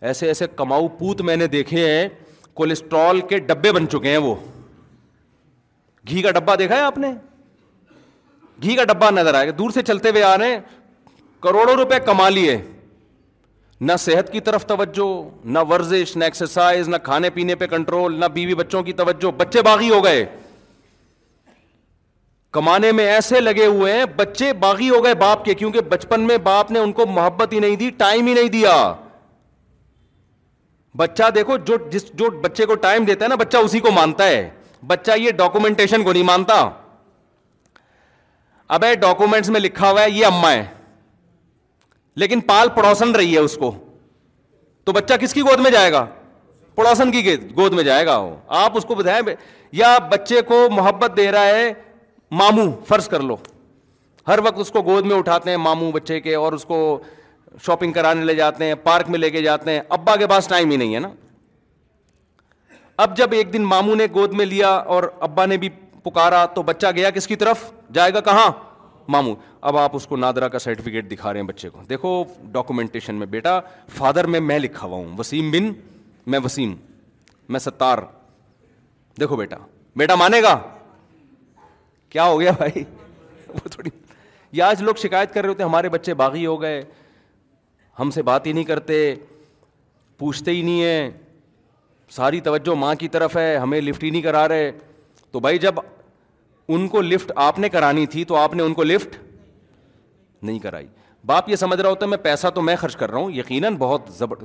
[0.00, 2.08] ایسے ایسے کماؤ پوت میں نے دیکھے ہیں۔
[2.54, 4.34] کولیسٹرول کے ڈبے بن چکے ہیں وہ۔
[6.08, 7.12] گھی کا ڈبہ دیکھا ہے آپ نے؟
[8.62, 10.60] گھی کا ڈبہ نظر آئے گا۔ دور سے چلتے ہوئے آ رہے ہیں۔
[11.40, 12.58] کروڑوں روپے کما لیے۔
[13.80, 18.24] نہ صحت کی طرف توجہ، نہ ورزش، نہ ایکسرسائز نہ کھانے پینے پہ کنٹرول نہ
[18.24, 20.24] بیوی بچوں کی توجہ۔ بچے باغی ہو گئے۔
[22.52, 26.38] کمانے میں ایسے لگے ہوئے ہیں، بچے باغی ہو گئے باپ کے۔ کیونکہ بچپن میں
[26.38, 28.94] باپ نے ان کو محبت ہی نہیں دی ٹائم ہی نہیں دیا۔
[30.96, 34.26] بچہ دیکھو، جو جس جو بچے کو ٹائم دیتا ہے نا، بچہ اسی کو مانتا
[34.26, 34.50] ہے۔
[34.86, 36.70] بچہ یہ ڈاکومنٹیشن کو نہیں مانتا۔
[38.70, 40.64] اب ڈاکومینٹس میں لکھا ہوا ہے، یہ اما ہے
[42.16, 43.70] لیکن پال پڑوسن رہی ہے اس کو۔
[44.86, 46.04] تو بچہ کس کی گود میں جائے گا؟
[46.74, 49.20] پڑوسن کی گود میں جائے گا۔ وہ آپ اس کو بتائیں،
[49.72, 51.72] یا بچے کو محبت دے رہا ہے،
[52.30, 53.36] ماموں، فرض کر لو۔
[54.26, 57.02] ہر وقت اس کو گود میں اٹھاتے ہیں ماموں بچے کے، اور اس کو
[57.62, 60.70] شاپنگ کرانے لے جاتے ہیں، پارک میں لے کے جاتے ہیں۔ ابا کے پاس ٹائم
[60.70, 61.08] ہی نہیں ہے نا۔
[62.96, 65.68] اب جب ایک دن ماموں نے گود میں لیا اور ابا نے بھی
[66.04, 68.52] پکارا تو بچہ گیا کس کی طرف؟ جائے گا کہاں؟
[69.08, 73.14] ماموں، اب آپ اس کو نادرا کا سرٹیفکیٹ دکھا رہے ہیں بچے کو۔ دیکھو ڈاکومنٹیشن
[73.14, 75.72] میں بیٹا فادر میں میں لکھا ہوا ہوں، وسیم بن،
[76.26, 76.74] میں وسیم،
[77.48, 77.98] میں ستار۔
[79.20, 79.56] دیکھو بیٹا
[79.96, 80.60] بیٹا مانے گا؟
[82.08, 82.84] کیا ہو گیا بھائی؟
[83.48, 83.90] وہ تھوڑی
[84.52, 86.82] یا آج لوگ شکایت کر رہے ہوتے ہمارے بچے باغی ہو گئے،
[87.98, 89.14] ہم سے بات ہی نہیں کرتے،
[90.18, 91.10] پوچھتے ہی نہیں ہیں۔
[92.10, 94.72] ساری توجہ ماں کی طرف ہے، ہمیں لفٹ ہی نہیں کرا رہے۔
[95.30, 95.74] تو بھائی جب
[96.68, 99.16] ان کو لفٹ آپ نے کرانی تھی تو آپ نے ان کو لفٹ
[100.42, 100.86] نہیں کرائی۔
[101.26, 103.76] باپ یہ سمجھ رہا ہوتا ہے میں پیسہ تو میں خرچ کر رہا ہوں، یقیناً
[103.76, 104.36] بہت زبر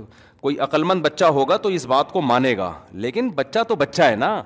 [0.42, 4.16] کوئی عقلمند بچہ ہوگا تو اس بات کو مانے گا۔ لیکن بچہ تو بچہ ہے
[4.16, 4.44] نا۔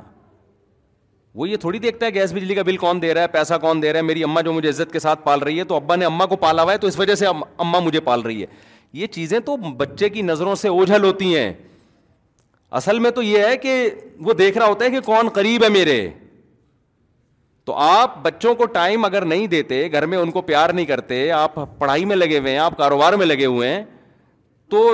[1.35, 3.81] وہ یہ تھوڑی دیکھتا ہے گیس بجلی کا بل کون دے رہا ہے، پیسہ کون
[3.81, 5.95] دے رہا ہے۔ میری اما جو مجھے عزت کے ساتھ پال رہی ہے تو ابا
[5.95, 8.47] نے اما کو پالا ہوا ہے تو اس وجہ سے اما مجھے پال رہی ہے۔
[8.93, 11.53] یہ چیزیں تو بچے کی نظروں سے اوجھل ہوتی ہیں۔
[12.71, 15.69] اصل میں تو یہ ہے کہ وہ دیکھ رہا ہوتا ہے کہ کون قریب ہے
[15.69, 16.09] میرے۔
[17.67, 21.29] تو آپ بچوں کو ٹائم اگر نہیں دیتے، گھر میں ان کو پیار نہیں کرتے،
[21.31, 23.83] آپ پڑھائی میں لگے ہوئے ہیں، آپ کاروبار میں لگے ہوئے ہیں،
[24.71, 24.91] تو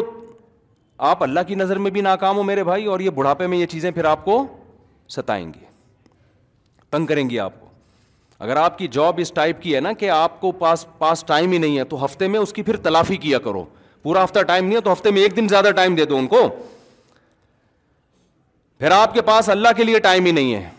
[1.00, 3.66] آپ اللہ کی نظر میں بھی ناکام ہو میرے بھائی، اور یہ بڑھاپے میں یہ
[3.66, 4.46] چیزیں پھر آپ کو
[5.10, 5.66] ستائیں گی،
[6.94, 7.68] تنگ کریں گی آپ کو۔
[8.42, 11.52] اگر آپ کی جاب اس ٹائپ کی ہے نا کہ آپ کو پاس پاس ٹائم
[11.52, 13.64] ہی نہیں ہے، تو ہفتے میں اس کی پھر تلافی کیا کرو۔
[14.06, 16.28] پورا ہفتہ ٹائم نہیں ہے، تو ہفتے میں ایک دن زیادہ ٹائم دے دو ان
[16.28, 16.48] کو۔
[18.82, 20.70] پھر آپ کے پاس اللہ کے لیے ٹائم ہی نہیں ہے۔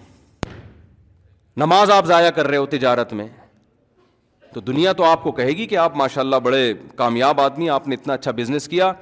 [1.57, 3.27] نماز آپ ضائع کر رہے ہو تجارت میں،
[4.53, 7.89] تو دنیا تو آپ کو کہے گی کہ آپ ماشاء اللہ بڑے کامیاب آدمی آپ
[7.89, 8.93] نے اتنا اچھا بزنس کیا۔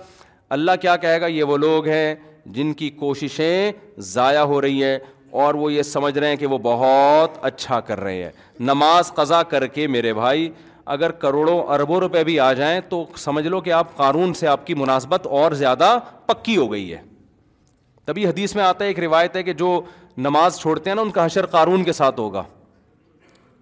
[0.51, 2.15] اللہ کیا کہے گا؟ یہ وہ لوگ ہیں
[2.47, 4.99] جن کی کوششیں ضائع ہو رہی ہیں
[5.31, 8.31] اور وہ یہ سمجھ رہے ہیں کہ وہ بہت اچھا کر رہے ہیں۔
[8.61, 10.51] نماز قضا کر کے میرے بھائی،
[10.85, 14.67] اگر کروڑوں اربوں روپے بھی آ جائیں تو سمجھ لو کہ آپ قانون سے آپ
[14.67, 17.03] کی مناسبت اور زیادہ پکی ہو گئی ہے۔
[18.05, 19.81] تبھی حدیث میں آتا ہے، ایک روایت ہے کہ جو
[20.19, 22.43] نماز چھوڑتے ہیں نا، ان کا حشر قارون کے ساتھ ہوگا۔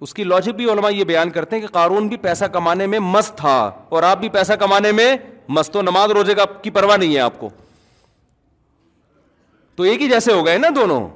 [0.00, 2.98] اس کی لاجک بھی علماء یہ بیان کرتے ہیں کہ قارون بھی پیسہ کمانے میں
[2.98, 5.16] مست تھا اور آپ بھی پیسہ کمانے میں
[5.48, 7.48] مست، تو نماز روزے کا کی پرواہ نہیں ہے آپ کو۔
[9.74, 11.08] تو ایک ہی جیسے ہو گئے نا دونوں۔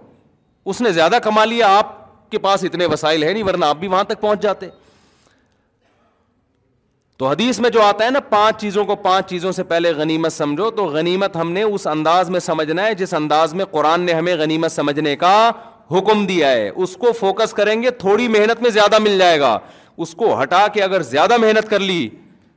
[0.65, 3.89] اس نے زیادہ کما لیا، آپ کے پاس اتنے وسائل ہیں نہیں، ورنہ آپ بھی
[3.89, 4.67] وہاں تک پہنچ جاتے۔
[7.21, 10.33] تو حدیث میں جو آتا ہے نا، پانچ چیزوں کو پانچ چیزوں سے پہلے غنیمت
[10.33, 14.13] سمجھو، تو غنیمت ہم نے اس انداز میں سمجھنا ہے جس انداز میں قرآن نے
[14.13, 15.51] ہمیں غنیمت سمجھنے کا
[15.91, 19.59] حکم دیا ہے۔ اس کو فوکس کریں گے، تھوڑی محنت میں زیادہ مل جائے گا۔
[19.97, 22.09] اس کو ہٹا کے اگر زیادہ محنت کر لی،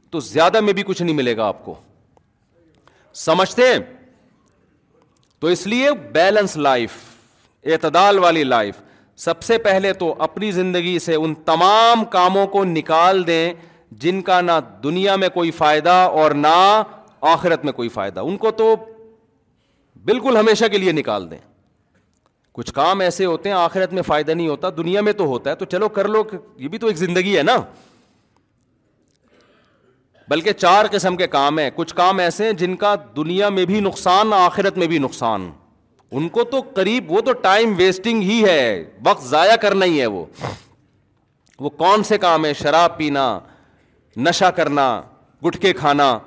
[0.09, 1.75] تو زیادہ میں بھی کچھ نہیں ملے گا آپ کو۔
[3.13, 3.63] سمجھتے
[5.39, 6.91] تو اس لیے بیلنس لائف
[7.65, 8.75] اعتدال والی لائف
[9.15, 13.53] سب سے پہلے تو اپنی زندگی سے ان تمام کاموں کو نکال دیں۔
[13.99, 14.51] جن کا نہ
[14.83, 16.83] دنیا میں کوئی فائدہ اور نہ
[17.21, 18.75] آخرت میں کوئی فائدہ۔ ان کو تو
[20.05, 21.37] بالکل ہمیشہ کے لیے نکال دیں۔
[22.51, 25.55] کچھ کام ایسے ہوتے ہیں، آخرت میں فائدہ نہیں ہوتا، دنیا میں تو ہوتا ہے۔
[25.55, 26.23] تو چلو کر لو،
[26.55, 27.55] یہ بھی تو ایک زندگی ہے نا۔
[30.27, 33.79] بلکہ چار قسم کے کام ہیں۔ کچھ کام ایسے ہیں جن کا دنیا میں بھی
[33.79, 35.51] نقصان، آخرت میں بھی نقصان۔
[36.11, 40.05] ان کو تو قریب، وہ تو ٹائم ویسٹنگ ہی ہے۔ وقت ضائع کرنا ہی ہے
[40.05, 40.25] وہ۔
[41.59, 43.39] وہ کون سے کام ہے شراب پینا
[44.17, 45.01] نشہ کرنا
[45.47, 46.19] گٹکے کھانا۔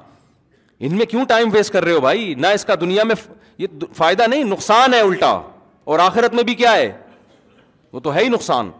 [0.80, 3.14] ان میں کیوں ٹائم ویسٹ کر رہے ہو بھائی؟ نہ اس کا دنیا میں
[3.58, 3.66] یہ
[3.96, 5.40] فائدہ نہیں، نقصان ہے الٹا۔
[5.84, 6.98] اور آخرت میں بھی کیا ہے؟
[7.92, 8.70] وہ تو ہے ہی نقصان۔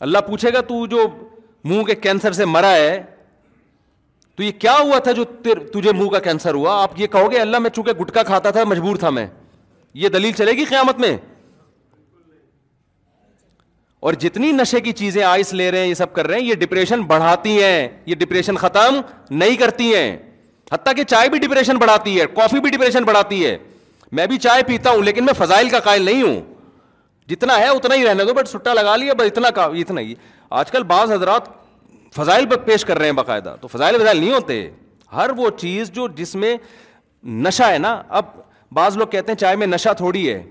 [0.00, 1.04] اللہ پوچھے گا، تو جو
[1.64, 3.02] منہ کے کینسر سے مرا ہے،
[4.36, 7.38] تو یہ کیا ہوا تھا جو تجھے منہ کا کینسر ہوا؟ آپ یہ کہو گے،
[7.38, 9.26] اللہ میں چونکہ گٹکا کھاتا تھا، مجبور تھا میں۔
[9.94, 11.16] یہ دلیل چلے گی قیامت میں؟
[14.00, 16.54] اور جتنی نشے کی چیزیں آئس لے رہے ہیں، یہ سب کر رہے ہیں، یہ
[16.54, 20.16] ڈپریشن بڑھاتی ہیں۔ یہ ڈپریشن ختم نہیں کرتی ہیں۔
[20.72, 23.58] حتیٰ کہ چائے بھی ڈپریشن بڑھاتی ہے کافی بھی ڈپریشن بڑھاتی ہے۔
[24.12, 26.40] میں بھی چائے پیتا ہوں، لیکن میں فضائل کا قائل نہیں ہوں۔
[27.28, 30.14] جتنا ہے، اتنا ہی رہنے دو بٹ سٹا لگا لیا، بس اتنا کا اتنا ہی
[30.50, 31.42] آج کل بعض حضرات
[32.14, 34.70] فضائل پر پیش کر رہے ہیں باقاعدہ، تو فضائل وزائل نہیں ہوتے۔
[35.12, 36.56] ہر وہ چیز جو جس میں
[37.24, 38.24] نشہ ہے نا، اب
[38.72, 40.42] بعض لوگ کہتے ہیں چائے میں نشہ تھوڑی ہے۔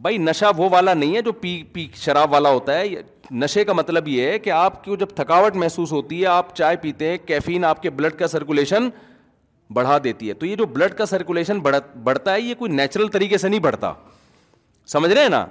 [0.00, 2.88] بھائی نشہ وہ والا نہیں ہے جو پی پی شراب والا ہوتا ہے.
[3.30, 6.76] نشے کا مطلب یہ ہے کہ آپ کی جب تھکاوٹ محسوس ہوتی ہے، آپ چائے
[6.76, 8.88] پیتے ہیں، کیفین آپ کے بلڈ کا سرکولیشن
[9.70, 10.34] بڑھا دیتی ہے.
[10.34, 13.92] تو یہ جو بلڈ کا سرکولیشن بڑھتا ہے، یہ کوئی نیچرل طریقے سے نہیں بڑھتا.
[14.88, 15.46] سمجھ رہے ہیں نا؟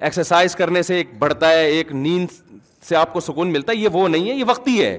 [0.00, 2.30] ایکسرسائز کرنے سے ایک بڑھتا ہے، ایک نیند
[2.88, 3.78] سے آپ کو سکون ملتا ہے.
[3.78, 4.98] یہ وہ نہیں ہے، یہ وقتی ہے.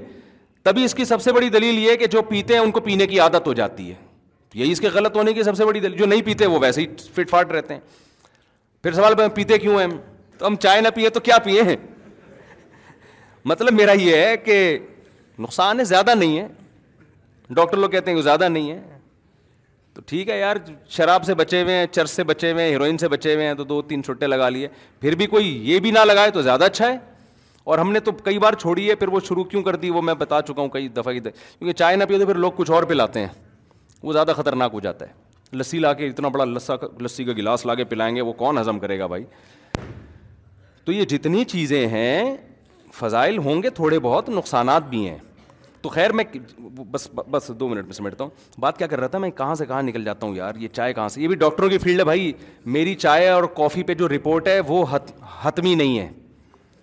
[0.64, 2.80] تبھی اس کی سب سے بڑی دلیل یہ ہے کہ جو پیتے ہیں، ان کو
[2.80, 3.96] پینے کی عادت ہو جاتی ہے.
[4.54, 6.82] یہی اس کے غلط ہونے کی سب سے بڑی دلیل جو نہیں پیتے وہ ویسے
[6.82, 7.82] ہی فٹ فاٹ رہتے ہیں۔
[8.84, 9.88] پھر سوال پہ پیتے کیوں ہیں
[10.38, 11.76] تو ہم چائے نہ پیے تو کیا پیے ہیں؟
[13.46, 14.80] مطلب میرا یہ ہے کہ
[15.40, 16.48] نقصان ہے زیادہ نہیں ہے۔
[17.50, 18.98] ڈاکٹر لوگ کہتے ہیں کہ زیادہ نہیں ہے۔
[19.94, 20.56] تو ٹھیک ہے یار،
[20.90, 23.54] شراب سے بچے ہوئے ہیں، چرس سے بچے ہوئے ہیں، ہیروئن سے بچے ہوئے ہیں،
[23.54, 24.68] تو دو تین چھٹے لگا لیے۔
[25.02, 26.98] پھر بھی کوئی یہ بھی نہ لگائے تو زیادہ اچھا ہے۔
[27.64, 30.02] اور ہم نے تو کئی بار چھوڑی ہے، پھر وہ شروع کیوں کر دی وہ
[30.02, 32.72] میں بتا چکا ہوں کئی دفعہ کی کیونکہ چائے نہ پیو تو پھر لوگ کچھ
[32.72, 33.51] اور پلاتے ہیں۔
[34.04, 35.12] وہ زیادہ خطرناک ہو جاتا ہے۔
[35.54, 38.58] لسی لا کے اتنا بڑا لسا لسی کا گلاس لا کے پلائیں گے، وہ کون
[38.58, 39.24] ہضم کرے گا بھائی؟
[40.86, 42.38] تو یہ جتنی چیزیں ہیں،
[42.94, 45.18] فضائل ہوں گے، تھوڑے بہت نقصانات بھی ہیں۔
[45.82, 46.24] تو خیر میں
[46.92, 49.66] بس بس دو منٹ میں سمیٹتا ہوں۔ بات کیا کر رہا تھا میں؟ کہاں سے
[49.66, 52.04] کہاں نکل جاتا ہوں یار؟ یہ چائے کہاں سے؟ یہ بھی ڈاکٹروں کی فیلڈ ہے
[52.04, 52.32] بھائی۔
[52.66, 54.86] میری چائے اور کافی پہ جو رپورٹ ہے، وہ
[55.44, 56.10] حتمی نہیں ہے۔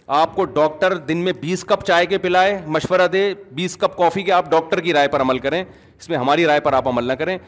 [0.06, 4.22] آپ کو ڈاکٹر دن میں بیس کپ چائے کے پلائے، مشورہ دے، بیس کپ کافی
[4.22, 5.64] کے آپ ڈاکٹر کی رائے پر عمل کریں۔
[5.98, 7.38] اس میں ہماری رائے پر آپ عمل نہ کریں۔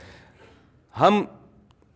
[1.01, 1.25] ہم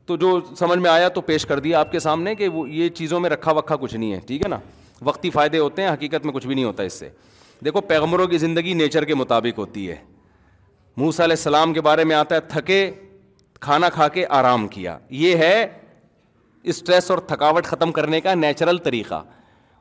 [0.06, 2.88] تو جو سمجھ میں آیا تو پیش کر دیا آپ کے سامنے کہ وہ یہ
[2.88, 4.58] چیزوں میں رکھا وکھا کچھ نہیں ہے، ٹھیک ہے نا؟
[5.02, 7.08] وقتی فائدے ہوتے ہیں، حقیقت میں کچھ بھی نہیں ہوتا اس سے۔
[7.64, 9.96] دیکھو، پیغمبروں کی زندگی نیچر کے مطابق ہوتی ہے۔
[10.96, 12.90] موسا علیہ السلام کے بارے میں آتا ہے، تھکے،
[13.60, 15.66] کھانا کھا کے آرام کیا۔ یہ ہے
[16.62, 19.22] اسٹریس اور تھکاوٹ ختم کرنے کا نیچرل طریقہ۔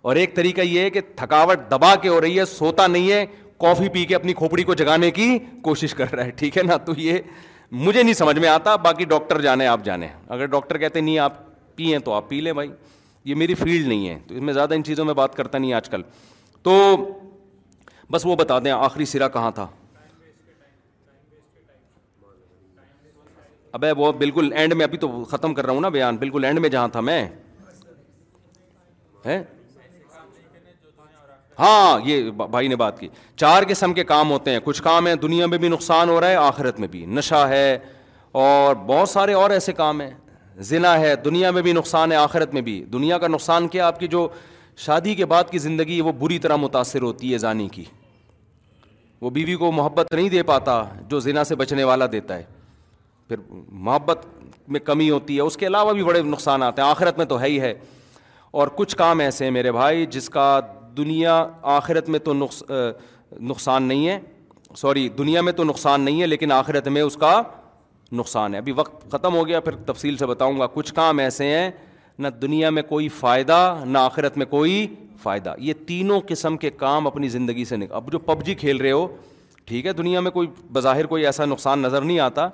[0.02, 3.26] اور ایک طریقہ یہ ہے کہ تھکاوٹ دبا کے ہو رہی ہے، سوتا نہیں ہے
[3.58, 6.78] کافی پی کے اپنی کھوپڑی کو جگانے کی کوشش کر رہا ہے۔ ٹھیک ہے نا؟
[6.78, 7.20] تو یہ
[7.72, 11.34] مجھے نہیں سمجھ میں آتا۔ باقی ڈاکٹر جانے، آپ جانے۔ اگر ڈاکٹر کہتے نہیں، آپ
[11.76, 12.72] پئیں تو آپ پی لیں بھائی۔
[13.24, 15.74] یہ میری فیلڈ نہیں ہے۔ تو اس میں زیادہ ان چیزوں میں بات کرتا نہیں
[15.74, 16.02] آج کل۔
[16.62, 16.96] تو
[18.12, 19.68] بس وہ بتا دیں، آخری سرا کہاں تھا؟
[23.72, 26.60] ابے وہ بالکل اینڈ میں، ابھی تو ختم کر رہا ہوں نا بیان۔ بالکل اینڈ
[26.60, 27.30] میں جہاں تھا میں۔
[31.60, 35.16] ہاں یہ بھائی نے بات کی۔ چار قسم کے کام ہوتے ہیں۔ کچھ کام ہیں،
[35.16, 37.80] دنیا میں بھی نقصان ہو رہا ہے، آخرت میں بھی۔ نشہ ہے
[38.32, 40.12] اور بہت سارے اور ایسے کام ہیں۔
[40.60, 44.00] ذنا ہے، دنیا میں بھی نقصان ہے، آخرت میں بھی۔ دنیا کا نقصان کیا؟ آپ
[44.00, 44.28] کی جو
[44.78, 47.84] شادی کے بعد کی زندگی، وہ بری طرح متاثر ہوتی ہے زانی کی۔
[49.22, 52.44] وہ بیوی کو محبت نہیں دے پاتا، جو زنا سے بچنے والا دیتا ہے۔
[53.28, 53.36] پھر
[53.70, 54.26] محبت
[54.68, 57.48] میں کمی ہوتی ہے۔ اس کے علاوہ بھی بڑے نقصانات ہیں۔ آخرت میں تو ہے
[57.48, 57.74] ہی ہے۔
[58.52, 60.60] اور کچھ کام ایسے ہیں میرے بھائی، جس کا
[60.98, 62.64] دنیا آخرت میں تو نقص
[63.42, 64.20] نقصان نہیں ہے۔
[64.76, 67.42] سوری، دنیا میں تو نقصان نہیں ہے، لیکن آخرت میں اس کا
[68.12, 71.48] نقصان ہے۔ ابھی وقت ختم ہو گیا، پھر تفصیل سے بتاؤں گا۔ کچھ کام ایسے
[71.48, 71.70] ہیں،
[72.20, 74.88] نہ دنیا میں کوئی فائدہ، نہ آخرت میں کوئی
[75.22, 78.78] فائدہ۔ یہ تینوں قسم کے کام اپنی زندگی سے نکل اب جو پب جی کھیل
[78.78, 79.08] رہے ہو،
[79.66, 82.48] ٹھیک ہے، دنیا میں کوئی بظاہر کوئی ایسا نقصان نظر نہیں آتا،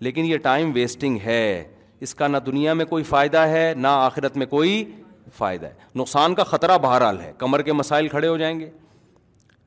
[0.00, 1.64] لیکن یہ ٹائم ویسٹنگ ہے۔
[2.00, 4.84] اس کا نہ دنیا میں کوئی فائدہ ہے، نہ آخرت میں کوئی
[5.32, 8.70] فائدہ ہے۔ نقصان کا خطرہ بہرحال ہے۔ کمر کے مسائل کھڑے ہو جائیں گے۔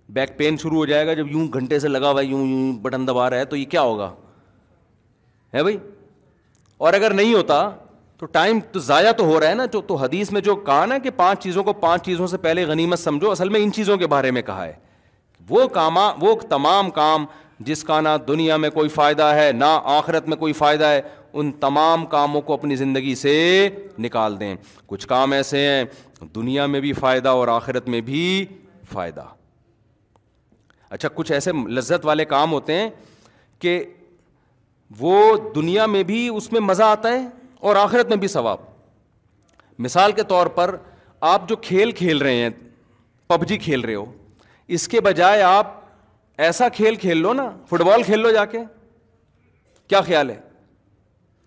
[0.10, 3.08] بیک پین شروع ہو جائے گا جب یوں گھنٹے سے لگا ہوا یوں یوں بٹن
[3.08, 4.16] دبا رہا ہے، تو یہ کیا ہوگا؟
[5.54, 5.78] ہے بھائی؟
[6.78, 7.70] اور اگر نہیں ہوتا،
[8.18, 10.86] تو ٹائم تو ضائع تو ہو رہا ہے نا۔ جو تو حدیث میں جو کہا
[10.86, 13.98] نا کہ پانچ چیزوں کو پانچ چیزوں سے پہلے غنیمت سمجھو، اصل میں ان چیزوں
[13.98, 14.74] کے بارے میں کہا ہے۔
[15.50, 17.26] وہ کام وہ تمام کام
[17.60, 21.02] جس کا نہ دنیا میں کوئی فائدہ ہے، نہ آخرت میں کوئی فائدہ ہے
[21.34, 23.70] ان تمام کاموں کو اپنی زندگی سے
[24.00, 24.56] نکال دیں۔
[24.86, 25.84] کچھ کام ایسے ہیں،
[26.36, 28.46] دنیا میں بھی فائدہ اور آخرت میں بھی
[28.92, 29.24] فائدہ۔
[30.90, 32.90] اچھا کچھ ایسے لذت والے کام ہوتے ہیں
[33.60, 33.84] کہ
[35.00, 37.28] وہ دنیا میں بھی اس میں مزہ آتا ہے
[37.60, 38.58] اور آخرت میں بھی ثواب۔
[39.80, 40.76] مثال کے طور پر
[41.20, 42.50] آپ جو کھیل کھیل رہے ہیں،
[43.28, 44.14] پب جی کھیل رہے ہو،
[44.68, 45.80] اس کے بجائے آپ
[46.38, 48.58] ایسا کھیل کھیل لو نا، فٹ بال کھیل لو جا کے۔
[49.88, 50.53] کیا خیال ہے؟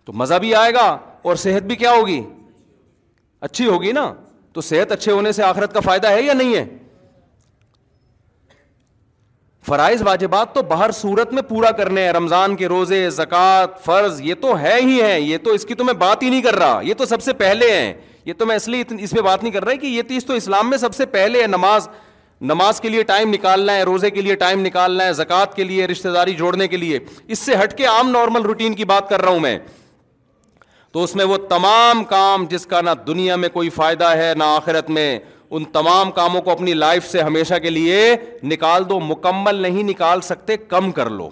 [0.06, 2.22] تو مزہ بھی آئے گا اور صحت بھی کیا ہوگی؟
[3.40, 4.14] اچھی ہوگی نا؟
[4.52, 6.64] تو صحت اچھے ہونے سے آخرت کا فائدہ ہے یا نہیں ہے؟
[9.66, 14.34] فرائض واجبات تو باہر صورت میں پورا کرنے ہیں، رمضان کے روزے، زکوٰۃ، فرض، یہ
[14.40, 16.80] تو ہے ہی ہے یہ تو اس کی تو میں بات ہی نہیں کر رہا،
[16.82, 19.52] یہ تو سب سے پہلے ہیں، یہ تو میں اس لیے اس میں بات نہیں
[19.52, 21.88] کر رہا کہ یہ چیز تو اسلام میں سب سے پہلے ہے، نماز
[22.40, 25.86] نماز کے لیے ٹائم نکالنا ہے، روزے کے لیے ٹائم نکالنا ہے، زکوٰۃ کے لیے،
[25.86, 29.20] رشتہ داری جوڑنے کے لیے۔ اس سے ہٹ کے عام نارمل روٹین کی بات کر
[29.20, 29.58] رہا ہوں میں۔
[30.96, 34.44] تو اس میں وہ تمام کام جس کا نہ دنیا میں کوئی فائدہ ہے نہ
[34.44, 35.18] آخرت میں،
[35.50, 40.20] ان تمام کاموں کو اپنی لائف سے ہمیشہ کے لیے نکال دو، مکمل نہیں نکال
[40.20, 41.30] سکتے، کم کر لو۔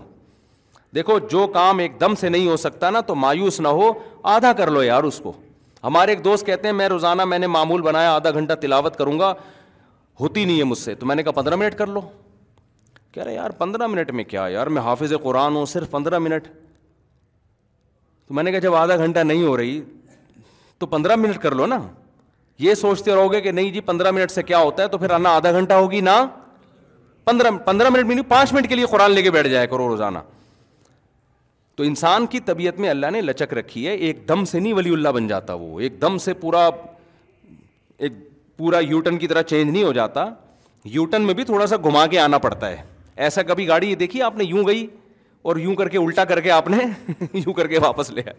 [0.95, 3.93] دیکھو، جو کام ایک دم سے نہیں ہو سکتا نا، تو مایوس نہ ہو،
[4.23, 5.33] آدھا کر لو یار اس کو۔
[5.85, 9.19] ہمارے ایک دوست کہتے ہیں، میں روزانہ میں نے معمول بنایا، آدھا گھنٹہ تلاوت کروں
[9.19, 9.35] گا۔
[10.21, 12.01] ہوتی نہیں ہے مجھ سے۔ تو میں نے کہا، پندرہ منٹ کر لو۔
[13.13, 16.49] کہہ رہے، یار، پندرہ منٹ میں کیا یار، میں حافظ قرآن ہوں، صرف پندرہ منٹ۔
[18.29, 19.81] تو میں نے کہا جب آدھا گھنٹہ نہیں ہو رہی،
[20.79, 21.81] تو پندرہ منٹ کر لو نا۔
[22.59, 25.19] یہ سوچتے رہو گے کہ نہیں جی پندرہ منٹ سے کیا ہوتا ہے؟ تو پھر
[25.19, 26.27] نہ آدھا گھنٹہ ہوگی نا۔
[27.25, 29.89] پندرہ پندرہ منٹ میں نہیں پانچ منٹ کے لیے قرآن لے کے بیٹھ جائے کرو
[29.89, 30.19] روزانہ۔
[31.75, 34.91] تو انسان کی طبیعت میں اللہ نے لچک رکھی ہے، ایک دم سے نہیں ولی
[34.91, 36.71] اللہ بن جاتا وہ۔ ایک دم سے پورا،
[37.99, 38.13] ایک
[38.57, 40.25] پورا یوٹن کی طرح چینج نہیں ہو جاتا۔
[40.85, 42.77] یوٹن میں بھی تھوڑا سا گھما کے آنا پڑتا ہے۔
[43.17, 44.87] ایسا کبھی گاڑی یہ دیکھی آپ نے؟ یوں گئی۔
[45.45, 46.77] اور یوں کر کے الٹا کر کے آپ نے
[47.33, 48.35] یوں کر کے واپس لے آئے۔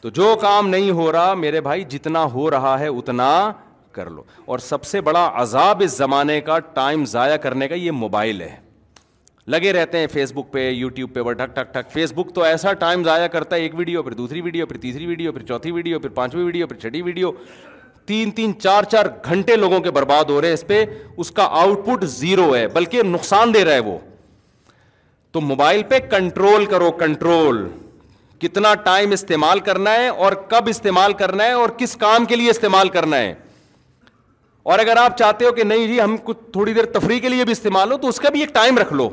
[0.00, 3.52] تو جو کام نہیں ہو رہا میرے بھائی، جتنا ہو رہا ہے اتنا
[3.92, 7.90] کر لو۔ اور سب سے بڑا عذاب اس زمانے کا، ٹائم ضائع کرنے کا یہ
[7.90, 8.56] موبائل ہے۔
[9.46, 12.72] لگے رہتے ہیں فیس بک پہ، یوٹیوب پہ ٹھک ٹھک ٹھک فیس بک تو ایسا
[12.72, 16.00] ٹائم ضائع کرتا ہے، ایک ویڈیو، پھر دوسری ویڈیو، پھر تیسری ویڈیو، پھر چوتھی ویڈیو،
[16.00, 17.30] پھر پانچویں ویڈیو، پھر چھٹی ویڈیو۔
[18.06, 20.84] تین تین، چار چار گھنٹے لوگوں کے برباد ہو رہے ہیں اس پہ۔
[21.16, 23.98] اس کا آؤٹ پٹ زیرو ہے، بلکہ نقصان دے رہا ہے وہ۔
[25.32, 27.68] تو موبائل پہ کنٹرول کرو، کنٹرول۔
[28.40, 32.50] کتنا ٹائم استعمال کرنا ہے اور کب استعمال کرنا ہے اور کس کام کے لیے
[32.50, 33.34] استعمال کرنا ہے۔
[34.62, 37.44] اور اگر آپ چاہتے ہو کہ نہیں جی ہم کچھ تھوڑی دیر تفریح کے لیے
[37.44, 39.10] بھی استعمال ہو، تو اس کا بھی ایک ٹائم رکھ لو۔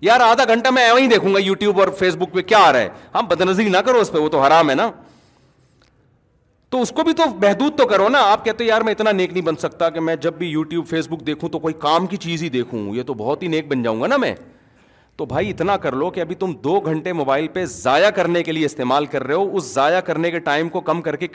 [0.00, 2.72] یار، آدھا گھنٹہ میں ایویں ہی دیکھوں گا یوٹیوب اور فیس بک پہ کیا آ
[2.72, 4.90] رہا ہے۔ ہم بد نظری نہ کرو اس پہ، وہ تو حرام ہے نا۔
[6.68, 9.32] تو اس کو بھی تو محدود تو کرو نا۔ آپ کہتے یار، میں اتنا نیک
[9.32, 12.16] نہیں بن سکتا کہ میں جب بھی یوٹیوب فیس بک دیکھوں تو کوئی کام کی
[12.16, 14.34] چیز ہی دیکھوں۔ یہ تو بہت ہی نیک بن جاؤں گا نا میں۔
[15.16, 18.52] تو بھائی اتنا کر لو کہ ابھی تم دو گھنٹے موبائل پہ ضائع کرنے کے
[18.52, 21.26] لیے استعمال کر رہے ہو۔ اس ضائع کرنے کے ٹائم کو کم کر کے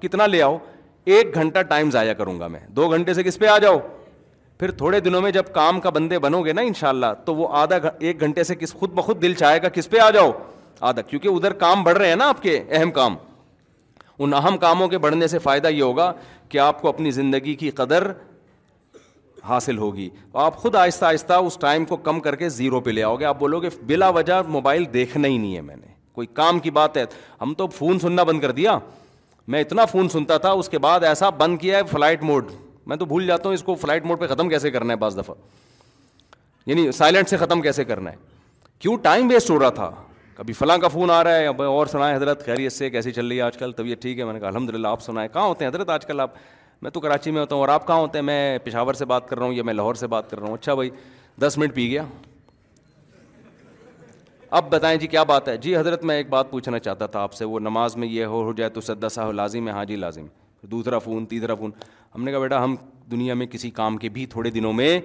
[0.00, 0.58] کتنا لے آؤ؟
[1.04, 3.78] ایک گھنٹہ ٹائم ضائع کروں گا میں۔ دو گھنٹے سے کس پہ آ جاؤ؟
[4.58, 7.34] پھر تھوڑے دنوں میں جب کام کا بندے بنو گے نا ان شاء اللہ تو
[7.34, 10.30] وہ آدھا ایک گھنٹے سے کس خود بخود دل چاہے گا کس پہ آ جاؤ؟
[10.80, 13.16] آدھا، کیونکہ ادھر کام بڑھ رہے ہیں نا آپ کے اہم کام۔
[14.18, 16.12] ان اہم کاموں کے بڑھنے سے فائدہ یہ ہوگا
[16.48, 18.12] کہ آپ کو اپنی زندگی کی قدر
[19.48, 23.02] حاصل ہوگی۔ آپ خود آہستہ آہستہ اس ٹائم کو کم کر کے زیرو پہ لے
[23.02, 26.26] آؤ گے۔ آپ بولو گے، بلا وجہ موبائل دیکھنا ہی نہیں ہے میں نے۔ کوئی
[26.26, 27.04] کام کی بات ہے؟
[27.40, 28.78] ہم تو فون سننا بند کر دیا۔
[29.48, 32.50] میں اتنا فون سنتا تھا، اس کے بعد ایسا بند کیا ہے فلائٹ موڈ
[32.86, 35.18] میں تو بھول جاتا ہوں اس کو فلائٹ موڈ پہ ختم کیسے کرنا ہے بعض
[35.18, 35.34] دفعہ۔
[36.66, 38.16] یعنی سائلنٹ سے ختم کیسے کرنا ہے؟
[38.78, 39.90] کیوں ٹائم ویسٹ ہو رہا تھا؟
[40.36, 43.36] کبھی فلاں کا فون آ رہا ہے اور سنائیں حضرت، خیریت سے کیسی چل رہی
[43.36, 45.64] ہے آج کل؟ طبیعت ٹھیک ہے؟ میں نے کہا الحمد للہ آپ سنائیں۔ کہاں ہوتے
[45.64, 46.30] ہیں حضرت آج کل آپ؟
[46.82, 49.28] میں تو کراچی میں ہوتا ہوں اور آپ کہاں ہوتے ہیں؟ میں پشاور سے بات
[49.28, 50.90] کر رہا ہوں یا میں لاہور سے بات کر رہا ہوں۔ اچھا بھائی،
[51.40, 52.02] دس منٹ پی گیا۔
[54.50, 57.32] اب بتائیں جی کیا بات ہے؟ جی حضرت، میں ایک بات پوچھنا چاہتا تھا آپ
[57.32, 59.96] سے۔ وہ نماز میں یہ ہو ہو جائے تو سدا صاحب لازم ہے؟ ہاں جی
[59.96, 60.26] لازم۔
[60.62, 61.70] دوسرا فون، تیسرا فون۔
[62.14, 62.76] ہم نے کہا، بیٹا، ہم
[63.10, 65.00] دنیا میں کسی کام کے بھی تھوڑے دنوں میں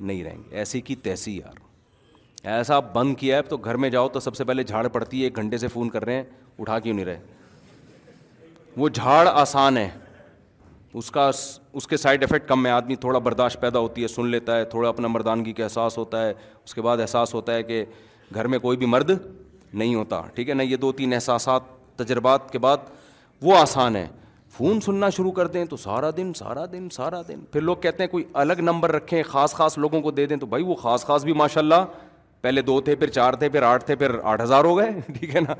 [0.00, 1.64] نہیں رہیں گے۔ ایسی کی تیسی یار۔
[2.46, 5.24] ایسا بند کیا ہے تو گھر میں جاؤ تو سب سے پہلے جھاڑ پڑتی ہے،
[5.24, 6.22] ایک گھنٹے سے فون کر رہے ہیں،
[6.58, 7.20] اٹھا کیوں نہیں رہے؟
[8.76, 9.90] وہ جھاڑ آسان ہے۔
[10.94, 11.30] اس کا
[11.72, 14.64] اس کے سائڈ افیکٹ کم ہے آدمی تھوڑا برداشت پیدا ہوتی ہے، سن لیتا ہے،
[14.64, 16.30] تھوڑا اپنا مردانگی کا احساس ہوتا ہے۔
[16.64, 17.84] اس کے بعد احساس ہوتا ہے کہ
[18.34, 19.10] گھر میں کوئی بھی مرد
[19.74, 21.60] نہیں ہوتا، ٹھیک ہے نا؟ یہ دو تین احساسات،
[21.96, 22.76] تجربات کے بعد
[23.42, 24.08] وہ آسان ہے
[24.50, 28.02] فون سننا شروع کر دیں تو سارا دن سارا دن سارا دن۔ پھر لوگ کہتے
[28.02, 31.04] ہیں کوئی الگ نمبر رکھیں، خاص خاص لوگوں کو دے دیں تو بھائی وہ خاص
[31.04, 31.84] خاص بھی ماشاء اللہ
[32.42, 35.36] پہلے دو تھے، پھر چار تھے، پھر آٹھ تھے، پھر آٹھ ہزار ہو گئے، ٹھیک
[35.36, 35.54] ہے نا؟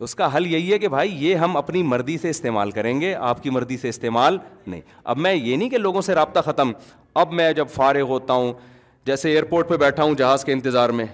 [0.00, 3.14] اس کا حل یہی ہے کہ بھائی یہ ہم اپنی مرضی سے استعمال کریں گے،
[3.14, 6.72] آپ کی مرضی سے استعمال نہیں۔ اب میں یہ نہیں کہ لوگوں سے رابطہ ختم۔
[7.14, 8.52] اب میں جب فارغ ہوتا ہوں،
[9.04, 11.06] جیسے ایئرپورٹ پہ بیٹھا ہوں جہاز کے انتظار میں،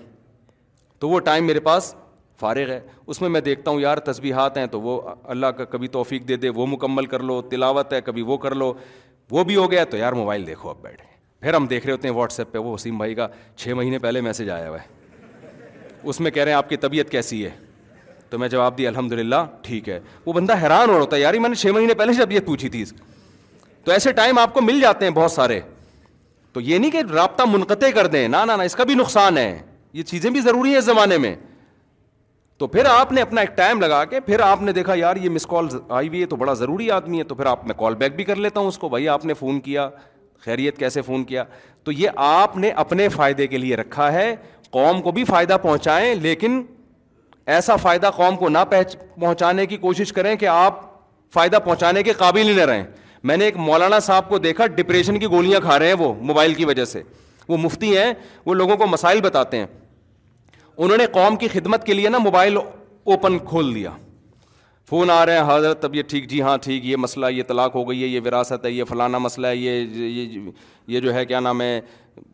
[0.99, 1.95] تو وہ ٹائم میرے پاس
[2.41, 5.89] فارغ ہے۔ اس میں میں دیکھتا ہوں، یار تصبیحات ہیں تو وہ اللہ کا کبھی
[5.89, 8.75] توفیق دے دے، وہ مکمل کر لو، تلاوت ہے، کبھی وہ کر لو۔
[9.31, 11.05] وہ بھی ہو گیا تو یار موبائل دیکھو، اب بیٹھے۔
[11.41, 13.99] پھر ہم دیکھ رہے ہوتے ہیں واٹس ایپ پہ، وہ وسیم بھائی کا چھ مہینے
[13.99, 14.87] پہلے میسج آیا ہوا ہے۔
[16.03, 17.51] اس میں کہہ رہے ہیں، آپ کی طبیعت کیسی ہے؟
[18.31, 21.21] تو میں جواب دی الحمد للہ ٹھیک ہے۔ وہ بندہ حیران ہو رہا ہوتا ہے
[21.21, 22.85] یار میں نے چھ مہینے پہلے سے طبیعت پوچھی تھی
[23.85, 25.61] تو ایسے ٹائم آپ کو مل جاتے ہیں بہت سارے۔
[26.53, 29.59] تو یہ نہیں کہ رابطہ منقطع کر دیں نہ نہ، اس کا بھی نقصان ہے۔
[29.93, 31.37] یہ چیزیں بھی ضروری ہیں اس زمانے میں۔
[32.59, 35.31] تو پھر آپ نے اپنا ایک ٹائم لگا کے پھر آپ نے دیکھا، یار، یہ
[35.31, 37.95] مس کال آئی ہوئی ہے تو بڑا ضروری آدمی ہے، تو پھر آپ، میں کال
[37.95, 39.91] بیک بھی کر لیتا ہوں اس کو۔ بھائی، آپ نے فون کیا۔
[40.41, 41.45] خیریت، کیسے فون کیا؟
[41.85, 44.37] تو یہ آپ نے اپنے فائدے کے لیے رکھا ہے،
[44.71, 46.63] قوم کو بھی فائدہ پہنچائیں، لیکن
[47.51, 48.59] ایسا فائدہ قوم کو نہ
[49.21, 50.81] پہنچانے کی کوشش کریں کہ آپ
[51.33, 52.85] فائدہ پہنچانے کے قابل ہی نہ رہیں۔
[53.25, 56.55] میں نے ایک مولانا صاحب کو دیکھا، ڈپریشن کی گولیاں کھا رہے ہیں وہ، موبائل
[56.55, 57.03] کی وجہ سے۔
[57.49, 58.13] وہ مفتی ہیں،
[58.47, 59.67] وہ لوگوں کو مسائل بتاتے ہیں۔
[60.77, 63.91] انہوں نے قوم کی خدمت کے لیے نا موبائل اوپن کھول دیا۔
[64.89, 67.75] فون آ رہے ہیں، حضرت طب یہ ٹھیک جی ہاں ٹھیک، یہ مسئلہ، یہ طلاق
[67.75, 69.85] ہو گئی ہے، یہ وراثت ہے، یہ فلانا مسئلہ ہے، یہ
[70.87, 71.81] یہ جو ہے، کیا نام ہے،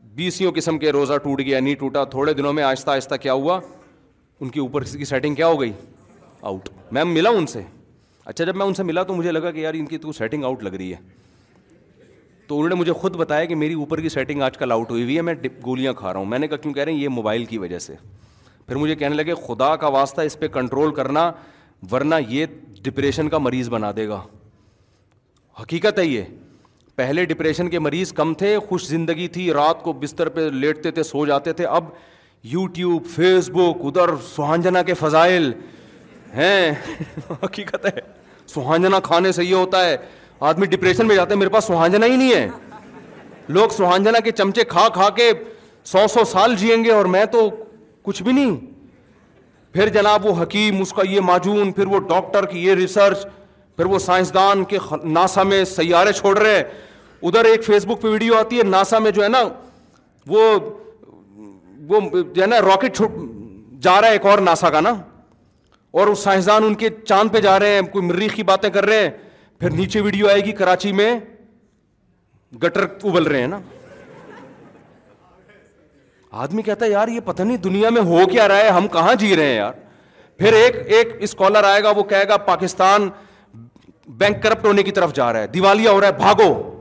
[0.02, 3.60] بیسیوں قسم کے روزہ ٹوٹ گیا نہیں ٹوٹا، تھوڑے دنوں میں آہستہ آہستہ کیا ہوا؟
[4.40, 5.72] ان کے اوپر کی سیٹنگ کیا ہو گئی؟
[6.42, 7.62] آؤٹ میں ملا ان سے.
[8.24, 10.44] اچھا جب میں ان سے ملا تو مجھے لگا کہ یار ان کی تو سیٹنگ
[10.44, 11.26] آؤٹ لگ رہی ہے۔
[12.46, 15.02] تو انہوں نے مجھے خود بتایا کہ میری اوپر کی سیٹنگ آج کل آؤٹ ہوئی
[15.02, 15.34] ہوئی ہے، میں
[15.66, 17.78] گولیاں کھا رہا ہوں۔ میں نے کہا، کیوں کہہ رہے ہیں؟ یہ موبائل کی وجہ
[17.78, 17.94] سے۔
[18.66, 21.32] پھر مجھے کہنے لگے، خدا کا واسطہ اس پہ کنٹرول کرنا،
[21.92, 22.46] ورنہ یہ
[22.82, 24.22] ڈپریشن کا مریض بنا دے گا۔
[25.62, 26.22] حقیقت ہے یہ۔
[26.94, 31.02] پہلے ڈپریشن کے مریض کم تھے، خوش زندگی تھی، رات کو بستر پہ لیٹتے تھے،
[31.02, 31.84] سو جاتے تھے۔ اب
[32.44, 35.52] یوٹیوب فیس بک ادھر سہانجنا کے فضائل
[36.36, 36.72] ہیں۔
[37.44, 38.00] حقیقت ہے۔
[38.46, 39.96] سہانجنا کھانے سے یہ ہوتا ہے
[40.40, 42.48] آدمی ڈپریشن میں جاتا ہے میرے پاس سہانجنا ہی نہیں ہے۔
[43.48, 45.32] لوگ سہانجنا کے چمچے کھا کھا کے
[45.84, 47.50] سو سو سال جئیں گے اور میں تو
[48.02, 48.56] کچھ بھی نہیں۔
[49.72, 53.26] پھر جناب وہ حکیم اس کا یہ معجون پھر وہ ڈاکٹر کی یہ ریسرچ
[53.76, 56.64] پھر وہ سائنسدان کے ناسا میں سیارے چھوڑ رہے۔ ہیں
[57.22, 59.42] ادھر ایک فیس بک پہ ویڈیو آتی ہے ناسا میں جو ہے نا
[60.26, 60.58] وہ
[61.88, 63.02] وہ جو ہے نا راکٹ
[63.82, 64.92] جا رہا ہے ایک اور ناسا کا نا،
[65.94, 68.84] اور وہ سائنسدان ان کے چاند پہ جا رہے ہیں، کوئی مریخ کی باتیں کر
[68.84, 69.10] رہے ہیں،
[69.60, 71.18] پھر نیچے ویڈیو آئے گی کراچی میں،
[72.52, 73.60] گٹر ابل رہے ہیں نا۔
[76.32, 79.14] آدمی کہتا ہے، یار یہ پتہ نہیں دنیا میں ہو کیا رہا ہے، ہم کہاں
[79.14, 79.72] جی رہے ہیں یار۔
[80.40, 83.08] پھر ایک ایک اسکالر آئے گا، وہ کہے گا، پاکستان
[84.08, 86.75] بینک کرپٹ ہونے کی طرف جا رہا ہے دیوالیہ ہو رہا ہے، بھاگو۔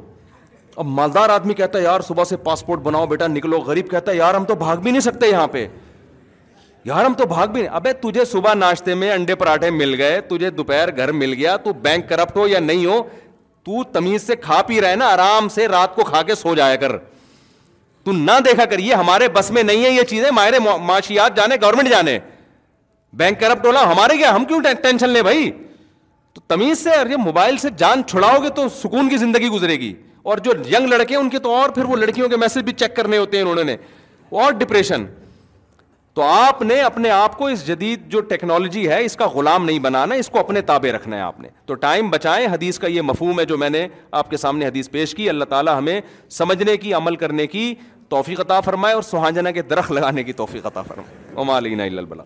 [0.75, 3.91] اب مالدار آدمی کہتا ہے، یار صبح سے پاسپورٹ بناؤ بیٹا، نکلو غریب.
[3.91, 5.67] کہتا ہے، یار ہم تو بھاگ بھی نہیں سکتے یہاں پہ.
[6.85, 10.21] یار ہم تو بھاگ بھی نہیں ابے تجھے صبح ناشتے میں انڈے پراٹھے مل گئے،
[10.21, 13.03] تجھے دوپہر گھر مل گیا، تو بینک کرپٹ ہو یا نہیں ہو،
[13.63, 16.55] تو تمیز سے کھا پی رہا ہے نا، آرام سے رات کو کھا کے سو
[16.55, 16.97] جایا کر۔
[18.03, 21.55] تو نہ دیکھا کر، یہ ہمارے بس میں نہیں ہے یہ چیزیں، ماہر معاشیات جانے
[21.61, 22.19] گورنمنٹ جانے۔
[23.13, 25.51] بینک کرپٹ ہونا ہمارے کیا، ہم کیوں ٹینشن لیں بھائی؟
[26.33, 29.93] تو تمیز سے یہ موبائل سے جان چھڑاؤ گے تو سکون کی زندگی گزرے گی۔
[30.25, 32.95] اور جو ینگ لڑکے ان کے تو اور پھر وہ لڑکیوں کے میسج بھی چیک
[32.95, 33.77] کرنے ہوتے ہیں انہوں نے۔
[34.29, 35.05] اور ڈپریشن
[36.13, 39.79] تو آپ نے اپنے آپ کو اس جدید جو ٹیکنالوجی ہے، اس کا غلام نہیں
[39.79, 43.01] بنانا، اس کو اپنے تابع رکھنا ہے آپ نے۔ تو ٹائم بچائیں، حدیث کا یہ
[43.01, 46.77] مفہوم ہے جو میں نے آپ کے سامنے حدیث پیش کی۔ اللہ تعالیٰ ہمیں سمجھنے
[46.77, 47.75] کی، عمل کرنے کی
[48.09, 52.23] توفیق عطا فرمائے اور سہانجنا کے درخت لگانے کی توفیق عطا فرمائے۔ عما علینا البلا